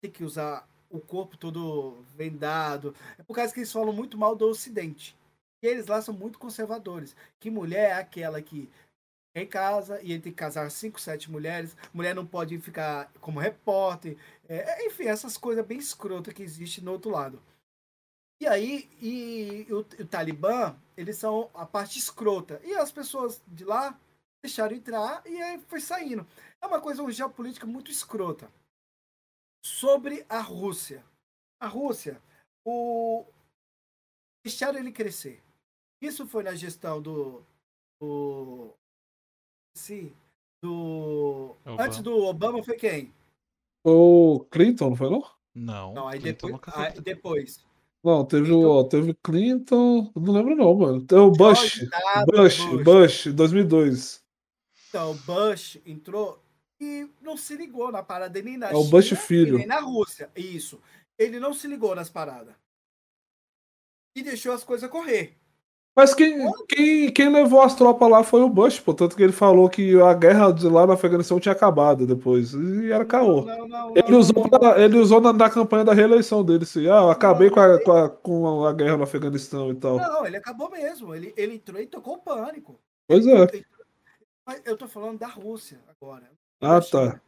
tem 0.00 0.10
que 0.10 0.24
usar 0.24 0.68
o 0.88 1.00
corpo 1.00 1.36
todo 1.36 2.04
vendado. 2.14 2.94
É 3.18 3.22
por 3.22 3.34
causa 3.34 3.52
que 3.52 3.60
eles 3.60 3.72
falam 3.72 3.92
muito 3.92 4.16
mal 4.16 4.36
do 4.36 4.46
Ocidente. 4.46 5.16
E 5.62 5.66
eles 5.66 5.86
lá 5.86 6.00
são 6.02 6.14
muito 6.14 6.38
conservadores. 6.38 7.16
Que 7.40 7.50
mulher 7.50 7.90
é 7.90 7.94
aquela 7.94 8.40
que 8.40 8.70
em 9.34 9.46
casa 9.46 10.00
e 10.02 10.12
ele 10.12 10.22
tem 10.22 10.32
que 10.32 10.38
casar 10.38 10.70
cinco, 10.70 11.00
sete 11.00 11.30
mulheres. 11.30 11.76
Mulher 11.92 12.14
não 12.14 12.26
pode 12.26 12.58
ficar 12.58 13.10
como 13.20 13.40
repórter. 13.40 14.16
É, 14.48 14.86
enfim, 14.86 15.04
essas 15.06 15.36
coisas 15.36 15.64
bem 15.64 15.78
escrotas 15.78 16.34
que 16.34 16.42
existem 16.42 16.84
no 16.84 16.92
outro 16.92 17.10
lado. 17.10 17.42
E 18.42 18.46
aí, 18.48 18.90
e, 19.00 19.72
o, 19.72 19.78
o 19.78 20.06
Talibã, 20.08 20.76
eles 20.96 21.16
são 21.16 21.48
a 21.54 21.64
parte 21.64 21.96
escrota. 21.96 22.60
E 22.64 22.74
as 22.74 22.90
pessoas 22.90 23.40
de 23.46 23.64
lá 23.64 23.96
deixaram 24.44 24.74
entrar 24.74 25.24
e 25.24 25.40
aí 25.40 25.60
foi 25.60 25.80
saindo. 25.80 26.26
É 26.60 26.66
uma 26.66 26.80
coisa, 26.80 27.02
uma 27.02 27.12
geopolítica 27.12 27.68
muito 27.68 27.92
escrota. 27.92 28.50
Sobre 29.64 30.26
a 30.28 30.40
Rússia. 30.40 31.04
A 31.60 31.68
Rússia, 31.68 32.20
o... 32.66 33.24
deixaram 34.44 34.80
ele 34.80 34.90
crescer. 34.90 35.40
Isso 36.02 36.26
foi 36.26 36.42
na 36.42 36.56
gestão 36.56 37.00
do. 37.00 37.44
do 38.00 38.74
sim. 39.76 40.12
Do. 40.60 41.56
Obama. 41.64 41.82
Antes 41.84 42.02
do 42.02 42.24
Obama 42.24 42.60
foi 42.64 42.74
quem? 42.74 43.14
O 43.86 44.44
Clinton, 44.50 44.90
não 44.90 44.96
foi 44.96 45.10
não? 45.10 45.30
Não. 45.54 45.94
Não, 45.94 46.08
aí 46.08 46.18
depois, 46.18 46.60
aí 46.74 47.00
depois. 47.00 47.71
Não, 48.04 48.24
teve 48.24 48.46
Clinton. 48.46 48.78
o 48.78 48.84
teve 48.84 49.14
Clinton, 49.22 50.12
não 50.16 50.32
lembro 50.32 50.56
não, 50.56 50.74
mano. 50.74 51.06
Tem 51.06 51.18
o 51.18 51.30
Bush, 51.30 51.80
Bush, 52.26 52.58
Bush, 52.58 52.84
Bush, 52.84 53.26
2002. 53.32 54.24
Então, 54.88 55.14
Bush 55.18 55.78
entrou 55.86 56.42
e 56.80 57.08
não 57.20 57.36
se 57.36 57.56
ligou 57.56 57.92
na 57.92 58.02
parada 58.02 58.42
nem 58.42 58.56
na 58.56 58.70
É 58.70 58.74
o 58.74 58.84
Bush 58.84 59.10
filho. 59.16 59.56
nem 59.58 59.66
na 59.66 59.78
Rússia. 59.78 60.30
Isso. 60.34 60.80
Ele 61.16 61.38
não 61.38 61.54
se 61.54 61.68
ligou 61.68 61.94
nas 61.94 62.10
paradas. 62.10 62.54
E 64.16 64.22
deixou 64.22 64.52
as 64.52 64.64
coisas 64.64 64.90
correr. 64.90 65.38
Mas 65.94 66.14
quem, 66.14 66.50
quem, 66.66 67.12
quem 67.12 67.30
levou 67.30 67.60
as 67.60 67.74
tropas 67.74 68.08
lá 68.08 68.24
foi 68.24 68.40
o 68.40 68.48
Bush, 68.48 68.80
portanto 68.80 69.14
que 69.14 69.22
ele 69.22 69.32
falou 69.32 69.68
que 69.68 70.00
a 70.00 70.14
guerra 70.14 70.50
de 70.50 70.66
lá 70.66 70.86
no 70.86 70.94
Afeganistão 70.94 71.38
tinha 71.38 71.52
acabado 71.52 72.06
depois. 72.06 72.54
E 72.54 72.90
era 72.90 73.04
caô. 73.04 73.44
Não, 73.44 73.58
não, 73.58 73.68
não, 73.68 73.92
ele, 73.94 74.14
usou 74.14 74.48
pra, 74.48 74.80
ele 74.80 74.96
usou 74.96 75.20
na, 75.20 75.34
na, 75.34 75.50
campanha 75.50 75.84
da 75.84 75.92
reeleição 75.92 76.42
dele, 76.42 76.62
assim, 76.62 76.86
ah, 76.86 77.02
eu 77.02 77.10
acabei 77.10 77.50
com, 77.50 77.60
a, 77.60 77.82
com, 77.84 77.92
a, 77.92 78.08
com 78.08 78.64
a 78.64 78.72
guerra 78.72 78.96
no 78.96 79.02
Afeganistão 79.02 79.70
e 79.70 79.74
tal. 79.74 79.98
Não, 79.98 80.24
ele 80.24 80.38
acabou 80.38 80.70
mesmo. 80.70 81.14
Ele, 81.14 81.34
ele 81.36 81.56
entrou 81.56 81.78
e 81.78 81.86
tocou 81.86 82.14
o 82.14 82.22
pânico. 82.22 82.80
Pois 83.06 83.26
é. 83.26 83.64
Mas 84.46 84.62
eu 84.64 84.78
tô 84.78 84.88
falando 84.88 85.18
da 85.18 85.28
Rússia 85.28 85.78
agora. 85.88 86.30
Ah, 86.58 86.80
tá. 86.80 87.20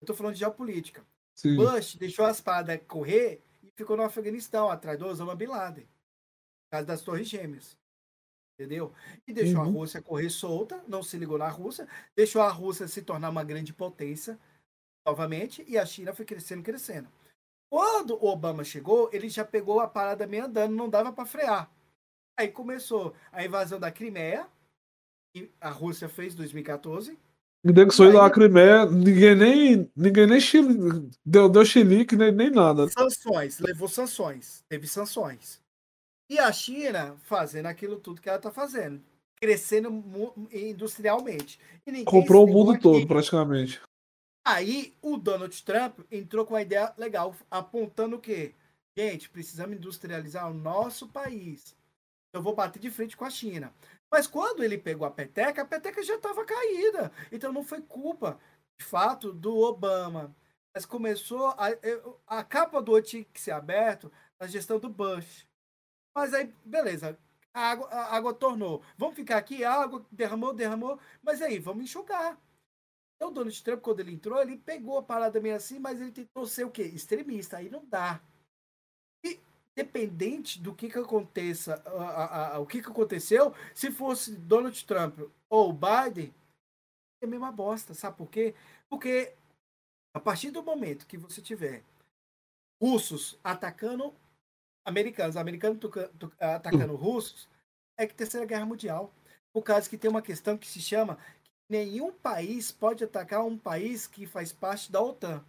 Eu 0.00 0.06
tô 0.06 0.14
falando 0.14 0.34
de 0.34 0.40
geopolítica. 0.40 1.00
Sim. 1.36 1.54
Bush 1.54 1.94
deixou 1.94 2.24
as 2.24 2.40
paradas 2.40 2.80
correr 2.88 3.40
e 3.62 3.70
ficou 3.70 3.96
no 3.96 4.02
Afeganistão, 4.02 4.68
atrás 4.68 4.98
do 4.98 5.06
Osama 5.06 5.36
Bin 5.36 5.46
Laden. 5.46 5.84
Por 5.84 6.70
causa 6.72 6.86
das 6.86 7.00
Torres 7.00 7.28
Gêmeas 7.28 7.76
entendeu? 8.54 8.92
E 9.26 9.32
deixou 9.32 9.60
uhum. 9.60 9.68
a 9.68 9.72
Rússia 9.72 10.02
correr 10.02 10.30
solta, 10.30 10.82
não 10.88 11.02
se 11.02 11.16
ligou 11.18 11.38
na 11.38 11.48
Rússia, 11.48 11.86
deixou 12.16 12.42
a 12.42 12.48
Rússia 12.48 12.88
se 12.88 13.02
tornar 13.02 13.30
uma 13.30 13.44
grande 13.44 13.72
potência 13.72 14.38
novamente 15.06 15.64
e 15.68 15.76
a 15.76 15.84
China 15.84 16.14
foi 16.14 16.24
crescendo, 16.24 16.62
crescendo. 16.62 17.08
Quando 17.70 18.14
o 18.14 18.26
Obama 18.28 18.62
chegou, 18.62 19.10
ele 19.12 19.28
já 19.28 19.44
pegou 19.44 19.80
a 19.80 19.88
parada 19.88 20.26
meio 20.26 20.44
andando, 20.44 20.74
não 20.74 20.88
dava 20.88 21.12
para 21.12 21.26
frear. 21.26 21.70
Aí 22.38 22.48
começou 22.48 23.14
a 23.32 23.44
invasão 23.44 23.78
da 23.78 23.90
Crimeia, 23.90 24.46
que 25.34 25.50
a 25.60 25.70
Rússia 25.70 26.08
fez 26.08 26.34
em 26.34 26.36
2014. 26.36 27.18
Ninguém 27.64 27.88
que 27.88 28.12
da 28.12 28.30
Crimeia, 28.30 28.84
ninguém 28.84 29.34
nem, 29.34 29.90
ninguém 29.96 30.26
nem 30.26 30.38
chili, 30.38 31.08
deu, 31.24 31.48
deu 31.48 31.64
chilique, 31.64 32.14
nem, 32.14 32.30
nem 32.30 32.50
nada. 32.50 32.86
Sanções, 32.90 33.58
levou 33.58 33.88
sanções, 33.88 34.62
teve 34.68 34.86
sanções. 34.86 35.63
E 36.28 36.38
a 36.38 36.50
China 36.52 37.16
fazendo 37.24 37.66
aquilo 37.66 38.00
tudo 38.00 38.20
que 38.20 38.28
ela 38.28 38.38
está 38.38 38.50
fazendo, 38.50 39.02
crescendo 39.36 39.90
industrialmente. 40.52 41.58
Comprou 42.04 42.44
o 42.44 42.52
mundo 42.52 42.72
aqui. 42.72 42.82
todo, 42.82 43.06
praticamente. 43.06 43.80
Aí 44.46 44.94
o 45.00 45.16
Donald 45.16 45.62
Trump 45.62 46.00
entrou 46.10 46.44
com 46.44 46.54
uma 46.54 46.62
ideia 46.62 46.92
legal, 46.98 47.34
apontando 47.50 48.16
o 48.16 48.20
quê? 48.20 48.54
Gente, 48.96 49.28
precisamos 49.28 49.76
industrializar 49.76 50.50
o 50.50 50.54
nosso 50.54 51.08
país. 51.08 51.74
Eu 52.32 52.42
vou 52.42 52.54
bater 52.54 52.78
de 52.78 52.90
frente 52.90 53.16
com 53.16 53.24
a 53.24 53.30
China. 53.30 53.72
Mas 54.10 54.26
quando 54.26 54.62
ele 54.62 54.78
pegou 54.78 55.06
a 55.06 55.10
peteca, 55.10 55.62
a 55.62 55.66
peteca 55.66 56.02
já 56.02 56.16
estava 56.16 56.44
caída. 56.44 57.10
Então 57.32 57.52
não 57.52 57.64
foi 57.64 57.80
culpa, 57.80 58.38
de 58.78 58.84
fato, 58.84 59.32
do 59.32 59.56
Obama. 59.58 60.34
Mas 60.74 60.84
começou 60.84 61.48
a, 61.48 61.68
a 62.26 62.44
capa 62.44 62.82
do 62.82 62.92
outro 62.92 63.10
tinha 63.10 63.24
que 63.24 63.40
ser 63.40 63.52
aberto 63.52 64.10
na 64.38 64.46
gestão 64.46 64.78
do 64.78 64.88
Bush. 64.88 65.46
Mas 66.14 66.32
aí, 66.32 66.52
beleza. 66.64 67.18
A 67.52 67.70
água, 67.70 67.88
a 67.88 68.16
água 68.16 68.34
tornou. 68.34 68.82
Vamos 68.96 69.16
ficar 69.16 69.36
aqui, 69.36 69.64
a 69.64 69.72
água 69.72 70.04
derramou, 70.10 70.52
derramou. 70.52 70.98
Mas 71.22 71.42
aí, 71.42 71.58
vamos 71.58 71.84
enxugar. 71.84 72.38
Então, 73.16 73.30
o 73.30 73.32
Donald 73.32 73.62
Trump, 73.62 73.80
quando 73.80 74.00
ele 74.00 74.12
entrou, 74.12 74.40
ele 74.40 74.56
pegou 74.56 74.98
a 74.98 75.02
parada 75.02 75.40
meio 75.40 75.54
assim, 75.54 75.78
mas 75.78 76.00
ele 76.00 76.10
tentou 76.10 76.46
ser 76.46 76.64
o 76.64 76.70
quê? 76.70 76.82
Extremista. 76.82 77.58
Aí 77.58 77.70
não 77.70 77.84
dá. 77.86 78.20
E, 79.24 79.40
dependente 79.74 80.60
do 80.60 80.74
que 80.74 80.90
que 80.90 80.98
aconteça, 80.98 81.82
a, 81.86 82.54
a, 82.54 82.58
o 82.58 82.66
que 82.66 82.82
que 82.82 82.88
aconteceu, 82.88 83.54
se 83.74 83.90
fosse 83.90 84.36
Donald 84.36 84.84
Trump 84.84 85.18
ou 85.48 85.72
Biden, 85.72 86.34
é 87.22 87.26
a 87.26 87.28
mesma 87.28 87.52
bosta. 87.52 87.94
Sabe 87.94 88.16
por 88.16 88.28
quê? 88.28 88.54
Porque 88.88 89.34
a 90.14 90.20
partir 90.20 90.50
do 90.50 90.62
momento 90.62 91.06
que 91.06 91.16
você 91.16 91.40
tiver 91.40 91.82
russos 92.82 93.38
atacando 93.42 94.14
americanos, 94.84 95.36
americanos 95.36 95.78
atacando 96.38 96.94
russos, 96.94 97.48
é 97.98 98.06
que 98.06 98.14
Terceira 98.14 98.46
Guerra 98.46 98.66
Mundial. 98.66 99.12
Por 99.52 99.62
causa 99.62 99.88
que 99.88 99.96
tem 99.96 100.10
uma 100.10 100.22
questão 100.22 100.58
que 100.58 100.66
se 100.66 100.80
chama 100.80 101.18
nenhum 101.68 102.12
país 102.12 102.70
pode 102.70 103.04
atacar 103.04 103.44
um 103.44 103.56
país 103.56 104.06
que 104.06 104.26
faz 104.26 104.52
parte 104.52 104.90
da 104.90 105.00
OTAN. 105.00 105.44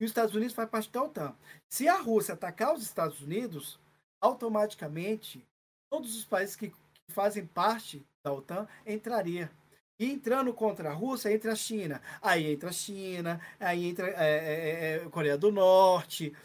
E 0.00 0.04
os 0.04 0.10
Estados 0.10 0.34
Unidos 0.34 0.54
faz 0.54 0.68
parte 0.68 0.90
da 0.90 1.02
OTAN. 1.02 1.34
Se 1.68 1.88
a 1.88 1.98
Rússia 1.98 2.34
atacar 2.34 2.74
os 2.74 2.82
Estados 2.82 3.20
Unidos, 3.20 3.78
automaticamente 4.20 5.44
todos 5.90 6.16
os 6.16 6.24
países 6.24 6.54
que, 6.54 6.68
que 6.68 7.12
fazem 7.12 7.46
parte 7.46 8.04
da 8.24 8.32
OTAN 8.32 8.68
entraria. 8.86 9.50
E 9.98 10.12
entrando 10.12 10.52
contra 10.52 10.90
a 10.90 10.92
Rússia, 10.92 11.32
entra 11.32 11.52
a 11.52 11.56
China. 11.56 12.02
Aí 12.20 12.52
entra 12.52 12.68
a 12.68 12.72
China, 12.72 13.40
aí 13.58 13.86
entra 13.86 14.08
é, 14.08 14.14
é, 14.18 14.96
é, 14.96 15.08
Coreia 15.08 15.38
do 15.38 15.50
Norte. 15.50 16.36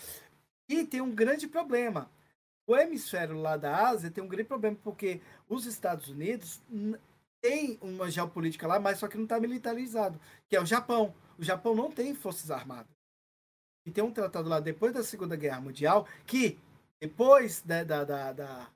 E 0.70 0.86
tem 0.86 1.02
um 1.02 1.14
grande 1.14 1.48
problema 1.48 2.10
o 2.68 2.76
hemisfério 2.76 3.36
lá 3.36 3.58
da 3.58 3.90
Ásia 3.90 4.12
tem 4.12 4.24
um 4.24 4.28
grande 4.28 4.48
problema, 4.48 4.78
porque 4.84 5.22
os 5.50 5.66
Estados 5.66 6.08
Unidos 6.10 6.62
tem 7.42 7.78
uma 7.82 8.10
geopolítica 8.10 8.68
lá, 8.68 8.80
mas 8.80 9.00
só 9.00 9.08
que 9.08 9.18
não 9.18 9.24
está 9.24 9.40
militarizado, 9.40 10.20
que 10.48 10.56
é 10.56 10.62
o 10.62 10.66
Japão. 10.66 11.14
O 11.38 11.44
Japão 11.44 11.76
não 11.76 11.92
tem 11.92 12.14
forças 12.14 12.52
armadas. 12.52 12.92
E 13.86 13.92
tem 13.92 14.04
um 14.04 14.12
tratado 14.12 14.48
lá 14.48 14.60
depois 14.60 14.94
da 14.94 15.04
Segunda 15.04 15.36
Guerra 15.36 15.60
Mundial 15.60 16.08
que, 16.26 16.60
depois 17.00 17.62
da, 17.62 17.84
da, 17.84 18.04
da, 18.04 18.32
da 18.32 18.70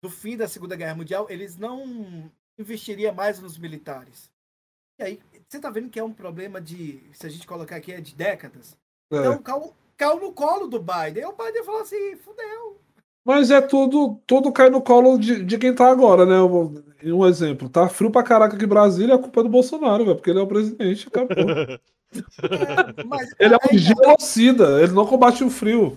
do 0.00 0.08
fim 0.08 0.36
da 0.36 0.48
Segunda 0.48 0.76
Guerra 0.76 0.94
Mundial, 0.94 1.26
eles 1.28 1.56
não 1.56 2.30
investiriam 2.58 3.14
mais 3.14 3.40
nos 3.40 3.58
militares. 3.58 4.30
E 5.00 5.04
aí, 5.04 5.22
você 5.48 5.56
está 5.56 5.70
vendo 5.70 5.90
que 5.90 5.98
é 5.98 6.04
um 6.04 6.12
problema 6.12 6.60
de, 6.60 7.02
se 7.12 7.26
a 7.26 7.30
gente 7.30 7.46
colocar 7.46 7.76
aqui, 7.76 7.92
é 7.92 8.00
de 8.00 8.14
décadas. 8.14 8.76
É. 9.10 9.16
Então, 9.16 9.42
caiu, 9.42 9.74
caiu 9.96 10.20
no 10.20 10.32
colo 10.32 10.66
do 10.66 10.80
Biden. 10.80 11.22
E 11.22 11.26
o 11.26 11.32
Biden 11.32 11.64
falou 11.64 11.80
assim, 11.80 12.16
fudeu, 12.16 12.80
mas 13.24 13.50
é 13.50 13.60
tudo, 13.60 14.20
tudo 14.26 14.52
cai 14.52 14.68
no 14.68 14.82
colo 14.82 15.18
de, 15.18 15.44
de 15.44 15.58
quem 15.58 15.74
tá 15.74 15.90
agora, 15.90 16.26
né? 16.26 16.36
Um 17.04 17.26
exemplo, 17.26 17.68
tá 17.68 17.88
frio 17.88 18.10
pra 18.10 18.22
caraca 18.22 18.56
aqui 18.56 18.64
em 18.64 18.68
Brasília, 18.68 19.14
é 19.14 19.18
culpa 19.18 19.42
do 19.42 19.48
Bolsonaro, 19.48 20.04
velho, 20.04 20.16
porque 20.16 20.30
ele 20.30 20.38
é 20.38 20.42
o 20.42 20.46
presidente, 20.46 21.08
acabou. 21.08 21.36
É, 21.38 23.04
mas, 23.06 23.30
ele 23.38 23.54
é 23.54 23.58
um 23.72 23.78
genocida, 23.78 24.82
ele 24.82 24.92
não 24.92 25.06
combate 25.06 25.42
o 25.42 25.50
frio. 25.50 25.96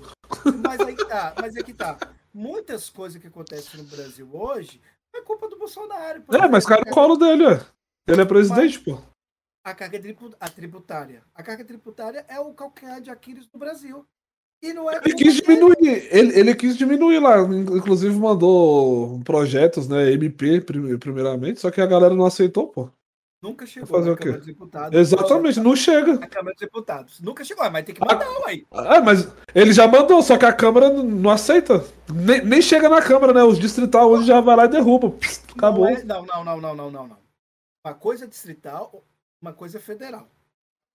Mas 0.64 0.80
aí 0.80 0.96
que 0.96 1.06
tá, 1.06 1.34
mas 1.40 1.56
aí 1.56 1.64
que 1.64 1.74
tá. 1.74 1.98
Muitas 2.34 2.90
coisas 2.90 3.22
que 3.22 3.28
acontecem 3.28 3.82
no 3.82 3.88
Brasil 3.88 4.30
hoje 4.34 4.82
é 5.16 5.22
culpa 5.22 5.48
do 5.48 5.58
Bolsonaro. 5.58 6.24
É, 6.32 6.48
mas 6.48 6.66
cai 6.66 6.80
no 6.80 6.92
colo 6.92 7.16
dele, 7.16 7.46
ué. 7.46 7.66
Ele 8.08 8.22
é 8.22 8.26
presidente, 8.26 8.84
mas, 8.86 8.98
pô. 8.98 9.02
A 9.64 9.74
carga 9.74 10.00
tributária. 10.54 11.24
A 11.34 11.42
carga 11.42 11.66
tributária 11.66 12.26
é 12.28 12.40
o 12.40 12.54
calcanhar 12.54 13.02
de 13.02 13.10
Aquiles 13.10 13.48
do 13.48 13.58
Brasil. 13.58 14.06
E 14.62 14.74
não 14.74 14.89
é 14.89 14.99
ele 15.03 15.14
quis 15.14 15.36
diminuir, 15.36 16.08
ele, 16.12 16.39
ele 16.39 16.56
quis 16.56 16.78
diminuir 16.78 17.20
lá, 17.20 17.39
inclusive 17.41 18.16
mandou 18.16 19.20
projetos, 19.24 19.88
né, 19.88 20.12
MP 20.12 20.62
primeiramente, 20.99 21.60
só 21.60 21.70
que 21.70 21.82
a 21.82 21.86
galera 21.86 22.16
não 22.16 22.26
aceitou, 22.26 22.68
pô. 22.68 22.89
Nunca 23.45 23.68
chegou 23.68 23.88
fazer 23.88 24.10
o 24.10 24.18
quê? 24.18 24.24
Câmara 24.24 24.39
dos 24.39 24.47
Deputados. 24.47 24.99
Exatamente, 24.99 25.60
não 25.60 25.76
chega. 25.76 26.14
A 26.16 26.28
Câmara 26.28 26.56
dos 26.56 26.62
Deputados. 26.62 27.22
Nunca 27.22 27.43
chegou, 27.43 27.70
mas 27.70 27.86
tem 27.86 27.93
que 27.93 28.01
mandar, 28.01 28.28
aí. 28.47 28.66
É, 28.74 28.99
mas 29.01 29.28
ele 29.53 29.72
já 29.72 29.88
mandou, 29.88 30.24
só 30.24 30.36
que 30.36 30.45
a 30.45 30.53
Câmara 30.53 30.89
não 30.89 31.30
aceita. 31.30 31.86
Nem, 32.12 32.43
nem 32.43 32.60
chega 32.60 32.89
na 32.89 33.03
Câmara, 33.03 33.34
né? 33.34 33.43
Os 33.43 33.60
distrital 33.60 34.10
hoje 34.10 34.26
já 34.26 34.41
vai 34.41 34.56
lá 34.56 34.66
e 34.66 34.70
derruba. 34.70 35.12
Pss, 35.12 35.43
acabou. 35.56 35.86
Não, 35.86 35.91
é, 35.91 36.03
não, 36.03 36.26
não, 36.26 36.43
não, 36.43 36.76
não, 36.76 36.91
não, 36.91 37.08
não. 37.08 37.18
Uma 37.86 37.93
coisa 37.93 38.28
distrital, 38.28 39.03
uma 39.39 39.53
coisa 39.53 39.80
federal. 39.80 40.28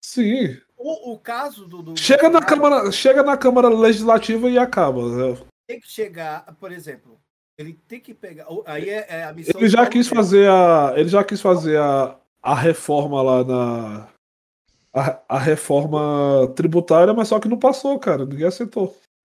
Sim. 0.02 0.60
O, 0.76 1.12
o 1.12 1.18
caso 1.18 1.66
do. 1.66 1.82
do 1.82 1.96
Chega 1.96 2.28
na, 2.28 2.40
Câmara, 2.42 2.90
chega 2.90 3.22
na 3.22 3.36
Câmara 3.36 3.68
Legislativa 3.68 4.48
e 4.48 4.58
acaba. 4.58 5.02
né? 5.08 5.46
Tem 5.66 5.78
que 5.78 5.88
chegar, 5.88 6.44
por 6.56 6.72
exemplo, 6.72 7.20
ele 7.58 7.74
tem 7.86 8.00
que 8.00 8.14
pegar. 8.14 8.46
Aí 8.64 8.88
é, 8.88 9.06
é 9.08 9.24
a 9.24 9.32
missão. 9.34 9.60
Ele 9.60 9.68
já 9.68 9.86
quis 9.86 10.08
Guedes. 10.08 10.08
fazer 10.08 10.48
a. 10.48 10.94
Ele 10.96 11.08
já 11.08 11.22
quis 11.22 11.40
fazer 11.42 11.78
a, 11.78 12.18
a 12.42 12.54
reforma 12.54 13.20
lá 13.22 13.44
na. 13.44 14.08
A, 14.92 15.36
a 15.36 15.38
reforma 15.38 16.50
tributária, 16.56 17.12
mas 17.12 17.28
só 17.28 17.38
que 17.38 17.48
não 17.48 17.58
passou, 17.58 17.98
cara. 17.98 18.24
Ninguém 18.24 18.46
aceitou. 18.46 18.96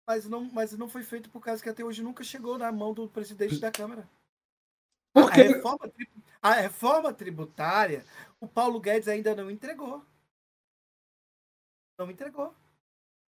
Mas 0.07 0.29
não, 0.29 0.45
mas 0.53 0.77
não 0.77 0.89
foi 0.89 1.03
feito 1.03 1.31
por 1.31 1.41
causa 1.41 1.63
que 1.63 1.69
até 1.69 1.83
hoje 1.83 2.03
nunca 2.03 2.23
chegou 2.23 2.59
na 2.59 2.71
mão 2.71 2.93
do 2.93 3.09
presidente 3.09 3.59
da 3.59 3.71
Câmara. 3.71 4.07
A, 5.15 5.21
a 5.21 5.23
Porque 5.23 5.43
reforma, 5.43 5.91
a 6.43 6.53
reforma 6.53 7.13
tributária, 7.13 8.05
o 8.39 8.47
Paulo 8.47 8.79
Guedes 8.79 9.09
ainda 9.09 9.35
não 9.35 9.51
entregou. 9.51 10.05
Não 12.01 12.11
entregou. 12.11 12.55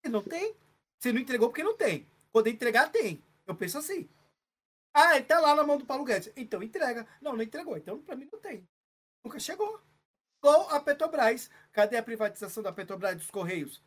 Não 0.06 0.24
tem. 0.24 0.56
Se 1.02 1.12
não 1.12 1.20
entregou, 1.20 1.50
porque 1.50 1.62
não 1.62 1.76
tem. 1.76 2.08
Quando 2.32 2.48
entregar, 2.48 2.90
tem. 2.90 3.22
Eu 3.46 3.54
penso 3.54 3.78
assim. 3.78 4.08
Ah, 4.94 5.18
ele 5.18 5.26
tá 5.26 5.42
lá 5.42 5.54
na 5.54 5.64
mão 5.64 5.78
do 5.78 5.86
Paulo 5.86 6.06
Guedes. 6.06 6.32
Então 6.38 6.64
entrega. 6.64 7.06
Não, 7.22 7.34
não 7.36 7.44
entregou. 7.44 7.76
Então, 7.76 8.00
pra 8.02 8.16
mim, 8.16 8.30
não 8.32 8.40
tem. 8.40 8.66
Nunca 9.26 9.40
chegou. 9.40 9.82
Igual 10.42 10.70
a 10.70 10.80
Petrobras. 10.80 11.50
Cadê 11.74 11.98
a 11.98 12.04
privatização 12.04 12.64
da 12.64 12.72
Petrobras 12.72 13.18
dos 13.18 13.30
Correios? 13.30 13.84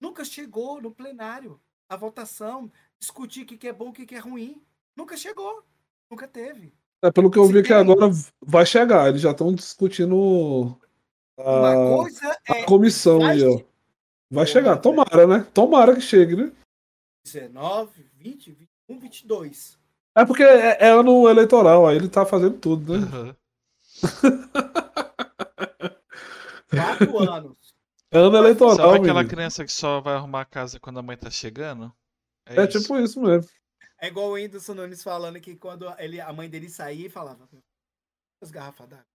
Nunca 0.00 0.24
chegou 0.24 0.80
no 0.80 0.92
plenário. 0.94 1.60
A 1.88 1.96
votação, 1.96 2.70
discutir 3.00 3.42
o 3.42 3.46
que 3.46 3.56
que 3.58 3.66
é 3.68 3.72
bom 3.72 3.88
o 3.88 3.92
que 3.92 4.06
que 4.06 4.14
é 4.14 4.18
ruim. 4.20 4.62
Nunca 4.96 5.16
chegou. 5.16 5.64
Nunca 6.08 6.28
teve. 6.28 6.72
é 7.02 7.10
pelo 7.10 7.30
que 7.32 7.38
eu 7.38 7.46
Se 7.46 7.52
vi 7.52 7.62
que 7.62 7.68
tem- 7.68 7.76
agora 7.78 8.10
vai 8.40 8.64
chegar. 8.64 9.08
Eles 9.08 9.22
já 9.22 9.32
estão 9.32 9.52
discutindo 9.52 10.78
Uma 11.36 11.70
a, 11.72 11.96
coisa 11.96 12.38
a 12.48 12.56
é 12.58 12.64
comissão 12.64 13.18
vai 13.18 13.32
aí, 13.32 13.44
ó. 13.44 13.73
Vai 14.34 14.46
chegar. 14.46 14.76
Tomara, 14.78 15.26
né? 15.26 15.46
Tomara 15.54 15.94
que 15.94 16.00
chegue, 16.00 16.34
né? 16.34 16.52
19, 17.24 18.02
20, 18.16 18.52
21, 18.88 18.98
22. 18.98 19.78
É 20.16 20.24
porque 20.24 20.42
é, 20.42 20.76
é 20.80 20.88
ano 20.90 21.28
eleitoral, 21.28 21.86
aí 21.86 21.96
ele 21.96 22.08
tá 22.08 22.26
fazendo 22.26 22.58
tudo, 22.58 22.98
né? 22.98 23.06
Aham. 23.06 23.36
Quatro 26.68 27.18
anos. 27.18 27.56
É 28.10 28.18
ano 28.18 28.36
eleitoral, 28.36 28.76
Sabe 28.76 28.98
aquela 28.98 29.20
menino. 29.20 29.28
criança 29.28 29.64
que 29.64 29.72
só 29.72 30.00
vai 30.00 30.14
arrumar 30.14 30.42
a 30.42 30.44
casa 30.44 30.78
quando 30.80 30.98
a 30.98 31.02
mãe 31.02 31.16
tá 31.16 31.30
chegando? 31.30 31.92
É 32.46 32.64
isso. 32.64 32.80
tipo 32.80 32.98
isso 32.98 33.20
mesmo. 33.20 33.50
É 34.00 34.08
igual 34.08 34.28
o 34.28 34.32
Whindersson 34.32 34.74
Nunes 34.74 35.02
falando 35.02 35.40
que 35.40 35.56
quando 35.56 35.92
ele, 35.98 36.20
a 36.20 36.32
mãe 36.32 36.48
dele 36.48 36.68
saía 36.68 37.06
e 37.06 37.10
falava 37.10 37.48
as 38.42 38.50
garrafas 38.50 38.88
d'água. 38.88 39.13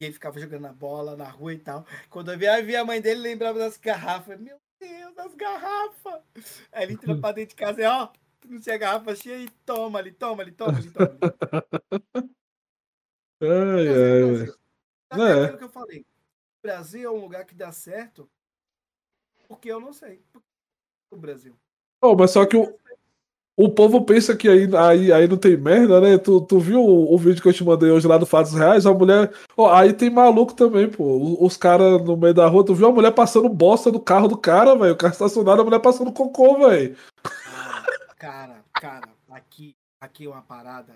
E 0.00 0.10
ficava 0.10 0.40
jogando 0.40 0.66
a 0.66 0.72
bola 0.72 1.14
na 1.14 1.28
rua 1.28 1.52
e 1.52 1.58
tal. 1.58 1.84
Quando 2.08 2.32
eu 2.32 2.38
via, 2.38 2.62
via 2.62 2.80
a 2.80 2.84
mãe 2.84 3.02
dele, 3.02 3.20
lembrava 3.20 3.58
das 3.58 3.76
garrafas. 3.76 4.40
Meu 4.40 4.56
Deus, 4.80 5.18
as 5.18 5.34
garrafas! 5.34 6.22
Aí 6.72 6.84
ele 6.84 6.94
entrou 6.94 7.20
pra 7.20 7.32
dentro 7.32 7.50
de 7.50 7.54
casa 7.62 7.82
e 7.82 7.84
ó, 7.84 8.08
não 8.48 8.58
tinha 8.58 8.78
garrafa 8.78 9.14
cheia 9.14 9.44
e 9.44 9.50
toma 9.66 9.98
ali, 9.98 10.10
toma 10.10 10.42
ali, 10.42 10.52
toma 10.52 10.78
ali, 10.78 10.90
toma 10.90 11.06
ali. 11.10 11.20
Ai, 13.42 13.84
Brasil, 13.84 14.54
ai. 15.10 15.10
Até 15.10 15.22
É. 15.22 15.44
aquilo 15.44 15.58
que 15.58 15.64
eu 15.64 15.68
falei. 15.70 16.00
O 16.00 16.62
Brasil 16.62 17.08
é 17.08 17.10
um 17.12 17.20
lugar 17.20 17.44
que 17.44 17.54
dá 17.54 17.72
certo 17.72 18.30
porque 19.48 19.70
eu 19.70 19.80
não 19.80 19.92
sei. 19.92 20.22
O 21.10 21.16
Brasil. 21.16 21.56
Oh, 22.02 22.14
mas 22.14 22.30
só 22.30 22.46
que 22.46 22.56
o, 22.56 22.78
o 23.56 23.68
povo 23.68 24.02
pensa 24.04 24.34
que 24.34 24.48
aí, 24.48 24.68
aí, 24.74 25.12
aí 25.12 25.28
não 25.28 25.36
tem 25.36 25.56
merda, 25.56 26.00
né? 26.00 26.16
Tu, 26.16 26.40
tu 26.42 26.58
viu 26.58 26.80
o, 26.80 27.14
o 27.14 27.18
vídeo 27.18 27.42
que 27.42 27.48
eu 27.48 27.52
te 27.52 27.62
mandei 27.62 27.90
hoje 27.90 28.08
lá 28.08 28.16
do 28.16 28.24
Fatos 28.24 28.54
Reais? 28.54 28.86
A 28.86 28.94
mulher. 28.94 29.30
Ó, 29.56 29.70
aí 29.70 29.92
tem 29.92 30.08
maluco 30.08 30.54
também, 30.54 30.88
pô. 30.88 31.36
Os 31.38 31.56
caras 31.56 32.02
no 32.02 32.16
meio 32.16 32.32
da 32.32 32.46
rua, 32.46 32.64
tu 32.64 32.74
viu 32.74 32.88
a 32.88 32.92
mulher 32.92 33.12
passando 33.12 33.48
bosta 33.48 33.92
no 33.92 34.00
carro 34.00 34.28
do 34.28 34.36
cara, 34.36 34.74
velho? 34.74 34.94
O 34.94 34.96
carro 34.96 35.12
estacionado, 35.12 35.60
a 35.60 35.64
mulher 35.64 35.80
passando 35.80 36.12
cocô, 36.12 36.68
velho. 36.68 36.96
Cara, 38.18 38.56
cara, 38.72 39.08
aqui, 39.30 39.74
aqui 40.00 40.24
é 40.24 40.28
uma 40.28 40.42
parada 40.42 40.94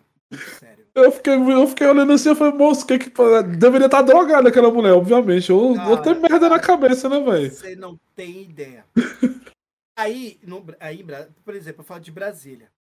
séria. 0.58 0.84
Eu 0.94 1.12
fiquei, 1.12 1.34
eu 1.34 1.66
fiquei 1.66 1.86
olhando 1.86 2.12
assim 2.12 2.32
e 2.32 2.34
falei, 2.34 2.54
moço, 2.54 2.86
que 2.86 2.98
que. 2.98 3.12
Deveria 3.58 3.86
estar 3.86 4.02
drogada 4.02 4.48
aquela 4.48 4.70
mulher, 4.70 4.92
obviamente. 4.92 5.52
Ou, 5.52 5.70
ou 5.70 5.76
Cara, 5.76 5.96
tem 5.98 6.14
merda 6.20 6.48
na 6.48 6.58
cabeça, 6.58 7.08
né, 7.08 7.20
velho? 7.20 7.50
Você 7.50 7.76
não 7.76 7.98
tem 8.16 8.42
ideia. 8.42 8.84
Aí, 9.96 10.40
no, 10.42 10.64
aí, 10.80 11.04
por 11.44 11.54
exemplo, 11.54 11.82
eu 11.82 11.86
falo 11.86 12.00
de 12.00 12.10
Brasília. 12.10 12.72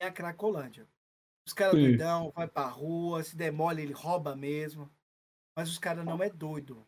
É 0.00 0.06
a 0.06 0.12
Cracolândia. 0.12 0.88
Os 1.46 1.52
caras 1.52 1.74
doidão, 1.74 2.30
vai 2.32 2.48
pra 2.48 2.66
rua, 2.66 3.22
se 3.22 3.36
demole, 3.36 3.82
ele 3.82 3.92
rouba 3.92 4.36
mesmo. 4.36 4.90
Mas 5.56 5.68
os 5.68 5.78
caras 5.78 6.04
não 6.04 6.22
é 6.22 6.30
doido. 6.30 6.86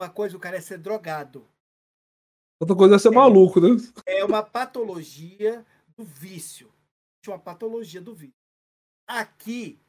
Uma 0.00 0.08
coisa, 0.08 0.36
o 0.36 0.40
cara 0.40 0.56
é 0.56 0.60
ser 0.60 0.78
drogado. 0.78 1.46
Outra 2.60 2.76
coisa 2.76 2.96
é 2.96 2.98
ser 2.98 3.10
maluco, 3.10 3.60
né? 3.60 3.68
É 4.06 4.24
uma 4.24 4.42
patologia 4.42 5.64
do 5.96 6.04
vício. 6.04 6.72
Uma 7.26 7.38
patologia 7.38 8.00
do 8.00 8.14
vício. 8.14 8.36
Aqui, 9.06 9.80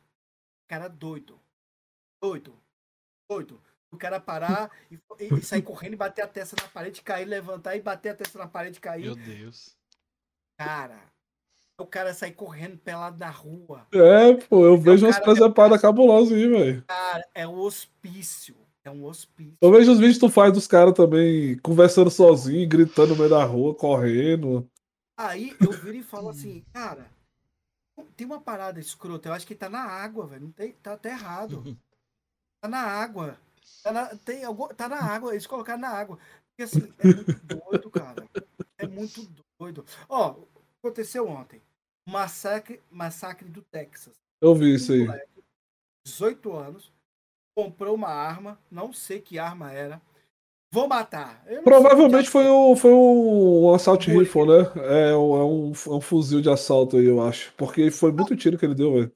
cara 0.70 0.88
doido. 0.88 1.39
Doido. 2.22 2.58
Doido. 3.30 3.62
O 3.92 3.98
cara 3.98 4.20
parar 4.20 4.72
e, 4.89 4.98
e- 5.20 5.42
sair 5.42 5.62
correndo 5.62 5.94
e 5.94 5.98
bater 5.98 6.22
a 6.22 6.28
testa 6.28 6.56
na 6.62 6.68
parede, 6.70 7.02
cair, 7.02 7.26
levantar 7.26 7.76
e 7.76 7.82
bater 7.82 8.10
a 8.10 8.16
testa 8.16 8.39
na 8.39 8.48
parede 8.48 8.78
e 8.78 8.82
cair. 8.82 9.04
Meu 9.06 9.16
Deus. 9.16 9.76
Cara, 10.58 11.12
o 11.78 11.86
cara 11.86 12.14
sair 12.14 12.32
correndo 12.32 12.78
pelado 12.78 13.18
na 13.20 13.30
rua. 13.30 13.86
É, 13.94 14.34
pô, 14.48 14.66
eu 14.66 14.78
vejo 14.78 15.06
umas 15.06 15.20
presepadas 15.20 15.82
cabulosas 15.82 16.32
aí, 16.34 16.48
velho. 16.48 16.86
Cara, 16.86 17.28
é 17.36 17.46
um 17.46 17.60
hospício. 17.60 18.56
É 18.84 18.89
um 18.89 19.04
hospício. 19.06 19.58
Eu 19.62 19.72
vejo 19.72 19.92
os 19.92 20.00
vídeos 20.00 20.16
que 20.18 20.26
tu 20.26 20.30
faz 20.30 20.54
dos 20.54 20.66
caras 20.68 20.94
também 20.94 21.58
conversando 21.60 22.10
sozinho, 22.10 22.68
gritando 22.68 23.10
no 23.10 23.18
meio 23.18 23.30
da 23.30 23.44
rua, 23.44 23.76
correndo. 23.76 24.68
Aí 25.20 25.56
eu 25.60 25.72
viro 25.72 25.98
e 25.98 26.04
falo 26.04 26.30
assim, 26.30 26.66
cara, 26.74 27.12
tem 28.16 28.26
uma 28.26 28.42
parada 28.42 28.80
escrota, 28.80 29.30
eu 29.30 29.34
acho 29.34 29.46
que 29.46 29.54
tá 29.54 29.70
na 29.70 29.84
água, 29.84 30.26
velho. 30.26 30.46
Não 30.46 30.52
tem, 30.52 30.72
tá 30.74 30.94
até 30.94 31.10
errado. 31.10 31.62
Tá 32.64 32.70
na 32.70 32.78
água. 32.78 33.39
Tá 33.84 33.91
na, 33.91 34.15
tem 34.15 34.41
tá 34.76 34.88
na 34.89 34.97
água, 34.97 35.32
eles 35.32 35.47
colocaram 35.47 35.80
na 35.80 35.89
água. 35.89 36.17
Porque 36.49 36.63
assim, 36.63 36.93
é 36.99 37.07
muito 37.07 37.45
doido, 37.45 37.89
cara. 37.91 38.30
É 38.78 38.88
muito 38.88 39.28
doido. 39.59 39.86
Ó, 40.09 40.36
aconteceu 40.84 41.28
ontem. 41.28 41.61
Massacre, 42.07 42.82
massacre 42.89 43.47
do 43.47 43.61
Texas. 43.61 44.13
Eu 44.41 44.55
vi 44.55 44.76
isso 44.76 44.91
aí. 44.91 45.01
Um 45.01 45.05
moleque, 45.05 45.43
18 46.05 46.53
anos, 46.53 46.91
comprou 47.55 47.95
uma 47.95 48.09
arma, 48.09 48.59
não 48.69 48.91
sei 48.91 49.22
que 49.22 49.38
arma 49.38 49.72
era. 49.72 50.01
Vou 50.74 50.88
matar. 50.88 51.43
Provavelmente 51.63 52.30
foi 52.30 52.47
o, 52.47 52.76
foi 52.78 52.91
o 52.93 53.74
assalto 53.76 54.09
rifle, 54.09 54.45
né? 54.47 55.09
É, 55.09 55.15
um- 55.15 55.36
é 55.36 55.43
um, 55.43 55.72
é 55.74 55.95
um 55.97 56.01
fuzil 56.01 56.41
de 56.41 56.49
assalto 56.49 56.95
aí, 56.97 57.05
eu 57.05 57.22
acho. 57.22 57.53
Porque 57.55 57.91
foi 57.91 58.11
muito 58.11 58.36
tiro 58.38 58.57
que 58.57 58.65
ele 58.65 58.74
deu, 58.76 58.93
velho. 58.93 59.11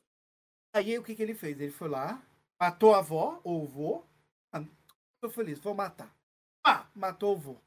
Aí 0.75 0.97
o 0.97 1.03
que, 1.03 1.15
que 1.15 1.23
ele 1.23 1.33
fez? 1.33 1.57
Ele 1.59 1.71
foi 1.71 1.87
lá, 1.87 2.21
matou 2.61 2.93
a 2.93 2.97
avó, 2.99 3.39
ou 3.43 3.63
o 3.63 3.65
vô. 3.65 4.03
Tô 5.25 5.29
feliz, 5.31 5.57
vou 5.57 5.73
matar. 5.73 6.15
Ah, 6.63 6.87
matou 6.93 7.33
o 7.33 7.39
vô. 7.39 7.57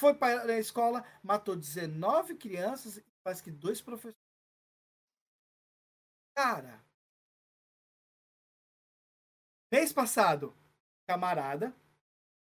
Foi 0.00 0.14
para 0.14 0.50
a 0.50 0.58
escola, 0.58 1.04
matou 1.22 1.54
19 1.54 2.34
crianças 2.34 2.96
e 2.96 3.04
quase 3.22 3.42
que 3.42 3.50
dois 3.50 3.82
professores. 3.82 4.16
Cara. 6.34 6.82
Mês 9.70 9.92
passado, 9.92 10.54
camarada, 11.06 11.74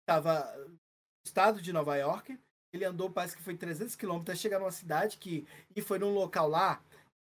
tava 0.08 0.46
no 0.56 0.80
estado 1.26 1.62
de 1.62 1.74
Nova 1.74 1.98
York. 1.98 2.40
Ele 2.72 2.86
andou, 2.86 3.12
parece 3.12 3.36
que 3.36 3.44
foi 3.44 3.58
300 3.58 3.98
quilômetros 3.98 4.30
até 4.30 4.42
chegar 4.42 4.60
numa 4.60 4.72
cidade 4.72 5.18
que. 5.18 5.46
E 5.76 5.82
foi 5.82 6.00
num 6.00 6.14
local 6.14 6.48
lá, 6.48 6.82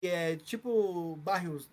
que 0.02 0.08
é 0.08 0.36
tipo 0.36 1.16
bairros 1.16 1.70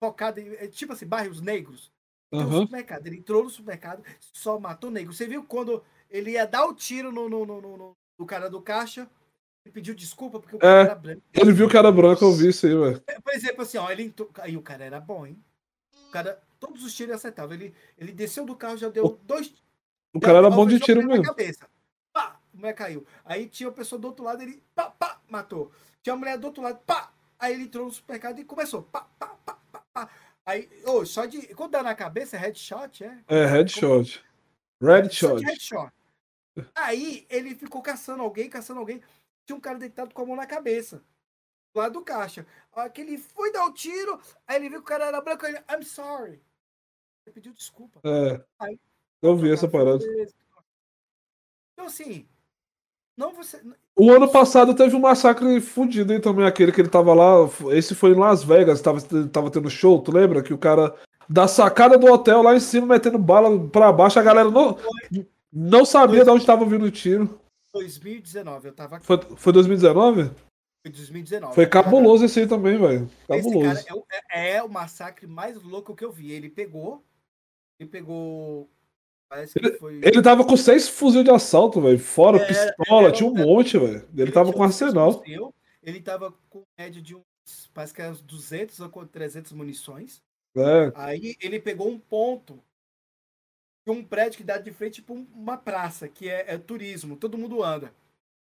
focado 0.00 0.38
em, 0.38 0.54
é 0.54 0.68
tipo 0.68 0.92
assim, 0.92 1.08
bairros 1.08 1.40
negros. 1.40 1.90
Tem 2.32 2.40
um 2.40 2.44
Aham. 2.48 2.62
supermercado. 2.62 3.06
Ele 3.06 3.16
entrou 3.18 3.44
no 3.44 3.50
supermercado, 3.50 4.02
só 4.32 4.58
matou 4.58 4.90
negro. 4.90 5.12
Você 5.12 5.26
viu 5.26 5.44
quando 5.44 5.84
ele 6.10 6.30
ia 6.32 6.46
dar 6.46 6.64
o 6.64 6.74
tiro 6.74 7.12
no, 7.12 7.28
no, 7.28 7.44
no, 7.44 7.60
no- 7.60 7.76
no- 7.76 7.92
no 8.18 8.26
cara 8.26 8.48
do 8.48 8.60
caixa? 8.62 9.06
Ele 9.64 9.72
pediu 9.72 9.94
desculpa 9.94 10.40
porque 10.40 10.56
o 10.56 10.58
cara 10.58 10.78
É. 10.78 10.84
era 10.86 10.94
branco. 10.94 11.22
Ele 11.34 11.52
viu 11.52 11.68
que 11.68 11.76
era 11.76 11.92
branco, 11.92 12.24
eu 12.24 12.32
vi 12.32 12.48
isso 12.48 12.66
aí, 12.66 12.74
velho. 12.74 13.02
É, 13.06 13.20
Por 13.20 13.34
exemplo, 13.34 13.62
assim, 13.62 13.76
ó, 13.76 13.90
ele 13.90 14.04
entrou. 14.04 14.30
Aí 14.38 14.56
o 14.56 14.62
cara 14.62 14.82
era 14.82 14.98
bom, 14.98 15.26
hein? 15.26 15.38
O 16.08 16.10
cara, 16.10 16.42
todos 16.58 16.82
os 16.82 16.94
tiros 16.94 17.10
ele 17.10 17.16
acertava. 17.16 17.52
Ele, 17.54 17.74
ele 17.98 18.12
desceu 18.12 18.46
do 18.46 18.56
carro, 18.56 18.76
já 18.78 18.88
deu 18.88 19.20
dois. 19.24 19.52
O 20.14 20.18
cara 20.20 20.38
era 20.38 20.50
bom 20.50 20.66
de 20.66 20.80
tiro 20.80 21.06
mesmo. 21.06 21.22
Cabeça. 21.24 21.68
Pá! 22.12 22.40
A 22.52 22.56
mulher 22.56 22.72
caiu. 22.74 23.06
Aí 23.24 23.46
tinha 23.46 23.68
uma 23.68 23.74
pessoa 23.74 24.00
do 24.00 24.08
outro 24.08 24.24
lado, 24.24 24.42
ele 24.42 24.62
pá, 24.74 24.90
pá, 24.90 25.20
matou. 25.28 25.70
Tinha 26.02 26.14
uma 26.14 26.20
mulher 26.20 26.38
do 26.38 26.46
outro 26.46 26.62
lado, 26.62 26.80
pá! 26.86 27.12
Aí 27.38 27.52
ele 27.54 27.64
entrou 27.64 27.86
no 27.86 27.92
supermercado 27.92 28.38
e 28.40 28.44
começou. 28.44 28.82
Pá, 28.84 29.06
pá, 29.18 29.28
pá, 29.44 29.58
pá, 29.70 29.82
pá. 29.92 30.10
Aí, 30.44 30.68
ô, 30.84 31.04
só 31.06 31.24
de. 31.24 31.54
Quando 31.54 31.72
dá 31.72 31.82
na 31.82 31.94
cabeça, 31.94 32.36
é 32.36 32.40
headshot, 32.40 33.04
é? 33.04 33.24
É, 33.28 33.46
headshot. 33.46 34.24
Red 34.82 35.10
Só 35.10 35.36
de 35.36 35.44
shot. 35.44 35.44
headshot. 35.44 35.92
Aí 36.74 37.24
ele 37.30 37.54
ficou 37.54 37.80
caçando 37.80 38.22
alguém, 38.22 38.50
caçando 38.50 38.80
alguém. 38.80 39.00
Tinha 39.46 39.56
um 39.56 39.60
cara 39.60 39.78
deitado 39.78 40.12
com 40.12 40.22
a 40.22 40.26
mão 40.26 40.36
na 40.36 40.46
cabeça. 40.46 41.02
Do 41.72 41.80
lado 41.80 41.92
do 41.94 42.04
caixa. 42.04 42.44
A 42.72 42.80
hora 42.80 42.90
que 42.90 43.00
ele 43.00 43.16
foi 43.16 43.52
dar 43.52 43.64
o 43.64 43.72
tiro, 43.72 44.20
aí 44.46 44.56
ele 44.56 44.68
viu 44.68 44.78
que 44.78 44.84
o 44.84 44.88
cara 44.88 45.06
era 45.06 45.20
branco. 45.20 45.46
Ele, 45.46 45.58
I'm 45.70 45.84
sorry. 45.84 46.42
Ele 47.24 47.34
pediu 47.34 47.52
desculpa. 47.52 48.00
É. 48.04 48.44
Eu 49.22 49.36
vi 49.36 49.52
essa 49.52 49.68
parada. 49.68 50.04
Então, 51.72 51.86
assim, 51.86 52.28
não 53.22 53.32
você. 53.32 53.60
O 53.96 54.10
ano 54.10 54.28
passado 54.28 54.74
teve 54.74 54.96
um 54.96 55.00
massacre 55.00 55.60
fudido 55.60 56.12
aí 56.12 56.20
também, 56.20 56.44
aquele 56.44 56.72
que 56.72 56.80
ele 56.80 56.88
tava 56.88 57.14
lá. 57.14 57.48
Esse 57.70 57.94
foi 57.94 58.10
em 58.10 58.18
Las 58.18 58.42
Vegas, 58.42 58.80
tava, 58.80 59.00
tava 59.28 59.50
tendo 59.50 59.70
show, 59.70 60.00
tu 60.00 60.12
lembra? 60.12 60.42
Que 60.42 60.52
o 60.52 60.58
cara 60.58 60.94
da 61.28 61.46
sacada 61.46 61.96
do 61.96 62.10
hotel 62.12 62.42
lá 62.42 62.56
em 62.56 62.60
cima 62.60 62.86
metendo 62.86 63.18
bala 63.18 63.68
pra 63.68 63.92
baixo, 63.92 64.18
a 64.18 64.22
galera 64.22 64.50
não, 64.50 64.76
não 65.52 65.84
sabia 65.84 66.24
de 66.24 66.30
onde 66.30 66.44
tava 66.44 66.64
vindo 66.64 66.84
o 66.84 66.90
tiro. 66.90 67.38
2019, 67.72 68.68
eu 68.68 68.74
tava 68.74 68.96
aqui. 68.96 69.06
Foi, 69.06 69.18
foi 69.36 69.52
2019? 69.52 70.24
Foi 70.82 70.92
2019. 70.92 71.54
Foi 71.54 71.66
cabuloso 71.66 72.24
esse 72.24 72.40
aí 72.40 72.46
também, 72.46 72.76
velho. 72.76 73.08
Cabuloso. 73.28 73.70
Esse 73.70 73.84
cara 73.84 74.00
é, 74.10 74.40
é, 74.40 74.56
é, 74.56 74.62
o 74.62 74.68
massacre 74.68 75.26
mais 75.26 75.62
louco 75.62 75.94
que 75.94 76.04
eu 76.04 76.10
vi. 76.10 76.32
Ele 76.32 76.50
pegou. 76.50 77.04
Ele 77.78 77.88
pegou. 77.88 78.68
Parece 79.32 79.58
que 79.58 79.64
ele, 79.64 79.78
foi. 79.78 79.94
Ele 80.04 80.20
tava 80.20 80.44
com 80.44 80.54
seis 80.58 80.90
fuzil 80.90 81.24
de 81.24 81.30
assalto, 81.30 81.80
velho. 81.80 81.98
Fora 81.98 82.36
é, 82.36 82.46
pistola, 82.46 83.10
tinha 83.10 83.26
um 83.26 83.32
monte, 83.32 83.78
velho. 83.78 84.06
Ele, 84.12 84.22
ele 84.22 84.30
tava 84.30 84.52
com 84.52 84.62
arsenal. 84.62 85.20
Fuzil, 85.20 85.54
ele 85.82 86.02
tava 86.02 86.34
com 86.50 86.62
média 86.78 87.00
de 87.00 87.14
uns. 87.14 87.22
Parece 87.72 87.94
que 87.94 88.02
era 88.02 88.12
uns 88.12 88.20
200 88.20 88.78
ou 88.80 89.06
300 89.06 89.52
munições. 89.52 90.22
É. 90.54 90.92
Aí 90.94 91.34
ele 91.40 91.58
pegou 91.58 91.88
um 91.88 91.98
ponto 91.98 92.62
de 93.86 93.90
um 93.90 94.04
prédio 94.04 94.36
que 94.36 94.44
dá 94.44 94.58
de 94.58 94.70
frente 94.70 95.00
para 95.00 95.14
uma 95.14 95.56
praça, 95.56 96.06
que 96.06 96.28
é, 96.28 96.52
é 96.52 96.58
turismo, 96.58 97.16
todo 97.16 97.38
mundo 97.38 97.62
anda. 97.62 97.90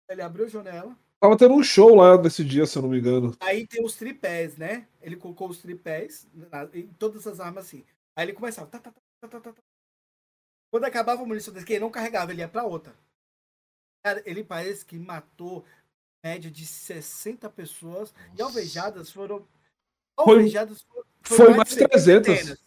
Ele 0.07 0.21
abriu 0.21 0.45
a 0.45 0.49
janela, 0.49 0.95
Tava 1.19 1.35
tendo 1.35 1.55
um 1.55 1.63
show 1.63 1.95
lá 1.95 2.21
nesse 2.21 2.45
dia, 2.45 2.67
se 2.67 2.77
eu 2.77 2.83
não 2.83 2.89
me 2.89 2.99
engano. 2.99 3.35
Aí 3.39 3.65
tem 3.65 3.83
os 3.83 3.95
tripés, 3.95 4.55
né? 4.55 4.87
Ele 5.01 5.15
colocou 5.15 5.49
os 5.49 5.57
tripés 5.57 6.27
em 6.71 6.87
todas 6.99 7.25
as 7.25 7.39
armas 7.39 7.65
assim. 7.65 7.83
Aí 8.15 8.25
ele 8.25 8.33
começava. 8.33 8.67
Tá, 8.67 8.77
tá, 8.77 8.93
tá, 9.27 9.53
Quando 10.77 10.85
acabava 10.85 11.23
a 11.23 11.25
munição 11.25 11.51
desse, 11.51 11.65
ele 11.73 11.79
não 11.79 11.89
carregava, 11.89 12.31
ele 12.31 12.41
ia 12.41 12.47
pra 12.47 12.63
outra. 12.63 12.93
Cara, 14.05 14.21
ele 14.27 14.43
parece 14.43 14.85
que 14.85 14.95
matou 14.99 15.65
média 16.23 16.51
de 16.51 16.67
60 16.67 17.49
pessoas. 17.49 18.13
Nossa. 18.13 18.35
E 18.37 18.41
alvejadas 18.43 19.09
foram. 19.09 19.43
Alvejadas 20.15 20.83
foi, 20.83 21.03
foi, 21.23 21.37
foi 21.37 21.53
mais 21.55 21.69
de 21.69 21.87
300. 21.87 22.37
Centenas. 22.37 22.59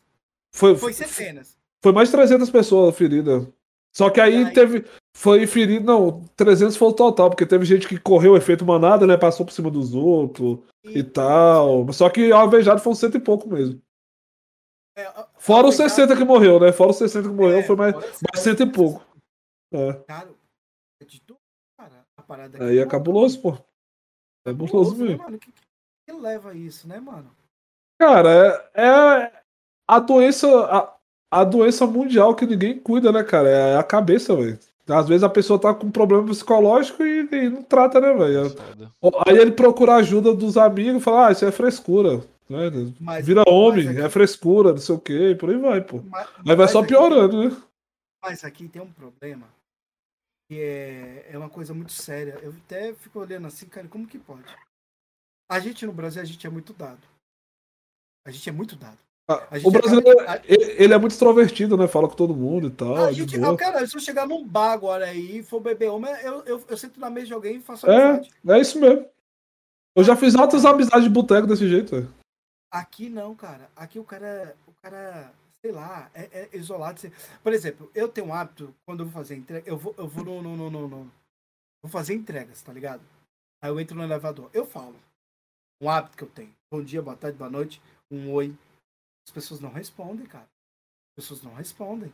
Foi, 0.52 0.76
foi 0.76 0.92
centenas. 0.92 1.56
Foi 1.80 1.92
mais 1.92 2.08
de 2.08 2.16
300 2.16 2.50
pessoas 2.50 2.96
feridas. 2.96 3.46
Só 3.92 4.11
que 4.11 4.20
aí, 4.20 4.44
aí 4.44 4.52
teve. 4.52 4.84
Foi 5.16 5.46
ferido, 5.46 5.86
não, 5.86 6.24
300 6.34 6.76
foi 6.76 6.88
o 6.88 6.92
total, 6.92 7.30
porque 7.30 7.46
teve 7.46 7.64
gente 7.64 7.86
que 7.86 7.96
correu 7.96 8.32
o 8.32 8.36
efeito 8.36 8.64
manada, 8.64 9.06
né? 9.06 9.16
Passou 9.16 9.46
por 9.46 9.52
cima 9.52 9.70
dos 9.70 9.94
outros 9.94 10.58
e, 10.82 10.98
e 10.98 11.04
tal. 11.04 11.92
Só 11.92 12.11
que 12.11 12.32
alvejado 12.32 12.80
foi 12.80 12.92
um 12.92 12.96
cento 12.96 13.18
e 13.18 13.20
pouco 13.20 13.48
mesmo. 13.48 13.80
É, 15.01 15.26
Fora 15.38 15.66
os 15.66 15.76
60 15.76 16.16
que 16.16 16.24
morreu, 16.24 16.61
né? 16.61 16.72
Fora 16.72 16.90
os 16.90 16.98
60 16.98 17.28
que 17.28 17.34
morreu, 17.34 17.59
é, 17.59 17.62
foi 17.62 17.76
mais, 17.76 17.94
mais 17.94 18.42
cento 18.42 18.62
e 18.62 18.66
pouco. 18.66 19.05
É. 19.72 19.92
Cara, 20.07 20.30
é 21.01 21.05
de 21.05 21.20
tudo, 21.20 21.38
cara. 21.78 22.05
A 22.16 22.22
parada 22.22 22.57
aqui, 22.57 22.66
Aí 22.66 22.78
é 22.78 22.86
cabuloso, 22.86 23.40
pô. 23.40 23.53
É 24.44 24.51
cabuloso 24.51 24.96
né, 24.96 25.05
mesmo. 25.05 25.30
Né, 25.30 25.38
que, 25.38 25.53
que, 26.07 26.12
leva 26.12 26.55
isso, 26.55 26.86
né, 26.86 27.01
mano? 27.01 27.30
Cara, 27.98 28.70
é, 28.74 28.82
é 28.82 29.42
a 29.88 29.98
doença. 29.98 30.48
A, 30.66 30.96
a 31.32 31.44
doença 31.44 31.86
mundial 31.86 32.34
que 32.34 32.44
ninguém 32.44 32.78
cuida, 32.78 33.12
né, 33.12 33.22
cara? 33.22 33.48
É 33.48 33.76
a 33.76 33.84
cabeça, 33.84 34.34
velho. 34.34 34.59
Às 34.88 35.07
vezes 35.07 35.22
a 35.22 35.28
pessoa 35.28 35.61
tá 35.61 35.72
com 35.72 35.86
um 35.86 35.90
problema 35.90 36.26
psicológico 36.26 37.03
e, 37.05 37.28
e 37.30 37.48
não 37.48 37.62
trata, 37.62 38.01
né, 38.01 38.12
velho? 38.12 38.53
Aí 39.26 39.38
ele 39.38 39.53
procura 39.53 39.94
ajuda 39.94 40.34
dos 40.34 40.57
amigos 40.57 41.01
e 41.01 41.05
fala, 41.05 41.28
ah, 41.28 41.32
isso 41.32 41.44
é 41.44 41.53
frescura. 41.53 42.20
Né? 42.51 42.92
Mas, 42.98 43.24
Vira 43.24 43.44
homem, 43.46 43.88
aqui... 43.88 44.01
é 44.01 44.11
frescura, 44.11 44.72
não 44.72 44.78
sei 44.78 44.94
o 44.96 44.98
quê, 44.98 45.36
por 45.38 45.51
aí 45.51 45.57
vai, 45.57 45.80
pô. 45.80 46.03
Mas, 46.03 46.28
aí 46.48 46.57
vai 46.57 46.66
só 46.66 46.84
piorando, 46.84 47.42
aqui... 47.42 47.55
né? 47.55 47.62
Mas 48.20 48.44
aqui 48.44 48.66
tem 48.66 48.82
um 48.82 48.90
problema 48.90 49.46
que 50.48 50.61
é, 50.61 51.28
é 51.30 51.38
uma 51.38 51.48
coisa 51.48 51.72
muito 51.72 51.92
séria. 51.92 52.40
Eu 52.42 52.53
até 52.66 52.92
fico 52.92 53.20
olhando 53.20 53.46
assim, 53.46 53.66
cara, 53.66 53.86
como 53.86 54.05
que 54.05 54.18
pode? 54.18 54.44
A 55.48 55.61
gente 55.61 55.86
no 55.86 55.92
Brasil, 55.92 56.20
a 56.20 56.24
gente 56.24 56.44
é 56.44 56.51
muito 56.51 56.72
dado. 56.72 57.01
A 58.26 58.32
gente 58.32 58.48
é 58.48 58.53
muito 58.53 58.74
dado. 58.74 58.98
O 59.64 59.70
brasileiro, 59.70 60.20
acaba... 60.22 60.42
ele 60.48 60.92
é 60.92 60.98
muito 60.98 61.12
extrovertido, 61.12 61.76
né? 61.76 61.86
Fala 61.86 62.09
com 62.09 62.16
todo 62.16 62.34
mundo 62.34 62.66
e 62.66 62.70
tal. 62.70 62.96
A 62.96 63.12
gente, 63.12 63.36
eu, 63.36 63.57
cara, 63.57 63.86
se 63.86 63.96
eu 63.96 64.01
chegar 64.01 64.26
num 64.26 64.44
bar 64.44 64.72
agora 64.72 65.05
aí 65.05 65.38
e 65.38 65.42
for 65.44 65.61
beber 65.61 65.92
uma, 65.92 66.11
eu, 66.20 66.42
eu, 66.44 66.64
eu 66.68 66.76
sento 66.76 66.98
na 66.98 67.09
mesa 67.09 67.28
de 67.28 67.32
alguém 67.32 67.59
e 67.59 67.61
faço 67.61 67.88
amizade. 67.88 68.30
É, 68.44 68.53
é 68.59 68.61
isso 68.61 68.80
mesmo. 68.80 69.07
Eu 69.94 70.03
já 70.03 70.16
fiz 70.16 70.34
altas 70.34 70.64
amizades 70.64 71.05
de 71.05 71.11
boteco 71.11 71.46
desse 71.46 71.68
jeito, 71.68 71.94
velho. 71.94 72.19
Aqui 72.70 73.08
não, 73.08 73.34
cara. 73.34 73.70
Aqui 73.74 73.98
o 73.98 74.04
cara, 74.04 74.56
o 74.66 74.72
cara, 74.82 75.34
sei 75.60 75.72
lá, 75.72 76.10
é, 76.14 76.48
é 76.52 76.56
isolado. 76.56 77.00
Por 77.42 77.52
exemplo, 77.52 77.90
eu 77.94 78.08
tenho 78.08 78.28
um 78.28 78.34
hábito, 78.34 78.74
quando 78.86 79.00
eu 79.00 79.06
vou 79.06 79.12
fazer 79.12 79.36
entrega, 79.36 79.68
eu 79.68 79.76
vou, 79.76 79.94
eu 79.98 80.06
vou 80.06 80.24
no, 80.24 80.42
no, 80.42 80.56
no, 80.56 80.70
no, 80.70 80.88
no 80.88 81.12
Vou 81.82 81.90
fazer 81.90 82.14
entregas, 82.14 82.60
tá 82.62 82.72
ligado? 82.72 83.02
Aí 83.62 83.70
eu 83.70 83.80
entro 83.80 83.96
no 83.96 84.02
elevador. 84.02 84.50
Eu 84.52 84.66
falo. 84.66 84.96
Um 85.80 85.88
hábito 85.88 86.16
que 86.16 86.24
eu 86.24 86.28
tenho. 86.28 86.54
Bom 86.70 86.82
dia, 86.82 87.00
boa 87.00 87.16
tarde, 87.16 87.38
boa 87.38 87.50
noite. 87.50 87.80
Um 88.10 88.30
oi. 88.32 88.54
As 89.26 89.32
pessoas 89.32 89.60
não 89.60 89.72
respondem, 89.72 90.26
cara. 90.26 90.44
As 90.44 91.24
pessoas 91.24 91.42
não 91.42 91.54
respondem. 91.54 92.12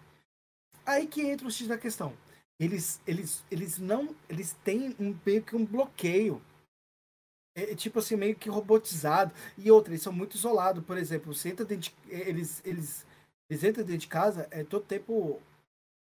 Aí 0.85 1.07
que 1.07 1.23
entra 1.23 1.49
o 1.49 1.51
X 1.51 1.67
da 1.67 1.77
questão. 1.77 2.17
Eles, 2.61 3.01
eles, 3.07 3.45
eles 3.51 3.79
não. 3.79 4.15
Eles 4.29 4.53
têm 4.65 4.95
um, 5.01 5.19
meio 5.27 5.43
que 5.43 5.57
um 5.57 5.65
bloqueio. 5.65 6.41
É, 7.57 7.73
é, 7.73 7.75
tipo 7.75 7.99
assim, 7.99 8.17
meio 8.17 8.37
que 8.37 8.51
robotizado. 8.51 9.33
E 9.57 9.71
outra, 9.71 9.93
eles 9.93 10.03
são 10.03 10.13
muito 10.13 10.37
isolados. 10.37 10.85
Por 10.85 10.99
exemplo, 10.99 11.35
você 11.35 11.49
entra 11.49 11.65
dentro 11.65 11.91
de, 11.91 11.95
eles, 12.13 12.61
eles, 12.65 13.07
eles 13.51 13.65
entram 13.65 13.85
dentro 13.85 14.03
de 14.03 14.09
casa, 14.09 14.47
é 14.51 14.63
todo 14.63 14.85
tempo 14.85 15.41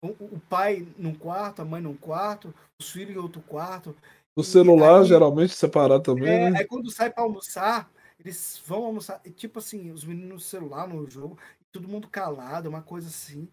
o, 0.03 0.07
o 0.07 0.41
pai 0.49 0.85
num 0.97 1.15
quarto, 1.15 1.61
a 1.61 1.65
mãe 1.65 1.81
num 1.81 1.95
quarto, 1.95 2.53
os 2.79 2.91
filhos 2.91 3.15
em 3.15 3.19
outro 3.19 3.41
quarto. 3.41 3.95
O 4.35 4.43
celular 4.43 5.01
aí, 5.01 5.07
geralmente 5.07 5.55
separado 5.55 6.03
também. 6.03 6.29
É, 6.29 6.49
né? 6.49 6.59
Aí 6.59 6.65
quando 6.65 6.91
sai 6.91 7.09
para 7.09 7.23
almoçar, 7.23 7.89
eles 8.19 8.61
vão 8.65 8.83
almoçar, 8.85 9.21
e, 9.23 9.31
tipo 9.31 9.59
assim, 9.59 9.91
os 9.91 10.03
meninos 10.03 10.29
no 10.29 10.39
celular 10.39 10.87
no 10.87 11.09
jogo, 11.09 11.37
todo 11.71 11.87
mundo 11.87 12.07
calado, 12.09 12.67
é 12.67 12.69
uma 12.69 12.81
coisa 12.81 13.07
assim. 13.07 13.47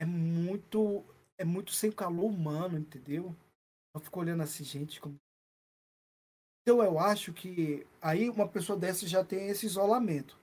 É 0.00 0.04
muito. 0.04 1.04
É 1.36 1.44
muito 1.44 1.72
sem 1.72 1.90
calor 1.90 2.26
humano, 2.26 2.78
entendeu? 2.78 3.34
Eu 3.94 4.00
fico 4.00 4.20
olhando 4.20 4.42
assim, 4.42 4.62
gente. 4.62 5.00
Como... 5.00 5.16
Então 6.64 6.82
eu 6.82 6.98
acho 6.98 7.32
que 7.34 7.86
aí 8.00 8.30
uma 8.30 8.48
pessoa 8.48 8.78
dessa 8.78 9.06
já 9.06 9.22
tem 9.22 9.48
esse 9.48 9.66
isolamento. 9.66 10.36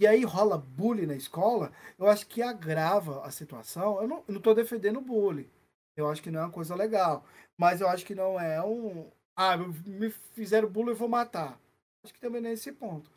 E 0.00 0.06
aí 0.06 0.24
rola 0.24 0.56
bullying 0.56 1.06
na 1.06 1.14
escola, 1.14 1.70
eu 1.98 2.06
acho 2.06 2.26
que 2.26 2.40
agrava 2.42 3.24
a 3.24 3.30
situação. 3.30 4.00
Eu 4.00 4.08
não, 4.08 4.40
tô 4.40 4.54
defendendo 4.54 5.00
bullying. 5.00 5.48
Eu 5.94 6.08
acho 6.08 6.22
que 6.22 6.30
não 6.30 6.40
é 6.40 6.44
uma 6.44 6.52
coisa 6.52 6.74
legal. 6.74 7.24
Mas 7.58 7.80
eu 7.80 7.88
acho 7.88 8.04
que 8.06 8.14
não 8.14 8.40
é 8.40 8.62
um. 8.62 9.10
Ah, 9.36 9.56
me 9.58 10.10
fizeram 10.32 10.68
bullying, 10.68 10.90
eu 10.90 10.96
vou 10.96 11.08
matar. 11.08 11.60
Acho 12.02 12.14
que 12.14 12.20
também 12.20 12.40
não 12.40 12.48
é 12.48 12.54
esse 12.54 12.72
ponto. 12.72 13.10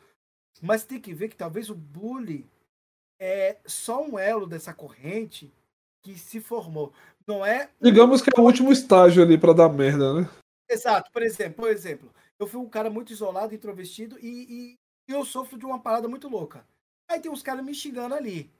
Mas 0.60 0.84
tem 0.84 1.00
que 1.00 1.14
ver 1.14 1.28
que 1.28 1.36
talvez 1.36 1.70
o 1.70 1.74
bullying 1.74 2.46
é 3.18 3.56
só 3.66 4.02
um 4.02 4.18
elo 4.18 4.46
dessa 4.46 4.74
corrente 4.74 5.50
que 6.02 6.18
se 6.18 6.40
formou. 6.40 6.92
Não 7.26 7.44
é. 7.44 7.70
Digamos 7.80 8.20
que 8.20 8.30
é 8.34 8.40
o 8.40 8.44
último 8.44 8.70
estágio 8.70 9.22
ali 9.22 9.38
para 9.38 9.54
dar 9.54 9.68
merda, 9.68 10.20
né? 10.20 10.30
Exato. 10.68 11.10
Por 11.10 11.22
exemplo, 11.22 11.54
por 11.56 11.70
exemplo, 11.70 12.10
eu 12.40 12.46
fui 12.46 12.58
um 12.58 12.68
cara 12.68 12.88
muito 12.88 13.12
isolado, 13.12 13.54
introvertido 13.54 14.18
e, 14.18 14.78
e 15.06 15.12
eu 15.12 15.24
sofro 15.26 15.58
de 15.58 15.66
uma 15.66 15.78
parada 15.78 16.08
muito 16.08 16.26
louca. 16.26 16.66
Aí 17.06 17.20
tem 17.20 17.30
uns 17.30 17.42
caras 17.42 17.62
me 17.62 17.74
xingando 17.74 18.14
ali. 18.14 18.50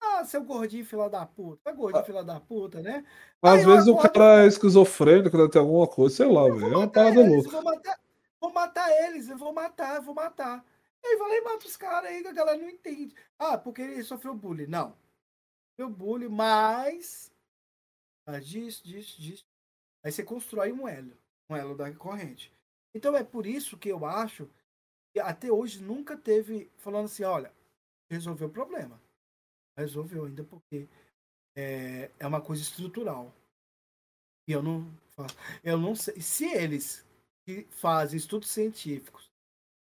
Ah, 0.00 0.24
seu 0.24 0.42
gordinho 0.42 0.84
fila 0.84 1.08
da 1.08 1.24
puta. 1.24 1.70
É 1.70 1.72
gordinho 1.72 2.02
ah. 2.02 2.04
fila 2.04 2.24
da 2.24 2.40
puta, 2.40 2.82
né? 2.82 3.04
Às 3.40 3.60
Aí 3.60 3.64
vezes 3.64 3.86
o 3.86 3.96
cara 3.96 4.42
é 4.42 4.46
esquizofrênico, 4.46 5.48
tem 5.48 5.60
alguma 5.60 5.86
coisa, 5.86 6.16
sei 6.16 6.26
lá, 6.26 6.42
velho. 6.44 6.72
É 6.72 6.76
uma 6.76 6.88
parada 6.88 7.20
louca. 7.20 7.50
Vou 7.50 7.62
matar, 7.62 8.00
Vou 8.40 8.52
matar 8.52 8.90
eles, 9.04 9.28
eu 9.28 9.38
vou 9.38 9.52
matar, 9.52 9.96
eu 9.96 10.02
vou 10.02 10.14
matar. 10.14 10.64
Aí 11.04 11.16
vai 11.16 11.28
lá 11.28 11.36
e 11.36 11.40
mata 11.42 11.66
os 11.66 11.76
caras 11.76 12.10
aí, 12.10 12.26
a 12.26 12.32
galera 12.32 12.58
não 12.58 12.68
entende. 12.68 13.14
Ah, 13.38 13.56
porque 13.56 13.82
ele 13.82 14.02
sofreu 14.02 14.34
bullying. 14.34 14.66
Não. 14.66 14.96
Sofreu 15.70 15.90
bullying, 15.90 16.28
mas. 16.28 17.30
Mas 18.26 18.44
disso, 18.46 18.84
disso, 18.84 19.20
disso. 19.20 19.44
Aí 20.04 20.10
você 20.10 20.24
constrói 20.24 20.72
um 20.72 20.88
elo. 20.88 21.16
Um 21.48 21.56
elo 21.56 21.76
da 21.76 21.92
corrente. 21.94 22.52
Então 22.94 23.16
é 23.16 23.22
por 23.22 23.46
isso 23.46 23.78
que 23.78 23.88
eu 23.88 24.04
acho 24.04 24.48
que 25.12 25.20
até 25.20 25.50
hoje 25.50 25.82
nunca 25.82 26.16
teve 26.16 26.70
falando 26.76 27.06
assim, 27.06 27.24
olha, 27.24 27.52
resolveu 28.10 28.48
o 28.48 28.52
problema. 28.52 29.00
Resolveu 29.76 30.24
ainda 30.24 30.42
porque 30.44 30.88
é, 31.56 32.10
é 32.18 32.26
uma 32.26 32.40
coisa 32.40 32.62
estrutural. 32.62 33.32
E 34.48 34.52
eu 34.52 34.62
não. 34.62 34.90
Eu 35.62 35.78
não 35.78 35.94
sei. 35.94 36.20
Se 36.20 36.46
eles 36.46 37.04
que 37.44 37.64
fazem 37.70 38.16
estudos 38.16 38.50
científicos, 38.50 39.30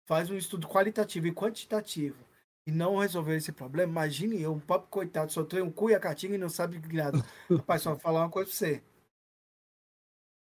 faz 0.08 0.30
um 0.30 0.38
estudo 0.38 0.68
qualitativo 0.68 1.28
e 1.28 1.34
quantitativo 1.34 2.18
e 2.66 2.72
não 2.72 2.97
resolver 2.97 3.36
esse 3.36 3.51
problema, 3.51 3.91
imagine 3.91 4.41
eu, 4.41 4.53
um 4.53 4.60
pobre 4.60 4.88
coitado, 4.89 5.32
só 5.32 5.43
tem 5.43 5.62
um 5.62 5.72
cu 5.72 5.89
e 5.89 5.95
a 5.95 5.99
cartinha 5.99 6.36
e 6.36 6.38
não 6.38 6.49
sabe 6.49 6.80
nada. 6.93 7.18
Rapaz, 7.49 7.82
só 7.82 7.95
falar 7.97 8.22
uma 8.22 8.30
coisa 8.30 8.49
pra 8.49 8.58
você. 8.58 8.84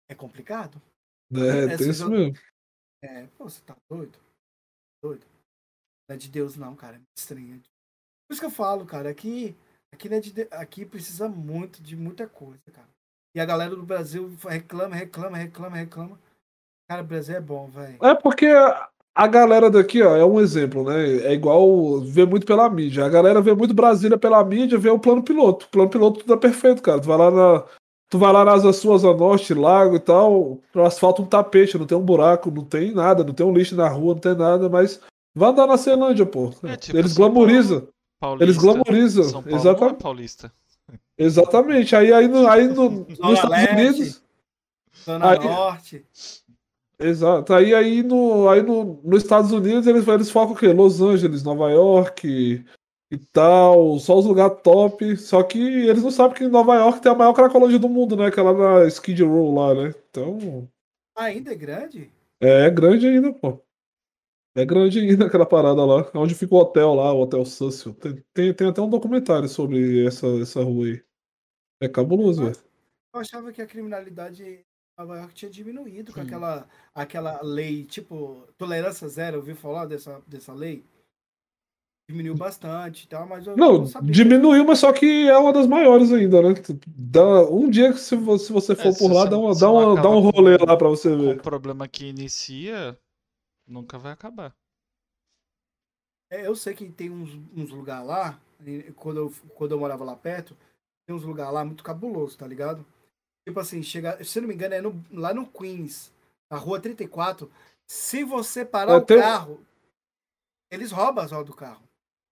É 0.08 0.14
complicado? 0.14 0.80
É, 1.36 1.74
é 1.74 1.76
tem 1.76 1.90
isso 1.90 2.08
mesmo. 2.08 2.38
É, 3.02 3.26
pô, 3.38 3.48
você 3.48 3.60
tá 3.62 3.76
doido? 3.90 4.18
Doido. 5.02 5.26
Não 6.08 6.14
é 6.14 6.18
de 6.18 6.28
Deus, 6.28 6.56
não, 6.56 6.74
cara. 6.74 6.96
É 6.96 7.00
estranho. 7.18 7.60
Por 8.26 8.32
isso 8.32 8.40
que 8.40 8.46
eu 8.46 8.50
falo, 8.50 8.86
cara, 8.86 9.12
que 9.14 9.54
Aqui, 9.94 10.08
né, 10.08 10.18
de, 10.18 10.48
aqui 10.50 10.84
precisa 10.84 11.28
muito 11.28 11.80
de 11.80 11.94
muita 11.94 12.26
coisa, 12.26 12.58
cara. 12.72 12.88
E 13.32 13.40
a 13.40 13.44
galera 13.44 13.76
do 13.76 13.84
Brasil 13.84 14.28
reclama, 14.44 14.96
reclama, 14.96 15.36
reclama, 15.36 15.76
reclama. 15.76 16.18
Cara, 16.88 17.02
o 17.02 17.06
Brasil 17.06 17.36
é 17.36 17.40
bom, 17.40 17.68
velho. 17.68 18.04
É 18.04 18.12
porque 18.12 18.46
a 19.14 19.26
galera 19.28 19.70
daqui, 19.70 20.02
ó, 20.02 20.16
é 20.16 20.24
um 20.24 20.40
exemplo, 20.40 20.84
né? 20.84 21.28
É 21.28 21.32
igual 21.32 22.00
ver 22.00 22.26
muito 22.26 22.44
pela 22.44 22.68
mídia. 22.68 23.04
A 23.04 23.08
galera 23.08 23.40
vê 23.40 23.54
muito 23.54 23.72
Brasília 23.72 24.18
pela 24.18 24.44
mídia, 24.44 24.76
vê 24.78 24.90
o 24.90 24.98
plano 24.98 25.22
piloto. 25.22 25.66
O 25.66 25.68
plano 25.68 25.90
piloto 25.90 26.32
é 26.32 26.36
perfeito, 26.36 26.82
cara. 26.82 27.00
Tu 27.00 27.06
vai 27.06 27.18
lá 27.18 27.30
na. 27.30 27.64
Tu 28.14 28.18
vai 28.18 28.32
lá 28.32 28.44
nas 28.44 28.76
suas 28.76 29.04
a 29.04 29.12
norte, 29.12 29.52
lago 29.52 29.96
e 29.96 29.98
tal, 29.98 30.60
o 30.72 30.80
asfalto 30.84 31.20
um 31.20 31.26
tapete, 31.26 31.76
não 31.76 31.84
tem 31.84 31.98
um 31.98 32.04
buraco, 32.04 32.48
não 32.48 32.64
tem 32.64 32.94
nada, 32.94 33.24
não 33.24 33.34
tem 33.34 33.44
um 33.44 33.52
lixo 33.52 33.74
na 33.74 33.88
rua, 33.88 34.14
não 34.14 34.20
tem 34.20 34.36
nada, 34.36 34.68
mas 34.68 35.00
vai 35.34 35.50
andar 35.50 35.66
na 35.66 35.76
Ceilândia, 35.76 36.24
pô. 36.24 36.54
É, 36.62 36.76
tipo, 36.76 36.96
Eles 36.96 37.12
glamorizam. 37.12 37.88
Eles 38.38 38.56
glamorizam. 38.56 39.24
São 39.24 39.42
Paulo 39.42 39.58
Exatamente. 39.58 39.96
É 39.96 40.00
paulista. 40.00 40.52
Exatamente. 41.18 41.96
Aí, 41.96 42.12
aí, 42.12 42.28
no, 42.28 42.46
aí 42.46 42.68
no, 42.68 42.88
nos 43.18 43.32
Estados 43.32 43.50
Leste, 43.50 43.72
Unidos. 43.74 44.22
Zona 45.04 45.30
aí, 45.32 45.38
Norte. 45.40 46.06
Exato. 47.00 47.52
Aí, 47.52 47.74
aí, 47.74 48.02
no, 48.04 48.48
aí 48.48 48.62
no, 48.62 49.00
nos 49.02 49.24
Estados 49.24 49.50
Unidos 49.50 49.88
eles, 49.88 50.06
eles 50.06 50.30
focam 50.30 50.54
o 50.54 50.56
quê? 50.56 50.68
Los 50.72 51.00
Angeles, 51.00 51.42
Nova 51.42 51.68
York 51.68 52.64
e 53.10 53.18
tal, 53.18 53.98
só 53.98 54.18
os 54.18 54.26
lugares 54.26 54.60
top. 54.62 55.16
Só 55.16 55.42
que 55.42 55.58
eles 55.58 56.02
não 56.02 56.10
sabem 56.10 56.36
que 56.36 56.48
Nova 56.48 56.74
York 56.76 57.00
tem 57.00 57.12
a 57.12 57.14
maior 57.14 57.32
cracolândia 57.32 57.78
do 57.78 57.88
mundo, 57.88 58.16
né? 58.16 58.30
Que 58.30 58.40
é 58.40 58.42
lá 58.42 58.52
na 58.52 58.86
Skid 58.88 59.22
Row 59.22 59.54
lá, 59.54 59.74
né? 59.74 59.94
Então. 60.10 60.68
Ainda 61.16 61.52
é 61.52 61.54
grande? 61.54 62.10
É, 62.40 62.66
é 62.66 62.70
grande 62.70 63.06
ainda, 63.06 63.32
pô. 63.32 63.62
É 64.56 64.64
grande 64.64 65.00
ainda 65.00 65.26
aquela 65.26 65.46
parada 65.46 65.84
lá. 65.84 66.10
Onde 66.14 66.34
fica 66.34 66.54
o 66.54 66.58
hotel 66.58 66.94
lá, 66.94 67.12
o 67.12 67.22
Hotel 67.22 67.44
Cecil. 67.44 67.94
Tem, 67.94 68.24
tem, 68.32 68.54
tem, 68.54 68.68
até 68.68 68.80
um 68.80 68.90
documentário 68.90 69.48
sobre 69.48 70.06
essa, 70.06 70.26
essa 70.40 70.62
rua 70.62 70.86
aí. 70.86 71.04
É 71.80 71.88
cabuloso, 71.88 72.44
velho. 72.44 72.56
Eu 73.12 73.20
achava 73.20 73.52
que 73.52 73.60
a 73.60 73.66
criminalidade 73.66 74.64
Nova 74.96 75.16
York 75.16 75.34
tinha 75.34 75.50
diminuído 75.50 76.12
com 76.12 76.20
aquela, 76.20 76.68
aquela 76.94 77.42
lei, 77.42 77.84
tipo, 77.84 78.46
tolerância 78.56 79.08
zero, 79.08 79.38
ouviu 79.38 79.56
falar 79.56 79.86
dessa, 79.86 80.22
dessa 80.26 80.52
lei? 80.52 80.84
Diminuiu 82.08 82.34
bastante 82.34 83.08
tá? 83.08 83.24
mas 83.24 83.46
eu 83.46 83.56
não, 83.56 83.84
não 83.84 84.02
diminuiu, 84.02 84.62
mas 84.64 84.78
só 84.78 84.92
que 84.92 85.26
é 85.26 85.38
uma 85.38 85.52
das 85.54 85.66
maiores 85.66 86.12
ainda, 86.12 86.42
né? 86.42 86.54
Dá, 86.86 87.42
um 87.44 87.70
dia 87.70 87.92
que 87.94 87.98
se 87.98 88.14
você, 88.14 88.46
se 88.46 88.52
você 88.52 88.76
for 88.76 88.88
é, 88.88 88.98
por 88.98 89.10
lá, 89.10 89.24
dá, 89.24 89.38
uma, 89.38 89.54
dá, 89.54 89.70
uma, 89.70 90.02
dá 90.02 90.10
um 90.10 90.20
rolê 90.20 90.58
lá 90.58 90.76
pra 90.76 90.88
você 90.88 91.16
ver. 91.16 91.38
O 91.38 91.42
problema 91.42 91.88
que 91.88 92.04
inicia 92.04 92.98
nunca 93.66 93.98
vai 93.98 94.12
acabar. 94.12 94.54
É, 96.30 96.46
eu 96.46 96.54
sei 96.54 96.74
que 96.74 96.86
tem 96.90 97.10
uns, 97.10 97.30
uns 97.56 97.70
lugares 97.70 98.06
lá, 98.06 98.38
quando 98.96 99.16
eu, 99.18 99.34
quando 99.54 99.72
eu 99.72 99.78
morava 99.78 100.04
lá 100.04 100.14
perto, 100.14 100.54
tem 101.06 101.16
uns 101.16 101.24
lugares 101.24 101.54
lá 101.54 101.64
muito 101.64 101.82
cabuloso, 101.82 102.36
tá 102.36 102.46
ligado? 102.46 102.84
Tipo 103.46 103.60
assim, 103.60 103.82
chega, 103.82 104.22
se 104.22 104.40
não 104.40 104.48
me 104.48 104.54
engano, 104.54 104.74
é 104.74 104.80
no, 104.80 105.04
lá 105.10 105.32
no 105.32 105.46
Queens, 105.46 106.12
na 106.50 106.58
rua 106.58 106.80
34. 106.80 107.50
Se 107.86 108.24
você 108.24 108.64
parar 108.64 108.96
o 108.96 109.06
carro, 109.06 109.60
eles 110.70 110.90
roubam 110.90 111.24
as 111.24 111.30
rodas 111.30 111.46
do 111.46 111.54
carro. 111.54 111.82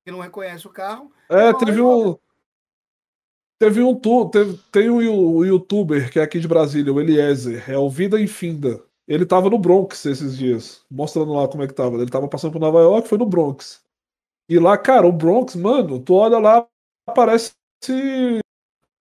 Porque 0.02 0.10
não 0.10 0.20
reconhece 0.20 0.66
o 0.66 0.70
carro. 0.70 1.12
É, 1.28 1.52
teve 1.54 1.80
um. 1.80 2.16
Teve 3.58 3.82
um 3.82 3.94
teve, 4.28 4.58
tem 4.72 4.90
um 4.90 5.44
youtuber 5.44 6.10
que 6.10 6.18
é 6.18 6.22
aqui 6.22 6.40
de 6.40 6.48
Brasília, 6.48 6.92
o 6.92 7.00
Eliezer, 7.00 7.70
é 7.70 7.78
o 7.78 7.88
Vida 7.88 8.20
Infinda. 8.20 8.82
Ele 9.06 9.24
tava 9.24 9.48
no 9.48 9.58
Bronx 9.58 10.04
esses 10.04 10.36
dias, 10.36 10.84
mostrando 10.90 11.32
lá 11.32 11.46
como 11.46 11.62
é 11.62 11.68
que 11.68 11.74
tava. 11.74 11.96
Ele 11.96 12.10
tava 12.10 12.26
passando 12.26 12.52
por 12.52 12.60
Nova 12.60 12.80
York, 12.80 13.08
foi 13.08 13.18
no 13.18 13.26
Bronx. 13.26 13.80
E 14.48 14.58
lá, 14.58 14.76
cara, 14.76 15.06
o 15.06 15.12
Bronx, 15.12 15.54
mano, 15.54 16.00
tu 16.00 16.14
olha 16.14 16.38
lá, 16.38 16.66
parece 17.14 17.52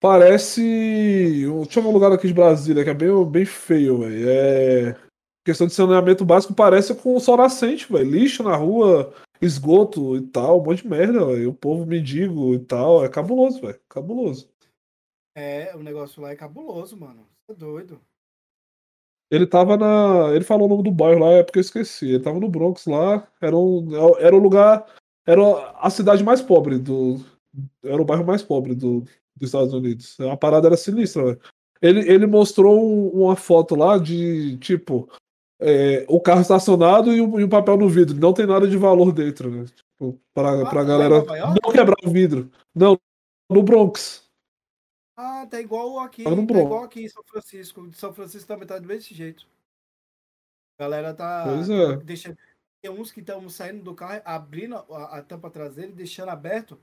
Parece. 0.02 0.60
Deixa 0.60 1.78
eu 1.78 1.82
ver 1.84 1.88
um 1.88 1.92
lugar 1.92 2.10
aqui 2.10 2.26
de 2.26 2.34
Brasília 2.34 2.82
que 2.82 2.90
é 2.90 2.94
bem, 2.94 3.24
bem 3.24 3.44
feio, 3.44 3.98
velho. 3.98 4.28
É. 4.28 4.96
Questão 5.44 5.66
de 5.66 5.74
saneamento 5.74 6.24
básico 6.24 6.54
parece 6.54 6.94
com 6.94 7.16
o 7.16 7.20
sol 7.20 7.36
nascente, 7.36 7.92
velho. 7.92 8.10
Lixo 8.10 8.42
na 8.44 8.54
rua, 8.54 9.12
esgoto 9.40 10.16
e 10.16 10.22
tal, 10.22 10.60
um 10.60 10.64
monte 10.64 10.82
de 10.82 10.88
merda, 10.88 11.26
velho. 11.26 11.50
O 11.50 11.54
povo 11.54 11.84
mendigo 11.84 12.54
e 12.54 12.60
tal. 12.60 13.04
É 13.04 13.08
cabuloso, 13.08 13.60
velho. 13.60 13.80
Cabuloso. 13.88 14.48
É, 15.34 15.74
o 15.74 15.82
negócio 15.82 16.22
lá 16.22 16.30
é 16.30 16.36
cabuloso, 16.36 16.96
mano. 16.96 17.26
É 17.48 17.54
doido. 17.54 18.00
Ele 19.30 19.46
tava 19.46 19.76
na. 19.76 20.30
Ele 20.34 20.44
falou 20.44 20.66
o 20.66 20.68
nome 20.68 20.82
do 20.84 20.92
bairro 20.92 21.20
lá, 21.20 21.30
é 21.32 21.42
porque 21.42 21.58
eu 21.58 21.62
esqueci. 21.62 22.06
Ele 22.06 22.22
tava 22.22 22.38
no 22.38 22.48
Bronx 22.48 22.86
lá. 22.86 23.26
Era 23.40 23.56
um, 23.56 24.16
era 24.18 24.36
o 24.36 24.38
lugar. 24.38 24.86
Era 25.26 25.72
a 25.80 25.90
cidade 25.90 26.22
mais 26.22 26.40
pobre 26.40 26.78
do. 26.78 27.16
Era 27.82 28.00
o 28.00 28.04
bairro 28.04 28.24
mais 28.24 28.42
pobre 28.42 28.74
do, 28.74 29.00
dos 29.34 29.48
Estados 29.48 29.72
Unidos. 29.72 30.20
A 30.20 30.36
parada 30.36 30.68
era 30.68 30.76
sinistra, 30.76 31.24
velho. 31.24 31.40
Ele, 31.80 32.00
ele 32.08 32.26
mostrou 32.26 32.80
um, 32.80 33.08
uma 33.24 33.34
foto 33.34 33.74
lá 33.74 33.98
de, 33.98 34.56
tipo, 34.58 35.08
é, 35.62 36.04
o 36.08 36.20
carro 36.20 36.40
estacionado 36.40 37.12
e 37.12 37.20
o, 37.20 37.40
e 37.40 37.48
papel 37.48 37.76
no 37.76 37.88
vidro. 37.88 38.16
Não 38.18 38.32
tem 38.32 38.46
nada 38.46 38.68
de 38.68 38.76
valor 38.76 39.12
dentro, 39.12 39.50
né? 39.50 39.64
Tipo, 39.66 40.20
pra, 40.34 40.62
ah, 40.62 40.70
pra 40.70 40.84
galera 40.84 41.22
não 41.62 41.72
quebrar 41.72 41.96
o 42.04 42.10
vidro. 42.10 42.50
Não, 42.74 42.98
no 43.50 43.62
Bronx. 43.62 44.28
Ah, 45.16 45.46
tá 45.46 45.60
igual 45.60 45.98
aqui. 46.00 46.24
Tá, 46.24 46.30
tá 46.30 46.36
igual 46.36 46.84
aqui 46.84 47.04
em 47.04 47.08
São 47.08 47.22
Francisco. 47.24 47.90
São 47.94 48.12
Francisco 48.12 48.48
também 48.48 48.66
tá 48.66 48.78
do 48.78 48.86
mesmo 48.86 49.14
jeito. 49.14 49.46
A 50.78 50.84
galera 50.84 51.14
tá. 51.14 51.44
Pois 51.46 51.70
é. 51.70 51.96
Deixa... 51.98 52.36
Tem 52.82 52.90
uns 52.90 53.12
que 53.12 53.20
estão 53.20 53.48
saindo 53.48 53.84
do 53.84 53.94
carro, 53.94 54.20
abrindo 54.24 54.74
a, 54.74 55.18
a 55.18 55.22
tampa 55.22 55.48
traseira 55.48 55.92
e 55.92 55.94
deixando 55.94 56.30
aberto 56.30 56.76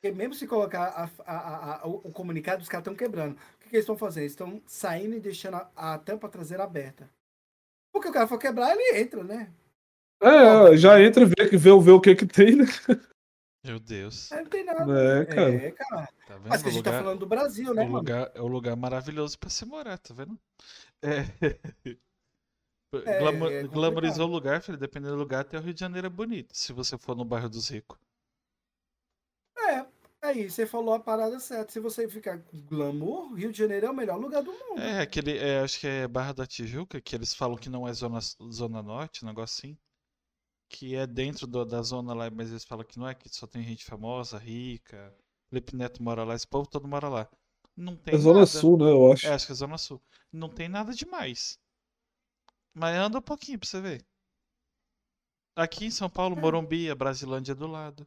porque 0.00 0.14
mesmo 0.14 0.34
se 0.34 0.46
colocar 0.46 0.84
a, 0.84 1.10
a, 1.26 1.82
a, 1.82 1.86
o 1.86 2.12
comunicado, 2.12 2.62
os 2.62 2.68
caras 2.68 2.82
estão 2.82 2.94
quebrando. 2.94 3.34
O 3.34 3.58
que, 3.58 3.68
que 3.68 3.76
eles 3.76 3.82
estão 3.82 3.96
fazendo? 3.96 4.22
Eles 4.22 4.32
estão 4.32 4.62
saindo 4.64 5.16
e 5.16 5.20
deixando 5.20 5.60
a, 5.74 5.98
tampa 5.98 6.28
traseira 6.28 6.62
aberta. 6.62 7.10
Porque 7.98 8.10
o 8.10 8.12
cara 8.12 8.28
for 8.28 8.38
quebrar, 8.38 8.76
ele 8.76 9.00
entra, 9.00 9.24
né? 9.24 9.52
É, 10.22 10.76
já 10.76 11.02
entra 11.02 11.24
e 11.24 11.26
vê, 11.26 11.56
vê, 11.56 11.58
vê 11.58 11.90
o 11.90 12.00
que 12.00 12.14
que 12.14 12.26
tem, 12.26 12.54
né? 12.54 12.64
Meu 13.64 13.80
Deus. 13.80 14.30
É, 14.30 14.36
não 14.40 14.48
tem 14.48 14.64
nada. 14.64 15.20
É, 15.20 15.24
cara. 15.26 15.54
É, 15.54 15.70
cara. 15.72 16.08
Tá 16.28 16.38
Mas 16.46 16.62
que 16.62 16.68
a 16.68 16.72
gente 16.72 16.84
tá 16.84 16.90
lugar, 16.90 16.98
tá 16.98 17.04
falando 17.04 17.18
do 17.18 17.26
Brasil, 17.26 17.74
né, 17.74 17.84
o 17.84 17.88
lugar, 17.88 18.30
É 18.34 18.40
um 18.40 18.46
lugar 18.46 18.76
maravilhoso 18.76 19.36
pra 19.36 19.50
se 19.50 19.66
morar, 19.66 19.98
tá 19.98 20.14
vendo? 20.14 20.38
É. 21.02 21.18
é, 23.04 23.60
é 23.60 23.62
glamorizou 23.64 24.28
o 24.28 24.30
lugar, 24.30 24.62
filho. 24.62 24.78
Dependendo 24.78 25.14
do 25.14 25.18
lugar, 25.18 25.40
até 25.40 25.58
o 25.58 25.60
Rio 25.60 25.74
de 25.74 25.80
Janeiro 25.80 26.06
é 26.06 26.10
bonito. 26.10 26.56
Se 26.56 26.72
você 26.72 26.96
for 26.96 27.16
no 27.16 27.24
bairro 27.24 27.48
dos 27.48 27.68
ricos. 27.68 27.98
É, 30.22 30.28
aí 30.28 30.50
você 30.50 30.66
falou 30.66 30.94
a 30.94 31.00
parada 31.00 31.38
certa. 31.38 31.72
Se 31.72 31.80
você 31.80 32.08
ficar 32.08 32.38
com 32.38 32.60
glamour, 32.62 33.34
Rio 33.34 33.52
de 33.52 33.58
Janeiro 33.58 33.86
é 33.86 33.90
o 33.90 33.94
melhor 33.94 34.18
lugar 34.18 34.42
do 34.42 34.52
mundo. 34.52 34.80
É, 34.80 35.00
aquele, 35.00 35.38
é, 35.38 35.60
acho 35.60 35.78
que 35.78 35.86
é 35.86 36.08
Barra 36.08 36.32
da 36.32 36.46
Tijuca, 36.46 37.00
que 37.00 37.14
eles 37.14 37.34
falam 37.34 37.56
que 37.56 37.68
não 37.68 37.86
é 37.86 37.92
zona, 37.92 38.18
zona 38.50 38.82
norte, 38.82 39.24
um 39.24 39.28
negócio 39.28 39.60
assim. 39.60 39.78
Que 40.68 40.96
é 40.96 41.06
dentro 41.06 41.46
do, 41.46 41.64
da 41.64 41.80
zona 41.82 42.12
lá, 42.12 42.30
mas 42.30 42.50
eles 42.50 42.64
falam 42.64 42.84
que 42.84 42.98
não 42.98 43.08
é, 43.08 43.14
que 43.14 43.28
só 43.28 43.46
tem 43.46 43.62
gente 43.62 43.84
famosa, 43.84 44.38
rica. 44.38 45.14
Felipe 45.48 45.74
Neto 45.74 46.02
mora 46.02 46.24
lá, 46.24 46.34
esse 46.34 46.46
povo 46.46 46.68
todo 46.68 46.86
mora 46.86 47.08
lá. 47.08 47.28
Não 47.76 47.96
tem 47.96 48.14
é 48.14 48.18
Zona 48.18 48.40
nada. 48.40 48.46
Sul, 48.46 48.76
né, 48.76 48.90
eu 48.90 49.12
acho. 49.12 49.26
É, 49.26 49.30
acho 49.30 49.46
que 49.46 49.52
é 49.52 49.54
Zona 49.54 49.78
Sul. 49.78 50.02
Não 50.32 50.48
tem 50.48 50.68
nada 50.68 50.92
demais. 50.92 51.58
Mas 52.74 52.96
anda 52.96 53.18
um 53.18 53.22
pouquinho 53.22 53.58
pra 53.58 53.68
você 53.68 53.80
ver. 53.80 54.06
Aqui 55.56 55.86
em 55.86 55.90
São 55.90 56.10
Paulo, 56.10 56.36
é. 56.36 56.40
Morumbi, 56.40 56.90
a 56.90 56.94
Brasilândia 56.94 57.52
é 57.52 57.54
do 57.54 57.66
lado. 57.66 58.06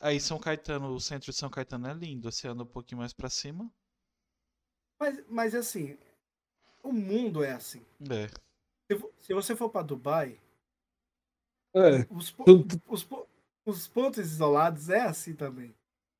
Aí 0.00 0.20
São 0.20 0.38
Caetano, 0.38 0.92
o 0.92 1.00
centro 1.00 1.30
de 1.30 1.36
São 1.36 1.50
Caetano 1.50 1.88
é 1.88 1.94
lindo, 1.94 2.30
você 2.30 2.48
anda 2.48 2.62
um 2.62 2.66
pouquinho 2.66 3.00
mais 3.00 3.12
para 3.12 3.28
cima. 3.28 3.70
Mas, 5.00 5.24
mas 5.28 5.54
assim, 5.54 5.96
o 6.82 6.92
mundo 6.92 7.42
é 7.42 7.52
assim. 7.52 7.84
É. 8.10 8.28
Se, 8.90 9.10
se 9.20 9.34
você 9.34 9.56
for 9.56 9.68
para 9.68 9.82
Dubai, 9.82 10.40
é. 11.74 12.06
Os, 12.10 12.34
os, 12.88 13.08
os, 13.64 13.86
pontos 13.86 14.18
isolados 14.18 14.88
é 14.88 15.00
assim 15.00 15.34
também. 15.34 15.74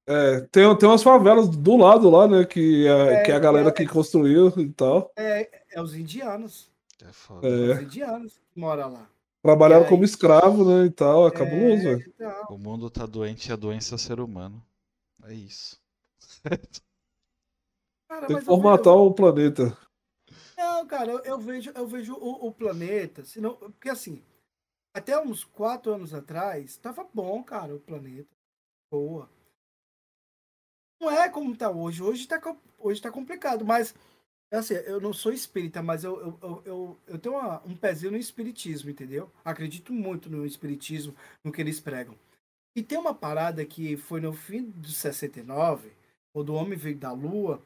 É, 0.07 0.41
tem, 0.53 0.76
tem 0.76 0.89
umas 0.89 1.03
favelas 1.03 1.49
do 1.49 1.76
lado 1.76 2.09
lá, 2.09 2.26
né? 2.26 2.45
Que 2.45 2.87
é, 2.87 3.14
é 3.14 3.22
que 3.22 3.33
a 3.33 3.39
galera 3.39 3.68
é, 3.68 3.72
que 3.72 3.87
construiu 3.87 4.49
e 4.57 4.70
tal. 4.70 5.11
É, 5.16 5.62
é 5.70 5.83
os 5.83 5.95
indianos. 5.95 6.70
É 7.03 7.12
foda. 7.12 7.47
É. 7.47 7.72
Os 7.74 7.83
indianos 7.83 8.39
que 8.53 8.61
moram 8.61 8.93
lá. 8.93 9.11
Trabalharam 9.43 9.89
como 9.89 10.05
escravo, 10.05 10.64
né? 10.64 10.86
E 10.86 10.91
tal. 10.91 11.26
É, 11.26 11.28
é 11.28 11.30
cabuloso, 11.32 11.82
velho. 11.82 12.14
O 12.51 12.59
mundo 12.59 12.91
tá 12.91 13.07
doente 13.07 13.49
e 13.49 13.53
a 13.53 13.57
doença 13.57 13.95
é 13.95 13.97
o 13.97 13.99
ser 13.99 14.20
humano. 14.20 14.64
É 15.24 15.34
isso. 15.34 15.80
Cara, 18.09 18.26
Tem 18.26 18.39
que 18.39 18.45
formatar 18.45 18.95
vejo... 18.95 19.05
o 19.05 19.14
planeta. 19.14 19.76
Não, 20.57 20.86
cara, 20.86 21.12
eu, 21.12 21.18
eu 21.20 21.39
vejo, 21.39 21.70
eu 21.74 21.86
vejo 21.86 22.14
o, 22.14 22.49
o, 22.49 22.53
planeta. 22.53 23.22
Senão, 23.24 23.55
porque 23.55 23.91
assim, 23.91 24.24
até 24.95 25.20
uns 25.20 25.45
quatro 25.45 25.93
anos 25.93 26.14
atrás, 26.14 26.76
tava 26.78 27.07
bom, 27.12 27.45
cara, 27.45 27.74
o 27.76 27.80
planeta. 27.80 28.34
Boa. 28.91 29.28
Não 31.01 31.11
é 31.11 31.28
como 31.28 31.57
tá 31.57 31.70
hoje. 31.70 32.03
Hoje 32.03 32.26
tá, 32.26 32.41
hoje 32.78 33.01
tá 33.01 33.11
complicado, 33.11 33.64
mas 33.64 33.93
é 33.93 33.95
assim, 34.53 34.74
eu 34.74 35.01
não 35.01 35.12
sou 35.12 35.32
espírita, 35.32 35.82
mas 35.82 36.05
eu, 36.05 36.38
eu, 36.42 36.62
eu, 36.64 36.99
eu 37.07 37.18
tenho 37.18 37.36
uma, 37.36 37.62
um 37.66 37.76
pezinho 37.76 38.12
no 38.12 38.18
espiritismo, 38.18 38.90
entendeu? 38.90 39.30
Acredito 39.44 39.92
muito 39.92 40.30
no 40.30 40.46
espiritismo, 40.46 41.14
no 41.44 41.53
que 41.53 41.61
eles 41.61 41.80
pregam. 41.80 42.14
E 42.76 42.82
tem 42.82 42.99
uma 42.99 43.14
parada 43.14 43.64
que 43.66 43.96
foi 43.96 44.20
no 44.20 44.32
fim 44.32 44.70
de 44.70 44.92
69, 44.94 45.92
quando 46.32 46.51
o 46.51 46.55
homem 46.55 46.78
veio 46.78 46.96
da 46.99 47.12
Lua, 47.12 47.62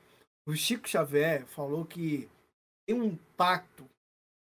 o 0.46 0.54
Chico 0.56 0.88
Xavier 0.88 1.46
falou 1.46 1.84
que 1.84 2.28
tem 2.86 3.00
um 3.00 3.16
pacto 3.36 3.86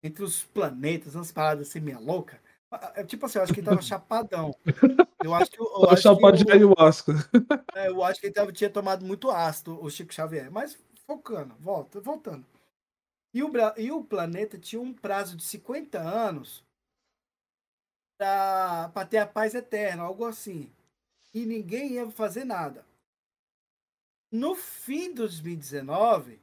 entre 0.03 0.23
os 0.23 0.43
planetas, 0.43 1.15
umas 1.15 1.31
paradas 1.31 1.69
assim 1.69 1.79
meia 1.79 1.99
louca. 1.99 2.41
É, 2.95 3.03
Tipo 3.03 3.25
assim, 3.25 3.39
eu 3.39 3.43
acho 3.43 3.53
que 3.53 3.59
ele 3.61 3.67
tava 3.67 3.81
chapadão. 3.83 4.53
Eu 5.21 5.33
acho 5.33 5.51
que, 5.51 5.59
eu 5.61 5.67
Tava 5.81 5.93
acho 5.93 5.95
que 5.95 6.01
chapado 6.01 6.37
de 6.37 6.45
o- 6.45 6.51
ayahuasca. 6.51 7.13
é, 7.75 7.87
eu 7.89 8.03
acho 8.03 8.19
que 8.19 8.27
ele 8.27 8.33
tava, 8.33 8.51
tinha 8.51 8.69
tomado 8.69 9.05
muito 9.05 9.29
ácido, 9.31 9.81
o 9.83 9.89
Chico 9.89 10.13
Xavier. 10.13 10.51
Mas 10.51 10.77
focando, 11.05 11.55
volta, 11.55 11.99
voltando. 11.99 12.45
E 13.33 13.43
o, 13.43 13.51
e 13.77 13.91
o 13.91 14.03
planeta 14.03 14.57
tinha 14.57 14.81
um 14.81 14.93
prazo 14.93 15.35
de 15.35 15.43
50 15.43 15.99
anos 15.99 16.63
para 18.17 19.05
ter 19.09 19.17
a 19.17 19.27
paz 19.27 19.55
eterna, 19.55 20.03
algo 20.03 20.25
assim. 20.25 20.71
E 21.33 21.45
ninguém 21.45 21.93
ia 21.93 22.09
fazer 22.11 22.45
nada. 22.45 22.85
No 24.31 24.55
fim 24.55 25.09
de 25.09 25.15
2019, 25.15 26.39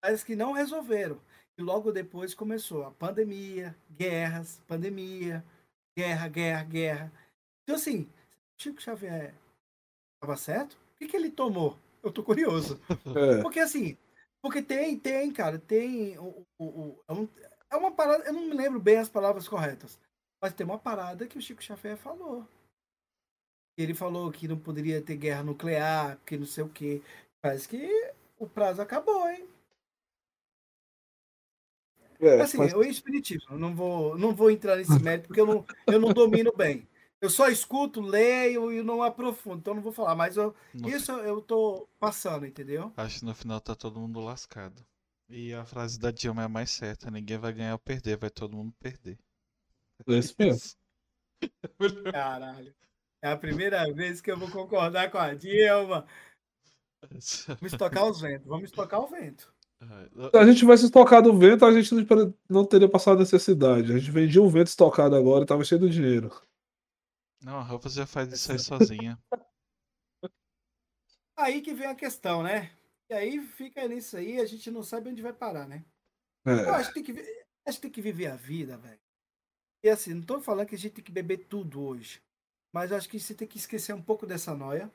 parece 0.00 0.24
que 0.24 0.36
não 0.36 0.52
resolveram. 0.52 1.20
E 1.56 1.62
logo 1.62 1.92
depois 1.92 2.34
começou 2.34 2.84
a 2.84 2.90
pandemia, 2.90 3.76
guerras, 3.90 4.60
pandemia, 4.66 5.44
guerra, 5.96 6.28
guerra, 6.28 6.64
guerra. 6.64 7.12
Então, 7.62 7.76
assim, 7.76 8.08
Chico 8.58 8.80
Xavier 8.80 9.34
estava 10.14 10.36
certo? 10.36 10.74
O 10.74 10.98
que, 10.98 11.08
que 11.08 11.16
ele 11.16 11.30
tomou? 11.30 11.78
Eu 12.02 12.12
tô 12.12 12.22
curioso. 12.22 12.80
É. 13.16 13.42
Porque 13.42 13.60
assim, 13.60 13.96
porque 14.42 14.62
tem, 14.62 14.98
tem, 14.98 15.32
cara, 15.32 15.58
tem. 15.58 16.18
O, 16.18 16.44
o, 16.58 16.64
o- 16.64 17.04
é, 17.08 17.12
um- 17.12 17.28
é 17.70 17.76
uma 17.76 17.92
parada, 17.92 18.24
eu 18.24 18.32
não 18.32 18.46
me 18.46 18.54
lembro 18.54 18.80
bem 18.80 18.96
as 18.98 19.08
palavras 19.08 19.48
corretas, 19.48 19.98
mas 20.42 20.52
tem 20.52 20.66
uma 20.66 20.78
parada 20.78 21.26
que 21.26 21.38
o 21.38 21.42
Chico 21.42 21.62
Xavier 21.62 21.96
falou. 21.96 22.46
Ele 23.76 23.94
falou 23.94 24.30
que 24.30 24.46
não 24.46 24.58
poderia 24.58 25.00
ter 25.00 25.16
guerra 25.16 25.42
nuclear, 25.42 26.18
que 26.26 26.36
não 26.36 26.44
sei 26.46 26.64
o 26.64 26.68
quê. 26.68 27.00
Parece 27.40 27.68
que 27.68 27.88
o 28.38 28.46
prazo 28.46 28.82
acabou, 28.82 29.28
hein? 29.28 29.48
É, 32.20 32.40
Assim, 32.40 32.56
faz- 32.58 32.72
eu 32.72 32.82
espiritismo, 32.84 33.54
eu 33.54 33.58
não 33.58 33.74
vou, 33.74 34.16
não 34.16 34.32
vou 34.34 34.50
entrar 34.50 34.76
nesse 34.76 34.96
mérito 35.02 35.26
porque 35.26 35.40
eu 35.40 35.46
não, 35.46 35.64
eu 35.88 35.98
não 36.00 36.12
domino 36.12 36.52
bem. 36.56 36.86
Eu 37.22 37.30
só 37.30 37.48
escuto, 37.48 38.00
leio 38.00 38.72
e 38.72 38.82
não 38.82 39.00
aprofundo, 39.00 39.58
então 39.58 39.74
não 39.74 39.80
vou 39.80 39.92
falar, 39.92 40.16
mas 40.16 40.36
eu, 40.36 40.52
No 40.74 40.88
isso 40.88 41.12
eu 41.12 41.40
tô 41.40 41.88
passando, 42.00 42.44
entendeu? 42.44 42.92
Acho 42.96 43.20
que 43.20 43.24
no 43.24 43.32
final 43.32 43.60
tá 43.60 43.76
todo 43.76 44.00
mundo 44.00 44.18
lascado. 44.18 44.84
E 45.28 45.54
a 45.54 45.64
frase 45.64 46.00
da 46.00 46.10
Dilma 46.10 46.42
é 46.42 46.44
a 46.46 46.48
mais 46.48 46.72
certa: 46.72 47.12
ninguém 47.12 47.38
vai 47.38 47.52
ganhar 47.52 47.74
ou 47.74 47.78
perder, 47.78 48.16
vai 48.16 48.28
todo 48.28 48.56
mundo 48.56 48.74
perder. 48.80 49.16
é 50.08 50.12
isso 50.14 50.34
mesmo. 50.36 50.76
Caralho. 52.12 52.74
É 53.22 53.30
a 53.30 53.36
primeira 53.36 53.84
vez 53.94 54.20
que 54.20 54.32
eu 54.32 54.36
vou 54.36 54.50
concordar 54.50 55.08
com 55.08 55.18
a 55.18 55.32
Dilma. 55.32 56.04
Vamos 57.00 57.72
estocar 57.72 58.04
os 58.04 58.20
ventos. 58.20 58.48
Vamos 58.48 58.64
estocar 58.64 59.00
o 59.00 59.06
vento. 59.06 59.54
Se 60.30 60.36
a 60.36 60.44
gente 60.44 60.58
tivesse 60.58 60.86
estocado 60.86 61.30
o 61.30 61.38
vento, 61.38 61.64
a 61.64 61.72
gente 61.72 61.94
não 62.48 62.64
teria 62.64 62.88
passado 62.88 63.20
necessidade. 63.20 63.92
A 63.92 63.98
gente 63.98 64.10
vendia 64.10 64.42
um 64.42 64.48
vento 64.48 64.68
estocado 64.68 65.14
agora 65.14 65.44
e 65.44 65.46
tava 65.46 65.64
cheio 65.64 65.80
de 65.80 65.90
dinheiro. 65.90 66.32
Não, 67.42 67.58
a 67.58 67.62
Ruffles 67.62 67.92
já 67.94 68.06
faz 68.06 68.32
isso 68.32 68.50
aí 68.52 68.58
sozinha. 68.58 69.18
Aí 71.36 71.60
que 71.62 71.74
vem 71.74 71.86
a 71.86 71.94
questão, 71.94 72.42
né? 72.42 72.70
E 73.10 73.14
aí 73.14 73.40
fica 73.40 73.86
nisso 73.88 74.16
aí, 74.16 74.40
a 74.40 74.46
gente 74.46 74.70
não 74.70 74.82
sabe 74.82 75.10
onde 75.10 75.22
vai 75.22 75.32
parar, 75.32 75.66
né? 75.66 75.84
Eu 76.66 76.72
É, 76.72 76.74
acho 76.74 76.92
que 76.92 77.02
tem 77.02 77.16
que, 77.16 77.22
acho 77.66 77.78
que, 77.78 77.82
tem 77.82 77.90
que 77.90 78.02
viver 78.02 78.28
a 78.28 78.36
vida, 78.36 78.78
velho. 78.78 79.00
E 79.84 79.90
assim, 79.90 80.14
não 80.14 80.22
tô 80.22 80.40
falando 80.40 80.68
que 80.68 80.76
a 80.76 80.78
gente 80.78 80.94
tem 80.94 81.04
que 81.04 81.12
beber 81.12 81.48
tudo 81.48 81.82
hoje. 81.82 82.22
Mas 82.74 82.90
eu 82.90 82.96
acho 82.98 83.08
que 83.08 83.20
você 83.20 83.34
tem 83.34 83.48
que 83.48 83.58
esquecer 83.58 83.94
um 83.94 84.02
pouco 84.02 84.26
dessa 84.26 84.54
noia. 84.54 84.90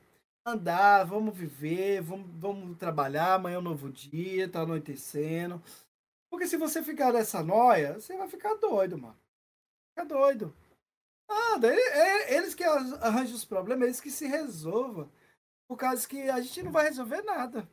Andar, 0.46 1.04
vamos 1.04 1.36
viver, 1.36 2.02
vamos, 2.02 2.28
vamos 2.40 2.78
trabalhar, 2.78 3.34
amanhã 3.34 3.56
é 3.56 3.58
um 3.58 3.62
novo 3.62 3.90
dia, 3.90 4.48
tá 4.50 4.62
anoitecendo. 4.62 5.62
Porque 6.30 6.46
se 6.46 6.56
você 6.56 6.82
ficar 6.82 7.12
nessa 7.12 7.42
noia, 7.42 7.94
você 7.94 8.16
vai 8.16 8.28
ficar 8.28 8.54
doido, 8.56 8.98
mano. 8.98 9.18
Fica 9.94 10.06
doido. 10.06 10.54
Nada, 11.28 11.74
é- 11.74 12.34
eles 12.36 12.54
que 12.54 12.64
arranjam 12.64 13.34
os 13.36 13.44
problemas, 13.44 13.86
eles 13.86 14.00
que 14.00 14.10
se 14.10 14.26
resolvam. 14.26 15.10
Por 15.68 15.76
causa 15.76 16.08
que 16.08 16.22
a 16.30 16.40
gente 16.40 16.62
não 16.62 16.72
vai 16.72 16.86
resolver 16.88 17.22
nada. 17.22 17.68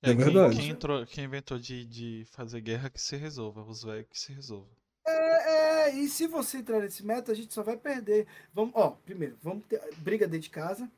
É 0.00 0.08
quem- 0.08 0.16
verdade. 0.16 0.56
Quem, 0.56 0.68
entrou, 0.70 1.06
quem 1.06 1.24
inventou 1.24 1.58
de, 1.58 1.84
de 1.84 2.24
fazer 2.30 2.60
guerra 2.60 2.90
que 2.90 3.00
se 3.00 3.16
resolva, 3.16 3.62
os 3.62 3.82
velhos 3.82 4.06
que 4.08 4.18
se 4.18 4.32
resolvam. 4.32 4.70
É, 5.06 5.50
é, 5.88 5.94
e 5.96 6.08
se 6.08 6.28
você 6.28 6.58
entrar 6.58 6.78
nesse 6.80 7.04
método, 7.04 7.32
a 7.32 7.34
gente 7.34 7.52
só 7.52 7.62
vai 7.62 7.76
perder. 7.76 8.26
Vamos, 8.52 8.72
ó, 8.76 8.90
primeiro, 8.90 9.36
vamos 9.42 9.64
ter 9.66 9.80
briga 9.98 10.26
dentro 10.28 10.44
de 10.44 10.50
casa. 10.50 10.88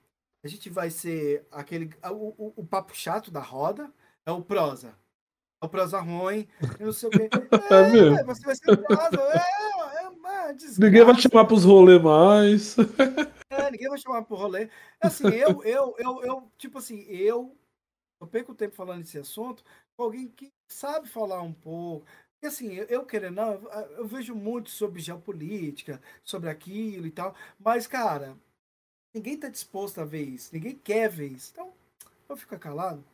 A 0.44 0.48
gente 0.48 0.68
vai 0.68 0.90
ser 0.90 1.46
aquele. 1.50 1.90
O, 2.10 2.34
o, 2.46 2.52
o 2.56 2.66
papo 2.66 2.94
chato 2.94 3.30
da 3.30 3.40
roda 3.40 3.90
é 4.26 4.30
o 4.30 4.42
prosa. 4.42 4.94
É 5.62 5.66
o 5.66 5.68
prosa 5.70 5.98
ruim, 6.00 6.46
eu 6.78 6.86
não 6.86 6.92
sei 6.92 7.08
o 7.08 7.12
quê. 7.12 7.30
É 7.72 7.90
mesmo. 7.90 8.24
Você 8.26 8.44
vai 8.44 8.54
ser 8.54 8.70
o 8.72 8.76
prosa. 8.76 9.20
É, 9.32 9.38
é 9.38 9.63
desgraça. 10.54 10.80
Ninguém 10.80 11.04
vai 11.04 11.20
chamar 11.20 11.44
pros 11.44 11.64
rolês 11.64 12.02
mais. 12.02 12.76
É, 13.50 13.70
ninguém 13.70 13.88
vai 13.88 13.98
chamar 13.98 14.22
pro 14.22 14.36
rolê. 14.36 14.68
Assim, 15.00 15.28
eu, 15.28 15.62
eu, 15.64 15.94
eu, 15.98 16.22
eu, 16.22 16.52
tipo 16.56 16.78
assim, 16.78 17.02
eu, 17.08 17.56
eu 18.20 18.26
perco 18.26 18.54
tempo 18.54 18.74
falando 18.74 19.02
esse 19.02 19.18
assunto 19.18 19.62
com 19.96 20.04
alguém 20.04 20.28
que 20.28 20.52
sabe 20.66 21.08
falar 21.08 21.42
um 21.42 21.52
pouco. 21.52 22.06
Porque 22.34 22.46
assim, 22.46 22.74
eu, 22.74 22.84
eu 22.86 23.06
querendo, 23.06 23.36
não, 23.36 23.52
eu, 23.52 23.70
eu 23.98 24.06
vejo 24.06 24.34
muito 24.34 24.70
sobre 24.70 25.00
geopolítica, 25.00 26.00
sobre 26.24 26.50
aquilo 26.50 27.06
e 27.06 27.10
tal, 27.10 27.34
mas, 27.58 27.86
cara, 27.86 28.36
ninguém 29.14 29.38
tá 29.38 29.48
disposto 29.48 30.00
a 30.00 30.04
ver 30.04 30.22
isso, 30.22 30.50
ninguém 30.52 30.76
quer 30.76 31.08
ver 31.08 31.28
isso. 31.28 31.50
Então, 31.52 31.72
eu 32.28 32.36
fico 32.36 32.58
calado. 32.58 33.04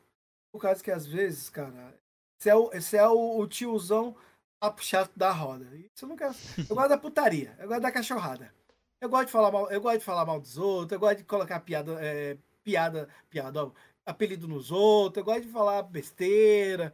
Por 0.52 0.60
causa 0.60 0.82
que 0.82 0.90
às 0.90 1.06
vezes, 1.06 1.48
cara, 1.48 1.94
você 2.38 2.50
é 2.50 2.54
o, 2.54 2.70
você 2.70 2.96
é 2.96 3.06
o, 3.06 3.38
o 3.38 3.46
tiozão 3.46 4.16
papo 4.60 4.84
chato 4.84 5.12
da 5.16 5.32
roda. 5.32 5.64
Isso 5.74 6.04
eu 6.04 6.08
não 6.08 6.16
quero. 6.16 6.34
Eu 6.58 6.76
gosto 6.76 6.88
da 6.88 6.98
putaria, 6.98 7.56
eu 7.58 7.66
gosto 7.66 7.80
da 7.80 7.90
cachorrada. 7.90 8.54
Eu 9.00 9.08
gosto 9.08 9.26
de 9.26 9.32
falar 9.32 9.50
mal, 9.50 9.70
eu 9.70 9.80
gosto 9.80 9.98
de 9.98 10.04
falar 10.04 10.26
mal 10.26 10.38
dos 10.38 10.58
outros, 10.58 10.92
eu 10.92 11.00
gosto 11.00 11.18
de 11.18 11.24
colocar 11.24 11.58
piada, 11.60 11.92
é, 12.04 12.36
piada, 12.62 13.08
piada, 13.30 13.64
ó, 13.64 13.72
apelido 14.04 14.46
nos 14.46 14.70
outros, 14.70 15.22
eu 15.22 15.24
gosto 15.24 15.46
de 15.46 15.52
falar 15.52 15.82
besteira. 15.82 16.92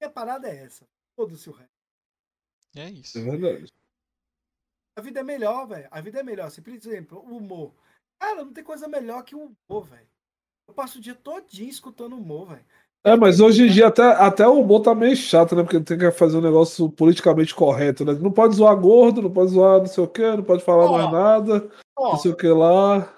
E 0.00 0.04
a 0.04 0.10
parada 0.10 0.48
é 0.48 0.64
essa. 0.64 0.88
Foda-se 1.14 1.48
o 1.50 1.52
resto. 1.52 1.76
É 2.74 2.90
isso. 2.90 3.18
É 3.18 3.22
verdade. 3.22 3.72
A 4.96 5.00
vida 5.02 5.20
é 5.20 5.22
melhor, 5.22 5.66
velho. 5.66 5.88
A 5.90 6.00
vida 6.00 6.20
é 6.20 6.22
melhor. 6.22 6.50
Se, 6.50 6.62
por 6.62 6.72
exemplo, 6.72 7.18
o 7.18 7.36
humor. 7.36 7.74
Cara, 8.18 8.42
não 8.44 8.52
tem 8.52 8.64
coisa 8.64 8.88
melhor 8.88 9.22
que 9.22 9.34
o 9.34 9.54
humor, 9.68 9.84
velho. 9.84 10.08
Eu 10.66 10.74
passo 10.74 10.98
o 10.98 11.00
dia 11.00 11.14
todinho 11.14 11.68
escutando 11.68 12.16
humor, 12.16 12.48
velho. 12.48 12.64
É, 13.04 13.16
mas 13.16 13.38
hoje 13.38 13.64
em 13.64 13.70
dia 13.70 13.86
até, 13.86 14.02
até 14.02 14.48
o 14.48 14.60
humor 14.60 14.82
tá 14.82 14.94
meio 14.94 15.14
chato, 15.16 15.54
né? 15.54 15.62
Porque 15.62 15.80
tem 15.80 15.96
que 15.96 16.10
fazer 16.10 16.38
um 16.38 16.42
negócio 16.42 16.90
politicamente 16.90 17.54
correto, 17.54 18.04
né? 18.04 18.12
Não 18.14 18.32
pode 18.32 18.56
zoar 18.56 18.76
gordo, 18.80 19.22
não 19.22 19.32
pode 19.32 19.52
zoar 19.52 19.78
não 19.78 19.86
sei 19.86 20.02
o 20.02 20.08
quê, 20.08 20.22
não 20.34 20.42
pode 20.42 20.64
falar 20.64 20.86
Ó, 20.86 20.98
mais 20.98 21.12
nada, 21.12 21.70
Ó, 21.96 22.12
não 22.12 22.18
sei 22.18 22.32
o 22.32 22.36
que 22.36 22.48
lá. 22.48 23.16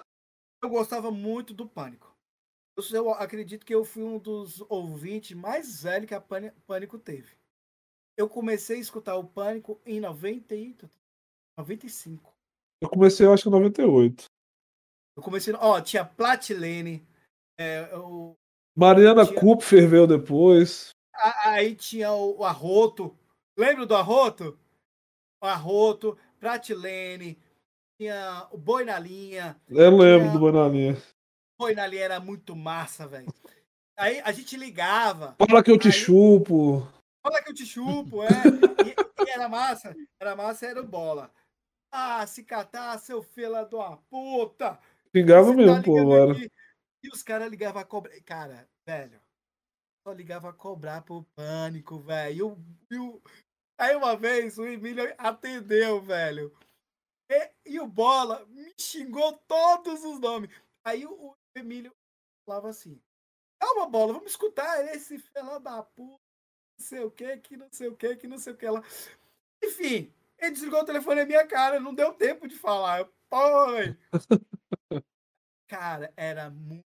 eu 0.63 0.69
gostava 0.69 1.09
muito 1.09 1.53
do 1.53 1.67
Pânico. 1.67 2.09
Eu, 2.93 3.11
acredito 3.11 3.65
que 3.65 3.75
eu 3.75 3.83
fui 3.83 4.03
um 4.03 4.17
dos 4.17 4.63
ouvintes 4.69 5.35
mais 5.35 5.83
velhos 5.83 6.07
que 6.07 6.13
a 6.13 6.21
Pâni- 6.21 6.53
Pânico 6.65 6.97
teve. 6.97 7.35
Eu 8.17 8.29
comecei 8.29 8.77
a 8.77 8.81
escutar 8.81 9.15
o 9.15 9.23
Pânico 9.23 9.81
em 9.85 9.99
90 9.99 10.55
e... 10.55 10.75
95. 11.57 12.31
Eu 12.81 12.89
comecei, 12.89 13.25
eu 13.25 13.33
acho 13.33 13.43
que 13.43 13.49
em 13.49 13.51
98. 13.51 14.25
Eu 15.17 15.23
comecei... 15.23 15.53
Ó, 15.55 15.81
tinha 15.81 16.05
Platilene. 16.05 17.05
É, 17.59 17.93
o, 17.97 18.35
Mariana 18.79 19.25
Tinha- 19.25 19.59
ferveu 19.61 20.07
depois. 20.07 20.91
aí 21.43 21.75
tinha 21.75 22.11
o, 22.11 22.39
o 22.39 22.45
Arroto. 22.45 23.15
Lembra 23.57 23.85
do 23.85 23.95
Arroto? 23.95 24.57
O 25.43 25.45
Arroto, 25.45 26.17
Platilene. 26.39 27.37
Tinha 27.99 28.47
o 28.51 28.57
Boi 28.57 28.85
na 28.85 28.97
Linha. 28.97 29.59
Eu 29.67 29.97
lembro 29.97 30.29
Tinha- 30.29 30.31
do 30.33 30.39
Bananinha. 30.39 30.97
Boi 31.59 31.75
na 31.75 31.85
Linha 31.85 32.03
era 32.05 32.19
muito 32.21 32.55
massa, 32.55 33.05
velho. 33.05 33.27
Aí 33.97 34.21
a 34.23 34.31
gente 34.31 34.55
ligava. 34.55 35.35
Fala 35.45 35.61
que 35.61 35.69
eu 35.71 35.77
te 35.77 35.87
Aí- 35.89 35.93
chupo. 35.93 36.87
Olha 37.25 37.43
que 37.43 37.49
eu 37.51 37.53
te 37.53 37.65
chupo, 37.65 38.23
é. 38.23 38.27
E, 38.29 39.25
e 39.27 39.29
era 39.29 39.49
massa. 39.49 39.93
Era 40.21 40.37
massa, 40.37 40.65
era 40.67 40.81
o 40.81 40.87
bola. 40.87 41.29
Ah, 41.91 42.25
se 42.25 42.43
catar, 42.43 42.97
seu 42.99 43.21
fela 43.21 43.63
de 43.65 43.75
uma 43.75 43.97
puta. 44.09 44.79
Xingava 45.13 45.47
Você 45.47 45.51
tá 45.51 45.57
mesmo, 45.57 45.83
pô, 45.83 46.05
mano. 46.05 46.31
aqui. 46.31 46.49
E 47.03 47.09
os 47.09 47.23
caras 47.23 47.49
ligavam 47.49 47.81
a 47.81 47.85
cobrar. 47.85 48.19
Cara, 48.23 48.69
velho. 48.85 49.21
Só 50.05 50.13
ligava 50.13 50.49
a 50.49 50.53
cobrar 50.53 51.01
pro 51.01 51.25
pânico, 51.35 51.99
velho. 51.99 52.57
E 52.89 52.97
o, 52.97 53.21
Aí 53.79 53.95
uma 53.95 54.13
vez 54.13 54.57
o 54.57 54.67
Emílio 54.67 55.15
atendeu, 55.17 56.01
velho. 56.01 56.53
E, 57.31 57.51
e 57.65 57.79
o 57.79 57.87
Bola 57.87 58.45
me 58.47 58.73
xingou 58.77 59.37
todos 59.47 60.03
os 60.03 60.19
nomes. 60.19 60.49
Aí 60.83 61.05
o, 61.05 61.29
o 61.29 61.35
Emílio 61.55 61.95
falava 62.45 62.69
assim: 62.69 63.01
Calma, 63.57 63.87
Bola, 63.87 64.13
vamos 64.13 64.31
escutar 64.31 64.85
esse 64.93 65.17
fela 65.17 65.59
da 65.61 65.81
puta, 65.81 66.19
não 66.77 66.85
sei 66.85 66.99
o 67.05 67.11
que, 67.11 67.37
que 67.37 67.55
não 67.55 67.69
sei 67.71 67.87
o 67.87 67.95
que, 67.95 68.15
que 68.17 68.27
não 68.27 68.37
sei 68.37 68.51
o 68.51 68.57
que 68.57 68.67
lá. 68.67 68.83
Enfim, 69.63 70.13
ele 70.37 70.51
desligou 70.51 70.81
o 70.81 70.85
telefone 70.85 71.21
na 71.21 71.25
minha 71.25 71.47
cara, 71.47 71.79
não 71.79 71.93
deu 71.93 72.13
tempo 72.13 72.49
de 72.49 72.57
falar. 72.57 72.99
Eu, 72.99 73.13
Oi! 73.31 73.97
Cara, 75.69 76.11
era 76.17 76.49
muito. 76.49 76.88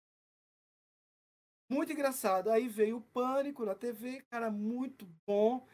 Muito 1.72 1.92
engraçado. 1.92 2.50
Aí 2.50 2.68
veio 2.68 2.98
o 2.98 3.00
Pânico 3.00 3.64
na 3.64 3.74
TV, 3.74 4.22
cara, 4.30 4.50
muito 4.50 5.08
bom. 5.26 5.66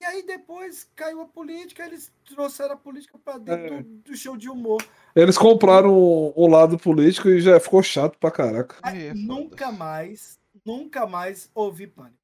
E 0.00 0.04
aí 0.04 0.22
depois 0.24 0.90
caiu 0.96 1.20
a 1.20 1.26
política, 1.26 1.86
eles 1.86 2.12
trouxeram 2.24 2.74
a 2.74 2.76
política 2.76 3.16
pra 3.18 3.38
dentro 3.38 3.74
É. 3.74 3.82
do, 3.82 4.16
show 4.16 4.36
de 4.36 4.50
humor. 4.50 4.84
Eles 5.14 5.38
compraram 5.38 5.94
o, 5.96 6.32
o 6.34 6.48
lado 6.48 6.76
político 6.76 7.28
e 7.28 7.40
já 7.40 7.60
ficou 7.60 7.82
chato 7.84 8.18
pra 8.18 8.30
caraca. 8.30 8.80
Aí 8.82 9.04
é 9.04 9.08
foda. 9.10 9.20
nunca 9.20 9.70
mais, 9.70 10.40
nunca 10.64 11.06
mais 11.06 11.48
ouvi 11.54 11.86
Pânico. 11.86 12.18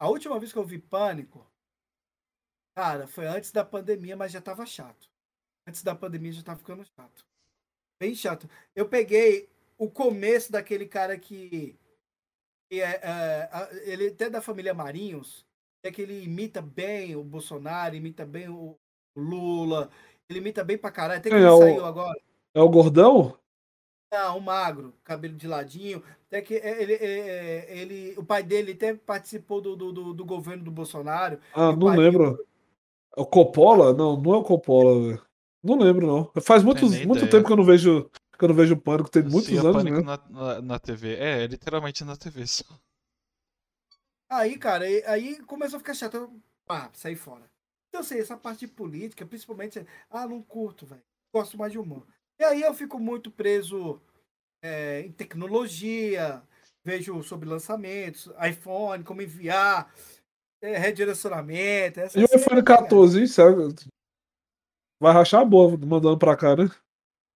A 0.00 0.08
última 0.08 0.38
vez 0.38 0.52
que 0.52 0.58
eu 0.58 0.62
ouvi 0.62 0.78
Pânico, 0.78 1.46
cara, 2.74 3.06
foi 3.06 3.26
antes 3.26 3.52
da 3.52 3.64
pandemia, 3.64 4.16
mas 4.16 4.32
já 4.32 4.40
tava 4.40 4.64
chato. 4.64 5.10
Antes 5.68 5.82
da 5.82 5.94
pandemia 5.94 6.32
já 6.32 6.42
tava 6.42 6.58
ficando 6.58 6.84
chato. 6.84 7.26
Bem 8.00 8.14
chato. 8.14 8.48
Eu 8.74 8.88
peguei 8.88 9.50
o 9.76 9.90
começo 9.90 10.50
daquele 10.50 10.86
cara 10.86 11.18
que 11.18 11.76
é, 12.80 13.00
é, 13.02 13.48
ele 13.84 14.08
até 14.08 14.30
da 14.30 14.40
família 14.40 14.72
Marinhos, 14.74 15.44
é 15.84 15.90
que 15.90 16.02
ele 16.02 16.22
imita 16.24 16.62
bem 16.62 17.16
o 17.16 17.22
Bolsonaro, 17.24 17.94
imita 17.94 18.24
bem 18.24 18.48
o 18.48 18.76
Lula, 19.16 19.90
ele 20.28 20.38
imita 20.38 20.64
bem 20.64 20.78
pra 20.78 20.90
caralho. 20.90 21.18
Até 21.20 21.28
que 21.28 21.34
É, 21.36 21.38
ele 21.38 21.48
o- 21.48 21.58
saiu 21.58 21.84
agora. 21.84 22.18
É 22.54 22.60
o 22.60 22.68
gordão? 22.68 23.36
Não, 24.12 24.36
um 24.36 24.40
magro, 24.40 24.92
cabelo 25.02 25.34
de 25.34 25.46
ladinho. 25.48 26.02
Até 26.26 26.42
que 26.42 26.54
ele, 26.54 26.92
ele, 26.94 27.66
ele- 27.68 28.14
o 28.18 28.24
pai 28.24 28.42
dele 28.42 28.72
até 28.72 28.94
participou 28.94 29.60
do, 29.60 29.74
do, 29.74 29.92
do- 29.92 30.14
do 30.14 30.24
governo 30.24 30.64
do 30.64 30.70
Bolsonaro. 30.70 31.38
Ah, 31.54 31.70
o 31.70 31.76
não 31.76 31.88
lembro. 31.96 32.46
É 33.16 33.20
o 33.20 33.26
Coppola? 33.26 33.92
Não, 33.94 34.16
não 34.20 34.34
é 34.34 34.36
o 34.38 34.42
Coppola, 34.42 35.00
velho. 35.00 35.22
Não 35.62 35.78
lembro, 35.78 36.06
não. 36.06 36.42
Faz 36.42 36.62
muitos, 36.62 36.90
nem 36.90 37.06
muito 37.06 37.18
ideia. 37.20 37.30
tempo 37.30 37.46
que 37.46 37.52
eu 37.52 37.56
não 37.56 37.64
vejo, 37.64 38.10
que 38.42 38.46
eu 38.46 38.48
não 38.48 38.56
vejo 38.56 38.76
Pânico. 38.76 39.08
Tem 39.08 39.22
muitos 39.22 39.42
Assistia 39.42 39.60
anos, 39.60 39.76
Pânico 39.76 39.98
né? 39.98 40.02
na, 40.02 40.28
na, 40.56 40.62
na 40.62 40.78
TV. 40.80 41.14
É, 41.14 41.46
literalmente 41.46 42.02
na 42.02 42.16
TV 42.16 42.44
só. 42.44 42.64
Aí, 44.28 44.58
cara, 44.58 44.84
aí- 44.84 45.04
aí 45.04 45.42
começou 45.44 45.76
a 45.76 45.80
ficar 45.80 45.94
chato. 45.94 46.14
Eu, 46.16 46.40
pá, 46.66 46.90
saí 46.94 47.14
fora. 47.14 47.48
Então, 47.88 48.00
assim, 48.00 48.18
essa 48.18 48.36
parte 48.36 48.60
de 48.60 48.68
política, 48.68 49.24
principalmente, 49.24 49.86
ah, 50.10 50.26
não 50.26 50.42
curto, 50.42 50.84
velho. 50.86 51.02
Gosto 51.32 51.56
mais 51.56 51.70
de 51.70 51.78
humor. 51.78 52.04
E 52.40 52.44
aí 52.44 52.62
eu 52.62 52.74
fico 52.74 52.98
muito 52.98 53.30
preso 53.30 54.00
é, 54.64 55.02
em 55.02 55.12
tecnologia, 55.12 56.42
vejo 56.84 57.22
sobre 57.22 57.48
lançamentos, 57.48 58.28
iPhone, 58.48 59.04
como 59.04 59.22
enviar, 59.22 59.94
é, 60.60 60.78
redirecionamento. 60.78 62.00
E 62.00 62.22
o 62.22 62.24
iPhone 62.24 62.56
né, 62.56 62.62
cara? 62.62 62.82
14, 62.82 63.20
hein? 63.20 63.26
Sério? 63.28 63.68
Vai 65.00 65.12
rachar 65.12 65.42
a 65.42 65.44
boa 65.44 65.76
mandando 65.76 66.18
pra 66.18 66.36
cá, 66.36 66.56
né? 66.56 66.68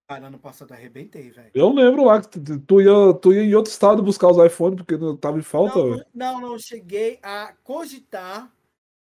Cara, 0.09 0.28
ano 0.28 0.38
passado 0.38 0.70
eu 0.72 0.76
arrebentei, 0.76 1.30
velho. 1.30 1.50
Eu 1.52 1.72
lembro 1.72 2.04
lá 2.04 2.22
que 2.22 2.28
tu, 2.61 2.80
ia, 2.80 3.14
tu 3.20 3.32
ia 3.32 3.42
em 3.42 3.54
outro 3.54 3.72
estado 3.72 4.02
buscar 4.02 4.28
os 4.28 4.38
iPhones 4.44 4.76
porque 4.76 4.96
não 4.96 5.16
tava 5.16 5.38
em 5.38 5.42
falta, 5.42 5.78
Não, 5.78 5.90
velho. 5.90 6.07
não, 6.14 6.40
não, 6.40 6.59
cheguei 6.59 7.18
a 7.22 7.52
cogitar. 7.64 8.52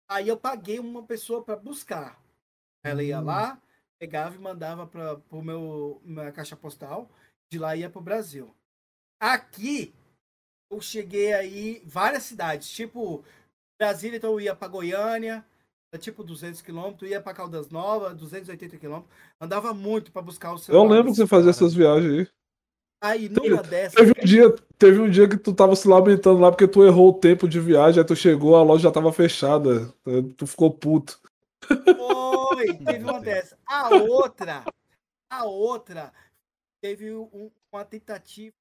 Aí 0.07 0.27
eu 0.27 0.37
paguei 0.37 0.77
uma 0.77 1.01
pessoa 1.03 1.43
para 1.43 1.55
buscar. 1.55 2.21
Ela 2.83 3.01
ia 3.01 3.19
Hum. 3.19 3.23
lá, 3.25 3.59
pegava 3.99 4.35
e 4.35 4.39
mandava 4.39 4.85
para 4.85 5.19
o 5.31 5.41
meu 5.41 5.99
minha 6.05 6.31
caixa 6.31 6.55
postal. 6.55 7.09
De 7.51 7.57
lá 7.57 7.75
ia 7.75 7.89
para 7.89 7.99
o 7.99 8.03
Brasil. 8.03 8.55
Aqui 9.19 9.93
eu 10.71 10.79
cheguei 10.79 11.33
aí 11.33 11.81
várias 11.85 12.23
cidades, 12.23 12.69
tipo 12.69 13.23
Brasília, 13.79 14.17
então 14.17 14.31
eu 14.33 14.39
ia 14.41 14.55
para 14.55 14.67
Goiânia, 14.67 15.45
tipo 15.97 16.23
200 16.23 16.61
quilômetros, 16.61 17.09
ia 17.09 17.19
para 17.21 17.33
Caldas 17.33 17.69
Novas, 17.69 18.15
280 18.15 18.77
quilômetros. 18.77 19.11
Andava 19.39 19.73
muito 19.73 20.11
para 20.11 20.21
buscar 20.21 20.51
o 20.51 20.55
Eu 20.55 20.57
celular. 20.59 20.89
lembro 20.89 21.11
que 21.11 21.17
você 21.17 21.27
fazia 21.27 21.49
essas 21.49 21.73
viagens 21.73 22.11
aí. 22.19 22.27
Aí 23.03 23.27
numa 23.29 23.63
dessas, 23.63 23.95
Teve 23.95 24.11
um 24.11 24.23
dia, 24.25 24.55
teve 24.77 24.99
um 24.99 25.09
dia 25.09 25.27
que 25.27 25.35
tu 25.35 25.53
tava 25.53 25.75
se 25.75 25.87
lamentando 25.87 26.39
lá 26.39 26.51
porque 26.51 26.67
tu 26.67 26.85
errou 26.85 27.09
o 27.09 27.13
tempo 27.19 27.47
de 27.49 27.59
viagem, 27.59 27.99
aí 27.99 28.05
tu 28.05 28.15
chegou, 28.15 28.55
a 28.55 28.61
loja 28.63 28.83
já 28.83 28.91
tava 28.91 29.11
fechada. 29.11 29.91
Tu 30.37 30.45
ficou 30.45 30.71
puto. 30.71 31.19
Foi, 31.67 32.73
teve 32.77 33.03
uma 33.03 33.13
Deus. 33.19 33.23
dessa. 33.23 33.57
A 33.67 33.89
outra, 33.95 34.63
a 35.29 35.45
outra, 35.45 36.13
teve 36.79 37.11
um- 37.11 37.49
uma 37.73 37.83
tentativa 37.83 38.53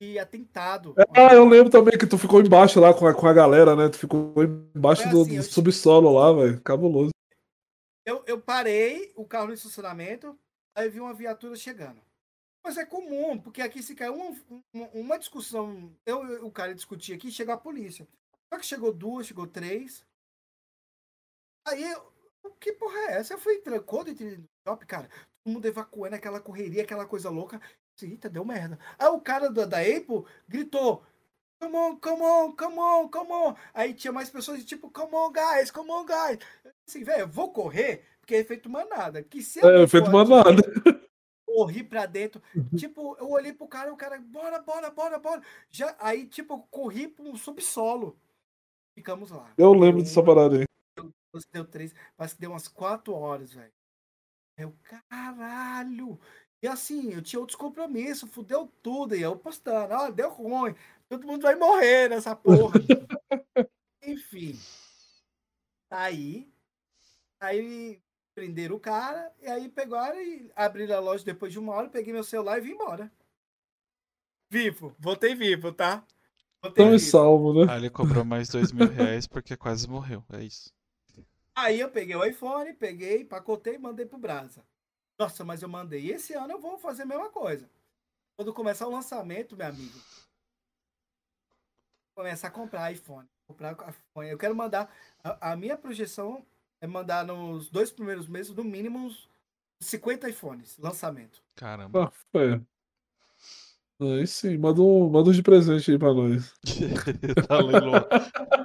de 0.00 0.18
atentado. 0.18 0.94
Ah, 1.14 1.34
eu 1.34 1.46
lembro 1.46 1.70
também 1.70 1.98
que 1.98 2.06
tu 2.06 2.16
ficou 2.16 2.40
embaixo 2.40 2.78
lá 2.80 2.94
com 2.94 3.06
a, 3.06 3.14
com 3.14 3.26
a 3.26 3.32
galera, 3.32 3.74
né? 3.74 3.88
Tu 3.88 3.98
ficou 3.98 4.32
embaixo 4.42 5.08
do, 5.10 5.22
assim, 5.22 5.30
do 5.30 5.36
eu- 5.36 5.42
subsolo 5.42 6.12
lá, 6.12 6.32
velho. 6.32 6.60
Cabuloso. 6.60 7.10
Eu, 8.06 8.22
eu 8.26 8.40
parei 8.40 9.12
o 9.16 9.26
carro 9.26 9.48
no 9.48 9.52
estacionamento, 9.54 10.38
aí 10.74 10.88
vi 10.88 11.00
uma 11.00 11.12
viatura 11.12 11.56
chegando. 11.56 12.00
Mas 12.64 12.78
é 12.78 12.86
comum, 12.86 13.38
porque 13.38 13.60
aqui 13.60 13.82
se 13.82 13.94
caiu 13.94 14.14
uma, 14.14 14.36
uma, 14.72 14.88
uma 14.88 15.18
discussão, 15.18 15.92
eu 16.06 16.24
e 16.24 16.36
o 16.38 16.50
cara 16.50 16.74
discutia 16.74 17.16
aqui, 17.16 17.30
chegou 17.30 17.54
a 17.54 17.58
polícia. 17.58 18.06
Só 18.52 18.58
que 18.58 18.66
chegou 18.66 18.92
duas, 18.92 19.26
chegou 19.26 19.46
três. 19.46 20.06
Aí, 21.66 21.82
eu, 21.82 22.12
que 22.58 22.72
porra 22.72 22.98
é 22.98 23.12
essa? 23.18 23.34
Eu 23.34 23.38
fui 23.38 23.54
eu 23.54 24.08
entrei 24.08 24.38
no 24.38 24.48
shopping, 24.66 24.86
cara, 24.86 25.08
todo 25.44 25.52
mundo 25.52 25.66
evacuando 25.66 26.16
aquela 26.16 26.40
correria, 26.40 26.82
aquela 26.82 27.06
coisa 27.06 27.28
louca. 27.28 27.60
Eita, 28.06 28.28
deu 28.28 28.44
merda. 28.44 28.78
Aí 28.98 29.08
o 29.08 29.20
cara 29.20 29.50
da, 29.50 29.64
da 29.64 29.78
Apple 29.80 30.24
gritou, 30.48 31.02
come 31.60 31.76
on, 31.76 31.96
come 31.96 32.22
on, 32.22 32.52
come 32.52 32.78
on, 32.78 33.08
come 33.08 33.32
on. 33.32 33.54
Aí 33.74 33.94
tinha 33.94 34.12
mais 34.12 34.30
pessoas 34.30 34.64
tipo, 34.64 34.90
come 34.90 35.14
on, 35.14 35.32
guys, 35.32 35.70
come 35.70 35.90
on, 35.90 36.04
guys. 36.04 36.38
Assim, 36.86 37.02
velho, 37.04 37.22
eu 37.22 37.28
vou 37.28 37.52
correr, 37.52 38.04
porque 38.20 38.34
é 38.34 38.38
efeito 38.38 38.68
manada. 38.70 39.22
Que 39.22 39.42
se 39.42 39.60
É, 39.60 39.80
não 39.80 39.88
feito 39.88 40.10
for 40.10 40.26
manada. 40.26 40.62
corri 41.46 41.82
pra 41.82 42.06
dentro. 42.06 42.40
Tipo, 42.76 43.16
eu 43.18 43.30
olhei 43.30 43.52
pro 43.52 43.66
cara, 43.66 43.92
o 43.92 43.96
cara, 43.96 44.18
bora, 44.20 44.60
bora, 44.60 44.90
bora, 44.90 45.18
bora. 45.18 45.42
Já, 45.70 45.96
aí, 45.98 46.26
tipo, 46.26 46.58
corri 46.70 47.08
pro 47.08 47.36
subsolo. 47.36 48.16
Ficamos 48.94 49.30
lá. 49.30 49.52
Eu 49.56 49.72
Deu 49.72 49.80
lembro 49.80 50.02
dessa 50.02 50.22
parada 50.22 50.56
aí. 50.58 50.64
duas, 51.32 51.44
Deu 51.52 51.64
três, 51.64 51.94
parece 52.16 52.34
que 52.34 52.40
deu 52.40 52.50
umas 52.50 52.68
quatro 52.68 53.12
horas, 53.14 53.52
velho. 53.52 53.72
Eu, 54.56 54.74
caralho. 54.82 56.18
E 56.62 56.66
assim, 56.66 57.12
eu 57.12 57.22
tinha 57.22 57.38
outros 57.38 57.56
compromissos, 57.56 58.28
fudeu 58.30 58.70
tudo. 58.82 59.14
E 59.14 59.22
eu 59.22 59.36
postando, 59.36 59.94
ó, 59.94 60.10
deu 60.10 60.30
ruim. 60.30 60.74
Todo 61.08 61.26
mundo 61.26 61.42
vai 61.42 61.54
morrer 61.54 62.08
nessa 62.10 62.34
porra. 62.34 62.74
Enfim. 64.02 64.58
Aí, 65.90 66.50
aí 67.40 68.00
prenderam 68.34 68.76
o 68.76 68.80
cara, 68.80 69.32
e 69.40 69.46
aí 69.48 69.68
pegaram 69.68 70.20
e 70.20 70.50
abriram 70.54 70.96
a 70.96 71.00
loja 71.00 71.24
depois 71.24 71.52
de 71.52 71.58
uma 71.58 71.74
hora, 71.74 71.88
peguei 71.88 72.12
meu 72.12 72.22
celular 72.22 72.58
e 72.58 72.60
vim 72.60 72.72
embora. 72.72 73.10
Vivo, 74.50 74.94
voltei 74.98 75.34
vivo, 75.34 75.72
tá? 75.72 76.06
Voltei 76.62 76.84
Tão 76.84 76.94
e 76.94 76.98
vivo. 76.98 77.10
salvo, 77.10 77.52
né? 77.54 77.72
Aí 77.72 77.78
ele 77.78 77.90
cobrou 77.90 78.24
mais 78.24 78.48
dois 78.48 78.72
mil 78.72 78.88
reais 78.88 79.26
porque 79.26 79.56
quase 79.56 79.88
morreu. 79.88 80.24
É 80.32 80.42
isso. 80.42 80.72
Aí 81.54 81.80
eu 81.80 81.90
peguei 81.90 82.14
o 82.14 82.24
iPhone, 82.24 82.72
peguei, 82.74 83.24
pacotei 83.24 83.74
e 83.74 83.78
mandei 83.78 84.06
pro 84.06 84.18
Brasa. 84.18 84.64
Nossa, 85.18 85.44
mas 85.44 85.62
eu 85.62 85.68
mandei. 85.68 86.10
Esse 86.10 86.34
ano 86.34 86.52
eu 86.52 86.60
vou 86.60 86.78
fazer 86.78 87.02
a 87.02 87.06
mesma 87.06 87.28
coisa. 87.30 87.68
Quando 88.36 88.54
começar 88.54 88.86
o 88.86 88.90
lançamento, 88.92 89.56
meu 89.56 89.66
amigo, 89.66 89.98
começar 92.14 92.48
a 92.48 92.50
comprar 92.52 92.92
iPhone. 92.92 93.28
Comprar 93.48 93.72
iPhone. 93.72 94.28
Eu 94.30 94.38
quero 94.38 94.54
mandar. 94.54 94.92
A, 95.24 95.52
a 95.52 95.56
minha 95.56 95.76
projeção 95.76 96.44
é 96.80 96.86
mandar 96.86 97.26
nos 97.26 97.68
dois 97.68 97.90
primeiros 97.90 98.28
meses, 98.28 98.54
no 98.54 98.62
mínimo, 98.62 98.98
uns 98.98 99.28
50 99.80 100.28
iPhones. 100.30 100.78
Lançamento. 100.78 101.42
Caramba. 101.56 102.04
Ah, 102.04 102.12
foi. 102.30 102.62
Aí 104.00 104.26
sim, 104.28 104.56
manda 104.56 104.80
um, 104.80 105.10
manda 105.10 105.30
um 105.30 105.32
de 105.32 105.42
presente 105.42 105.90
aí 105.90 105.98
pra 105.98 106.14
nós. 106.14 106.54
tá 107.48 107.58
leilão. 107.58 108.06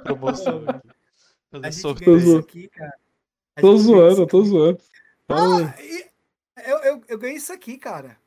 Promoção. 0.04 0.62
A 1.50 1.56
Fazer 1.56 1.70
gente 1.72 1.82
sorteio. 1.82 2.06
ganhou 2.06 2.18
isso 2.18 2.26
zoando. 2.30 2.44
aqui, 2.48 2.68
cara. 2.68 2.98
Tô 3.60 3.76
zoando, 3.76 4.12
isso 4.12 4.22
eu 4.22 4.26
tô 4.26 4.42
zoando. 4.42 4.80
Ah, 5.28 5.80
e- 5.80 6.10
eu, 6.64 6.78
eu, 6.78 7.02
eu 7.08 7.18
ganhei 7.18 7.36
isso 7.36 7.52
aqui, 7.52 7.78
cara. 7.78 8.18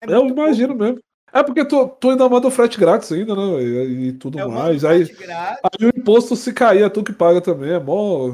É 0.00 0.06
Eu 0.12 0.26
imagino 0.26 0.68
pouco. 0.68 0.82
mesmo. 0.84 1.00
É 1.32 1.42
porque 1.42 1.64
tu, 1.66 1.88
tu 1.96 2.10
ainda 2.10 2.28
manda 2.28 2.46
o 2.46 2.50
frete 2.50 2.78
grátis 2.78 3.10
ainda, 3.10 3.34
né, 3.34 3.56
velho? 3.56 3.90
E 4.04 4.12
tudo 4.12 4.38
Eu 4.38 4.48
mais. 4.48 4.84
Aí, 4.84 5.02
aí 5.02 5.86
o 5.86 5.98
imposto, 5.98 6.36
se 6.36 6.52
cair, 6.52 6.82
é 6.84 6.88
tu 6.88 7.02
que 7.02 7.12
paga 7.12 7.40
também. 7.40 7.72
É 7.72 7.80
mó. 7.80 8.28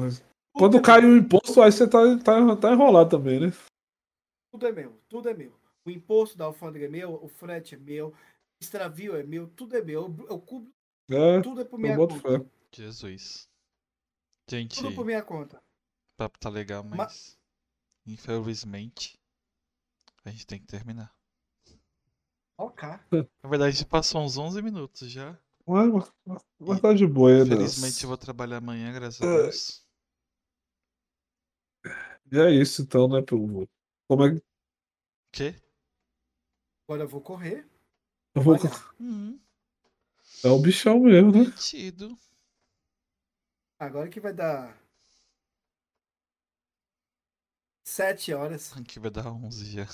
Quando 0.53 0.77
é 0.77 0.81
cai 0.81 1.03
o 1.03 1.17
imposto, 1.17 1.61
aí 1.61 1.71
você 1.71 1.87
tá, 1.89 1.99
tá, 2.23 2.55
tá 2.57 2.71
enrolado 2.71 3.09
também, 3.09 3.39
né? 3.39 3.47
Tudo 4.51 4.67
é 4.67 4.71
meu, 4.71 5.01
tudo 5.09 5.29
é 5.29 5.33
meu. 5.33 5.53
O 5.85 5.89
imposto 5.89 6.37
da 6.37 6.45
alfândega 6.45 6.85
é 6.85 6.89
meu, 6.89 7.13
o 7.23 7.27
frete 7.27 7.73
é 7.73 7.77
meu, 7.77 8.09
o 8.09 8.13
extravio 8.61 9.15
é 9.15 9.23
meu, 9.23 9.47
tudo 9.47 9.75
é 9.75 9.81
meu. 9.81 10.03
Eu, 10.19 10.27
eu 10.29 10.39
cubro, 10.39 10.69
É, 11.09 11.41
tudo 11.41 11.61
é 11.61 11.65
por 11.65 11.79
minha 11.79 11.95
conta. 11.97 12.19
fé. 12.19 12.45
Jesus. 12.75 13.49
Gente, 14.49 14.75
Tudo 14.75 14.93
por 14.93 15.01
o 15.01 15.05
minha 15.05 15.23
conta. 15.23 15.59
papo 16.17 16.37
tá 16.37 16.49
legal, 16.49 16.83
Ma- 16.83 16.97
mas 16.97 17.39
infelizmente 18.05 19.17
a 20.25 20.29
gente 20.31 20.45
tem 20.47 20.59
que 20.59 20.67
terminar. 20.67 21.13
Ok. 22.57 22.87
Na 23.43 23.49
verdade, 23.49 23.77
já 23.77 23.85
passou 23.85 24.21
uns 24.21 24.37
11 24.37 24.61
minutos 24.61 25.09
já. 25.09 25.37
Mas, 25.65 26.11
mas- 26.59 26.81
tá 26.81 26.93
de 26.93 27.07
boa? 27.07 27.31
Infelizmente 27.41 28.03
eu 28.03 28.09
vou 28.09 28.17
trabalhar 28.17 28.57
amanhã, 28.57 28.91
graças 28.93 29.21
a 29.21 29.25
É. 29.25 29.41
Deus. 29.43 29.85
E 32.31 32.39
é 32.39 32.51
isso 32.51 32.81
então, 32.83 33.07
né, 33.07 33.21
povo? 33.21 33.67
Como 34.07 34.25
é 34.25 34.35
que. 34.35 34.43
Quê? 35.31 35.55
Agora 36.87 37.03
eu 37.03 37.07
vou 37.07 37.21
correr. 37.21 37.67
Eu 38.35 38.41
vou- 38.41 38.53
Olha, 38.55 38.69
Hum, 38.99 39.39
É 40.43 40.47
o 40.49 40.59
bichão 40.59 40.99
mesmo, 41.01 41.31
né? 41.31 41.39
metido. 41.39 42.17
agora 43.79 44.09
que 44.09 44.19
vai 44.19 44.33
dar. 44.33 44.80
Sete 47.91 48.33
horas. 48.33 48.71
Aqui 48.79 48.99
vai 48.99 49.11
dar 49.11 49.27
11 49.27 49.65
já. 49.65 49.87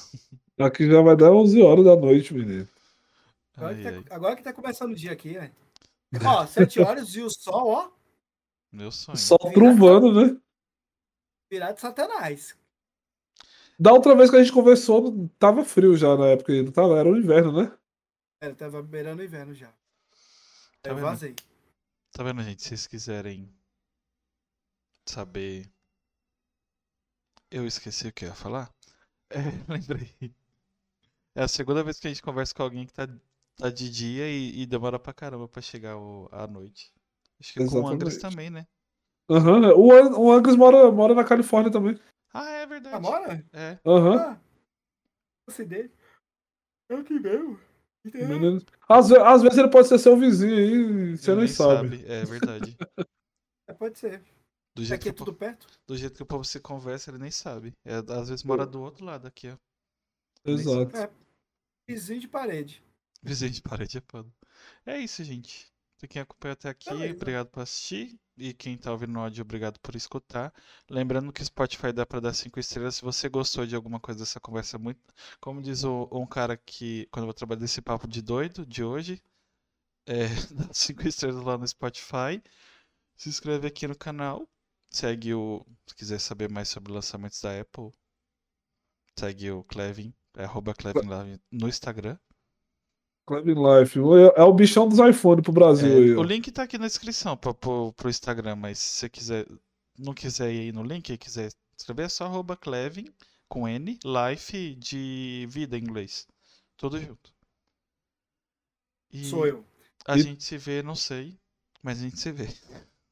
Aqui 0.63 0.87
já 0.87 1.01
vai 1.01 1.15
dar 1.15 1.31
11 1.31 1.63
horas 1.63 1.83
da 1.83 1.95
noite, 1.95 2.31
menino. 2.31 2.67
Agora, 3.55 3.75
Ai, 3.75 3.81
que, 3.81 4.03
tá, 4.03 4.15
agora 4.15 4.35
que 4.35 4.43
tá 4.43 4.53
começando 4.53 4.91
o 4.91 4.95
dia 4.95 5.11
aqui, 5.13 5.33
né? 5.33 5.51
Ó, 6.23 6.45
sete 6.45 6.79
horas 6.79 7.15
e 7.15 7.21
o 7.23 7.29
sol, 7.31 7.69
ó, 7.69 7.91
meu 8.71 8.91
sonho. 8.91 9.17
Sol 9.17 9.39
truvando, 9.51 10.13
né? 10.13 10.39
virado 11.51 11.73
de 11.73 11.81
satanás. 11.81 12.55
Da 13.79 13.91
outra 13.91 14.15
vez 14.15 14.29
que 14.29 14.35
a 14.35 14.43
gente 14.43 14.53
conversou, 14.53 15.27
tava 15.39 15.65
frio 15.65 15.97
já 15.97 16.15
na 16.15 16.27
época, 16.27 16.53
não 16.53 16.71
tava, 16.71 16.99
era 16.99 17.09
o 17.09 17.17
inverno, 17.17 17.63
né? 17.63 17.75
Era, 18.39 18.53
tava 18.53 18.83
beirando 18.83 19.23
o 19.23 19.25
inverno 19.25 19.55
já. 19.55 19.73
Tá 20.83 20.91
eu 20.91 20.95
vendo? 20.95 21.03
vazei. 21.03 21.35
Tá 22.11 22.23
vendo, 22.23 22.43
gente? 22.43 22.61
Se 22.61 22.69
vocês 22.69 22.85
quiserem 22.85 23.51
saber. 25.03 25.67
Eu 27.49 27.65
esqueci 27.65 28.07
o 28.07 28.13
que 28.13 28.25
eu 28.25 28.29
ia 28.29 28.35
falar? 28.35 28.69
É, 29.29 29.39
lembrei. 29.71 30.13
É 31.35 31.43
a 31.43 31.47
segunda 31.47 31.83
vez 31.83 31.99
que 31.99 32.07
a 32.07 32.09
gente 32.09 32.21
conversa 32.21 32.53
com 32.53 32.63
alguém 32.63 32.85
que 32.85 32.93
tá, 32.93 33.07
tá 33.55 33.69
de 33.69 33.89
dia 33.89 34.27
e, 34.29 34.61
e 34.61 34.65
demora 34.65 34.99
pra 34.99 35.13
caramba 35.13 35.47
pra 35.47 35.61
chegar 35.61 35.97
o- 35.97 36.27
à 36.31 36.47
noite. 36.47 36.91
Acho 37.39 37.53
que 37.53 37.59
com 37.59 37.81
o 37.81 37.93
Exatamente. 37.93 38.19
também, 38.19 38.49
né? 38.49 38.67
Aham. 39.29 39.73
O, 39.75 39.91
An- 39.91 40.17
o 40.17 40.31
Angus 40.31 40.55
mora, 40.55 40.91
mora 40.91 41.13
na 41.13 41.23
Califórnia 41.23 41.71
também. 41.71 41.99
Ah, 42.33 42.49
é 42.49 42.65
verdade. 42.65 42.95
Ah, 42.95 42.99
mora? 42.99 43.45
É. 43.53 43.79
Aham. 43.85 44.17
Ah, 44.17 44.39
você 45.47 45.63
dele. 45.65 45.91
É 46.89 46.95
aqui 46.95 47.19
mesmo. 47.19 47.59
Entendeu? 48.05 48.27
Menino. 48.39 48.65
Às, 48.87 49.09
ve- 49.09 49.19
às 49.19 49.41
vezes 49.41 49.57
ele 49.57 49.69
pode 49.69 49.87
ser 49.87 49.99
seu 49.99 50.17
vizinho 50.17 50.55
aí, 50.55 51.17
você 51.17 51.31
nem 51.31 51.39
nem 51.39 51.47
sabe. 51.47 52.05
É 52.07 52.23
verdade. 52.25 52.77
É, 53.69 53.73
pode 53.73 53.99
ser. 53.99 54.23
Do 54.78 54.86
jeito, 54.86 54.93
Aqui 54.93 55.03
que 55.03 55.09
é 55.09 55.11
o, 55.11 55.15
tudo 55.15 55.34
perto. 55.34 55.67
do 55.88 55.97
jeito 55.97 56.15
que 56.15 56.21
o 56.21 56.25
povo 56.25 56.45
se 56.45 56.59
conversa, 56.59 57.09
ele 57.09 57.17
nem 57.17 57.32
sabe. 57.32 57.73
É, 57.84 57.95
às 57.95 58.30
vezes 58.30 58.43
mora 58.43 58.63
do 58.65 58.80
outro 58.80 59.03
lado 59.03 59.28
aqui, 59.28 59.49
ó. 59.49 59.57
Exato. 60.45 60.95
É. 60.95 61.09
Vizinho 61.89 62.19
de 62.21 62.28
parede. 62.28 62.84
Vizinho 63.23 63.49
de 63.51 63.61
parede 63.61 63.97
é 63.97 64.01
foda. 64.01 64.32
É 64.86 64.99
isso, 64.99 65.23
gente. 65.23 65.67
Pra 65.97 66.07
quem 66.07 66.21
acompanhou 66.21 66.53
até 66.53 66.69
aqui, 66.69 66.91
Beleza. 66.91 67.15
obrigado 67.15 67.47
por 67.47 67.61
assistir. 67.61 68.19
E 68.38 68.53
quem 68.53 68.78
tá 68.78 68.91
ouvindo 68.91 69.13
no 69.13 69.19
áudio, 69.21 69.41
obrigado 69.41 69.80
por 69.80 69.95
escutar. 69.95 70.53
Lembrando 70.88 71.34
que 71.34 71.41
o 71.41 71.45
Spotify 71.45 71.91
dá 71.91 72.05
pra 72.05 72.19
dar 72.19 72.36
5 72.36 72.59
estrelas. 72.59 72.97
Se 72.97 73.01
você 73.01 73.28
gostou 73.28 73.65
de 73.65 73.75
alguma 73.75 73.99
coisa 73.99 74.19
dessa 74.19 74.39
conversa, 74.39 74.78
muito. 74.78 75.01
Como 75.39 75.59
diz 75.59 75.84
o, 75.84 76.07
um 76.11 76.28
cara 76.28 76.55
que, 76.55 77.07
quando 77.11 77.23
eu 77.23 77.28
vou 77.28 77.34
trabalhar 77.34 77.61
desse 77.61 77.82
papo 77.82 78.07
de 78.07 78.21
doido 78.21 78.63
de 78.63 78.84
hoje, 78.84 79.19
é, 80.05 80.28
dá 80.69 80.71
5 80.71 81.07
estrelas 81.07 81.43
lá 81.43 81.57
no 81.57 81.67
Spotify. 81.67 82.43
Se 83.15 83.28
inscreve 83.30 83.65
aqui 83.67 83.88
no 83.88 83.97
canal. 83.97 84.47
Segue 84.89 85.33
o. 85.33 85.65
Se 85.88 85.95
quiser 85.95 86.19
saber 86.19 86.49
mais 86.49 86.69
sobre 86.69 86.91
lançamentos 86.91 87.39
da 87.41 87.59
Apple, 87.59 87.91
segue 89.19 89.51
o 89.51 89.63
Clevin, 89.63 90.13
é 90.35 90.43
arroba 90.43 90.73
Clevin 90.73 91.39
no 91.51 91.67
Instagram. 91.67 92.17
Clevin 93.27 93.55
Life. 93.55 93.99
É 94.35 94.43
o 94.43 94.53
bichão 94.53 94.88
dos 94.88 94.99
iPhones 94.99 95.43
pro 95.43 95.51
Brasil 95.51 95.91
É, 95.91 95.95
aí. 95.97 96.11
o 96.15 96.23
link 96.23 96.49
tá 96.51 96.63
aqui 96.63 96.77
na 96.77 96.88
descrição 96.88 97.35
pra, 97.35 97.53
pro, 97.53 97.91
pro 97.93 98.09
Instagram, 98.09 98.55
mas 98.55 98.79
se 98.79 98.97
você 98.99 99.09
quiser, 99.09 99.45
não 99.97 100.13
quiser 100.13 100.51
ir 100.53 100.73
no 100.73 100.81
link 100.83 101.09
e 101.09 101.17
quiser 101.17 101.51
escrever, 101.77 102.03
é 102.03 102.09
só 102.09 102.25
arroba 102.25 102.55
Clevin 102.55 103.05
com 103.49 103.67
N, 103.67 103.99
life 104.05 104.75
de 104.75 105.45
vida 105.49 105.77
em 105.77 105.81
inglês. 105.81 106.25
Tudo 106.77 106.99
junto. 107.01 107.33
E 109.11 109.25
Sou 109.25 109.45
eu. 109.45 109.65
a 110.05 110.17
E- 110.17 110.21
gente 110.21 110.43
se 110.43 110.57
vê, 110.57 110.81
não 110.81 110.95
sei, 110.95 111.38
mas 111.81 111.99
a 111.99 112.03
gente 112.03 112.19
se 112.19 112.31
vê. 112.31 112.47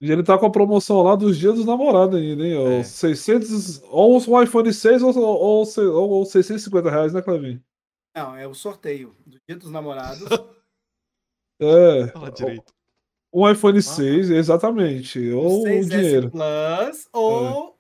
E 0.01 0.11
ele 0.11 0.23
tá 0.23 0.37
com 0.37 0.45
a 0.45 0.51
promoção 0.51 1.01
lá 1.01 1.15
dos 1.15 1.37
dias 1.37 1.55
dos 1.55 1.65
namorados 1.65 2.19
ainda, 2.19 2.45
hein? 2.45 2.53
É. 2.53 2.79
Ó, 2.79 2.83
600, 2.83 3.81
ou 3.83 4.17
um 4.17 4.41
iPhone 4.41 4.73
6 4.73 5.01
ou, 5.01 5.17
ou, 5.17 5.65
ou, 5.65 6.09
ou 6.09 6.25
650 6.25 6.89
reais, 6.89 7.13
né, 7.13 7.21
Clevin? 7.21 7.63
Não, 8.15 8.35
é 8.35 8.47
o 8.47 8.53
sorteio 8.53 9.15
do 9.25 9.37
Dia 9.47 9.57
dos 9.57 9.71
Namorados. 9.71 10.27
É. 11.57 12.07
Fala 12.07 12.29
direito. 12.31 12.73
Um 13.33 13.49
iPhone 13.49 13.81
6, 13.81 14.29
exatamente. 14.29 15.31
Ou 15.31 15.61
o 15.61 15.63
6S 15.63 15.89
dinheiro. 15.89 16.29
Plus 16.29 17.07
ou 17.13 17.75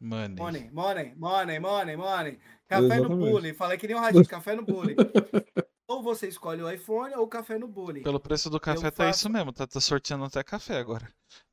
Money. 0.00 0.36
money, 0.36 0.70
money, 0.70 1.14
money, 1.16 1.58
money, 1.60 1.96
money. 1.96 2.38
Café 2.66 2.82
no 2.82 3.06
Exatamente. 3.06 3.30
bullying. 3.30 3.54
Falei 3.54 3.78
que 3.78 3.86
nem 3.86 3.96
um 3.96 4.00
radinho, 4.00 4.26
café 4.26 4.54
no 4.54 4.62
bullying. 4.62 4.96
ou 5.94 6.02
você 6.02 6.28
escolhe 6.28 6.62
o 6.62 6.70
iPhone 6.70 7.14
ou 7.14 7.24
o 7.24 7.28
café 7.28 7.58
no 7.58 7.68
bullying. 7.68 8.02
Pelo 8.02 8.20
preço 8.20 8.50
do 8.50 8.58
café 8.60 8.88
Eu 8.88 8.92
tá 8.92 9.04
faço- 9.04 9.20
isso 9.20 9.30
mesmo, 9.30 9.52
tá, 9.52 9.66
tá 9.66 9.80
sorteando 9.80 10.24
até 10.24 10.42
café 10.42 10.78
agora. 10.78 11.08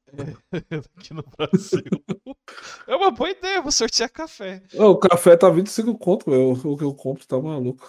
É, 0.07 0.11
aqui 0.97 1.13
no 1.13 1.23
Brasil. 1.23 1.83
É 2.87 2.95
uma 2.95 3.11
boa 3.11 3.29
ideia, 3.29 3.61
vou 3.61 3.71
sortear 3.71 4.11
café. 4.11 4.63
Ó, 4.77 4.91
o 4.91 4.99
café 4.99 5.37
tá 5.37 5.49
25 5.49 5.97
conto, 5.97 6.29
meu. 6.29 6.51
O 6.51 6.77
que 6.77 6.83
eu 6.83 6.93
compro 6.93 7.25
tá 7.25 7.39
maluco. 7.39 7.87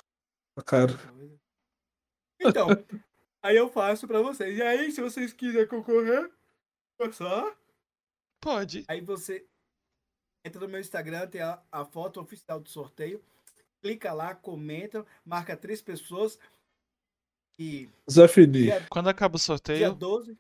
Tá 0.55 0.63
caro. 0.63 0.95
Então, 2.41 2.69
aí 3.43 3.57
eu 3.57 3.69
faço 3.69 4.07
pra 4.07 4.21
vocês. 4.21 4.57
E 4.57 4.63
aí, 4.63 4.93
se 4.93 5.01
vocês 5.01 5.33
quiserem 5.33 5.67
concorrer, 5.69 6.31
é 7.01 7.13
só. 7.13 7.55
Pode. 8.41 8.85
Aí 8.89 9.01
você 9.01 9.47
entra 10.45 10.61
no 10.61 10.69
meu 10.69 10.81
Instagram, 10.81 11.27
tem 11.29 11.41
a, 11.41 11.63
a 11.71 11.85
foto 11.85 12.21
oficial 12.21 12.61
do 12.61 12.69
sorteio. 12.69 13.23
Clica 13.83 14.13
lá, 14.13 14.35
comenta, 14.35 15.05
marca 15.27 15.57
três 15.57 15.83
pessoas. 15.83 16.39
E 17.59 17.89
Zé 18.11 18.27
Fini. 18.29 18.63
dia, 18.63 18.87
Quando 18.89 19.09
acaba 19.09 19.35
o 19.35 19.39
dia 19.39 19.45
sorteio, 19.45 19.95
12, 19.95 20.39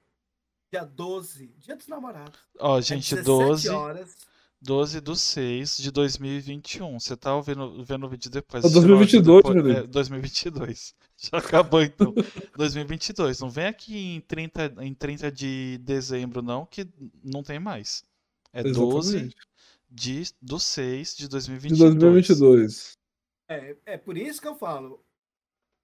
dia 0.73 0.85
12, 0.85 1.47
dia 1.59 1.77
dos 1.77 1.87
namorados. 1.89 2.39
ó, 2.59 2.79
é 2.79 2.83
gente, 2.83 3.15
17 3.15 3.25
12, 3.27 3.69
horas. 3.69 4.17
12 4.65 5.01
do 5.01 5.17
6 5.17 5.77
de 5.79 5.91
2021. 5.91 6.99
Você 7.01 7.17
tá 7.17 7.35
ouvindo, 7.35 7.85
vendo 7.85 8.07
o 8.07 8.09
vídeo 8.09 8.31
depois. 8.31 8.63
É 8.63 8.67
assistindo 8.69 8.91
o 8.93 8.97
áudio 8.97 9.21
2022, 9.23 9.43
depois- 9.43 9.57
menino. 9.57 9.79
É, 9.81 9.87
2022. 9.89 10.95
Já 11.19 11.39
acabou 11.39 11.83
então. 11.83 12.15
2022. 12.57 13.41
Não 13.41 13.51
vem 13.51 13.67
aqui 13.67 13.97
em 14.15 14.21
30, 14.21 14.75
em 14.81 14.95
30 14.95 15.33
de 15.33 15.79
dezembro, 15.79 16.43
não, 16.43 16.65
que 16.65 16.89
não 17.25 17.43
tem 17.43 17.59
mais. 17.59 18.05
É 18.53 18.63
12 18.63 19.17
Exatamente. 19.17 19.37
de, 19.91 20.23
do 20.41 20.61
6 20.61 21.17
de 21.17 21.23
De 21.25 21.29
2022. 21.29 22.97
2022. 23.59 23.77
É, 23.87 23.95
é 23.95 23.97
por 23.97 24.17
isso 24.17 24.41
que 24.41 24.49
eu 24.49 24.55
falo. 24.55 25.03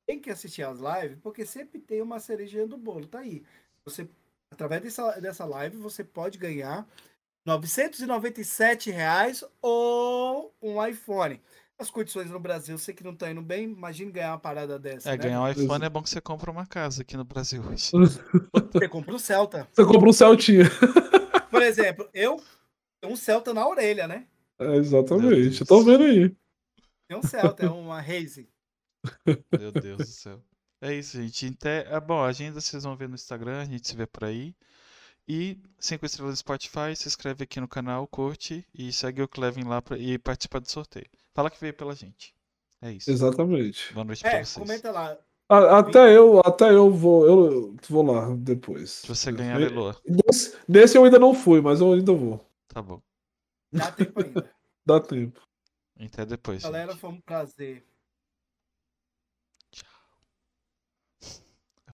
Tem 0.07 0.19
que 0.19 0.31
assistir 0.31 0.63
as 0.63 0.79
lives, 0.79 1.19
porque 1.23 1.45
sempre 1.45 1.79
tem 1.79 2.01
uma 2.01 2.19
cerejinha 2.19 2.67
do 2.67 2.79
bolo. 2.79 3.07
Tá 3.07 3.21
aí. 3.21 3.45
Você, 3.85 4.09
através 4.51 4.83
dessa, 4.83 5.21
dessa 5.21 5.45
live, 5.45 5.77
você 5.77 6.03
pode 6.03 6.39
ganhar 6.39 6.87
997 7.47 8.91
reais 8.91 9.45
ou 9.61 10.55
um 10.63 10.85
iPhone. 10.85 11.41
As 11.79 11.91
condições 11.91 12.29
no 12.31 12.41
Brasil, 12.41 12.75
eu 12.75 12.79
sei 12.79 12.93
que 12.93 13.05
não 13.05 13.15
tá 13.15 13.31
indo 13.31 13.41
bem. 13.41 13.65
Imagine 13.65 14.11
ganhar 14.11 14.33
uma 14.33 14.39
parada 14.39 14.79
dessa. 14.79 15.09
É, 15.09 15.13
né? 15.13 15.19
ganhar 15.19 15.43
um 15.43 15.49
iPhone 15.49 15.85
é 15.85 15.89
bom 15.89 16.03
que 16.03 16.11
você 16.11 16.21
compra 16.21 16.51
uma 16.51 16.67
casa 16.67 17.03
aqui 17.03 17.17
no 17.17 17.25
Brasil 17.25 17.63
hoje. 17.63 17.93
Você 18.73 18.89
compra 18.89 19.15
um 19.15 19.19
Celta. 19.19 19.69
Você 19.73 19.85
compra 19.85 20.09
um 20.09 20.13
Celtinha. 20.13 20.65
Por 21.51 21.63
exemplo, 21.63 22.09
eu 22.13 22.43
tenho 23.01 23.13
um 23.13 23.17
Celta 23.17 23.55
na 23.55 23.67
orelha, 23.67 24.09
né? 24.09 24.27
É, 24.59 24.75
exatamente. 24.77 25.61
Eu 25.61 25.67
tô 25.67 25.83
vendo 25.85 26.05
aí. 26.05 26.35
Tem 27.09 27.17
um 27.17 27.23
Celta, 27.23 27.65
é 27.67 27.71
uma 27.71 28.01
Raze. 28.01 28.49
Meu 29.59 29.73
Deus 29.73 29.99
do 29.99 30.05
céu. 30.07 30.41
É 30.81 30.95
isso, 30.95 31.17
gente. 31.21 31.47
Até, 31.47 31.87
ah, 31.93 31.99
bom, 32.01 32.23
a 32.23 32.27
agenda 32.27 32.61
vocês 32.61 32.85
vão 32.85 32.97
ver 32.97 33.09
no 33.09 33.15
Instagram, 33.15 33.61
a 33.63 33.65
gente 33.65 33.89
se 33.89 33.97
vê 33.97 34.07
por 34.07 34.25
aí. 34.25 34.55
E 35.27 35.59
5 35.79 36.07
estrelas 36.07 36.33
no 36.33 36.37
Spotify, 36.37 36.95
se 36.95 37.09
inscreve 37.09 37.45
aqui 37.45 37.61
no 37.61 37.69
canal, 37.69 38.07
curte 38.07 38.65
e 38.75 38.93
segue 38.93 39.21
o 39.23 39.29
Clevin 39.29 39.65
lá 39.65 39.83
pra, 39.83 39.99
e 39.99 40.19
participa 40.19 40.61
do 40.61 40.71
sorteio. 40.71 41.07
Fala 41.35 41.51
que 41.51 41.61
veio 41.61 41.75
pela 41.75 41.95
gente. 41.95 42.35
É 42.81 42.93
isso. 42.93 43.11
Exatamente. 43.11 43.93
Boa 43.93 44.05
noite 44.05 44.25
É, 44.27 44.31
pra 44.31 44.45
vocês. 44.45 44.55
comenta 44.67 44.91
lá. 44.91 45.19
A- 45.51 45.79
até 45.79 46.17
eu, 46.17 46.41
até 46.41 46.71
eu 46.71 46.91
vou, 46.91 47.27
eu 47.27 47.77
vou 47.89 48.03
lá 48.03 48.35
depois. 48.37 48.91
Se 48.91 49.09
você 49.09 49.33
ganhar, 49.33 49.57
Leloa. 49.59 49.97
Nesse, 50.07 50.57
nesse 50.69 50.97
eu 50.97 51.05
ainda 51.05 51.19
não 51.19 51.35
fui, 51.35 51.61
mas 51.61 51.81
eu 51.81 51.93
ainda 51.93 52.13
vou. 52.13 52.39
Tá 52.69 52.81
bom. 52.83 53.01
Dá 53.73 53.91
tempo 53.93 54.23
ainda. 54.23 54.51
Dá 54.87 55.01
tempo. 55.01 55.41
Até 56.07 56.25
depois. 56.25 56.63
Galera, 56.63 56.93
gente. 56.93 57.01
foi 57.01 57.11
um 57.11 57.21
prazer. 57.21 57.88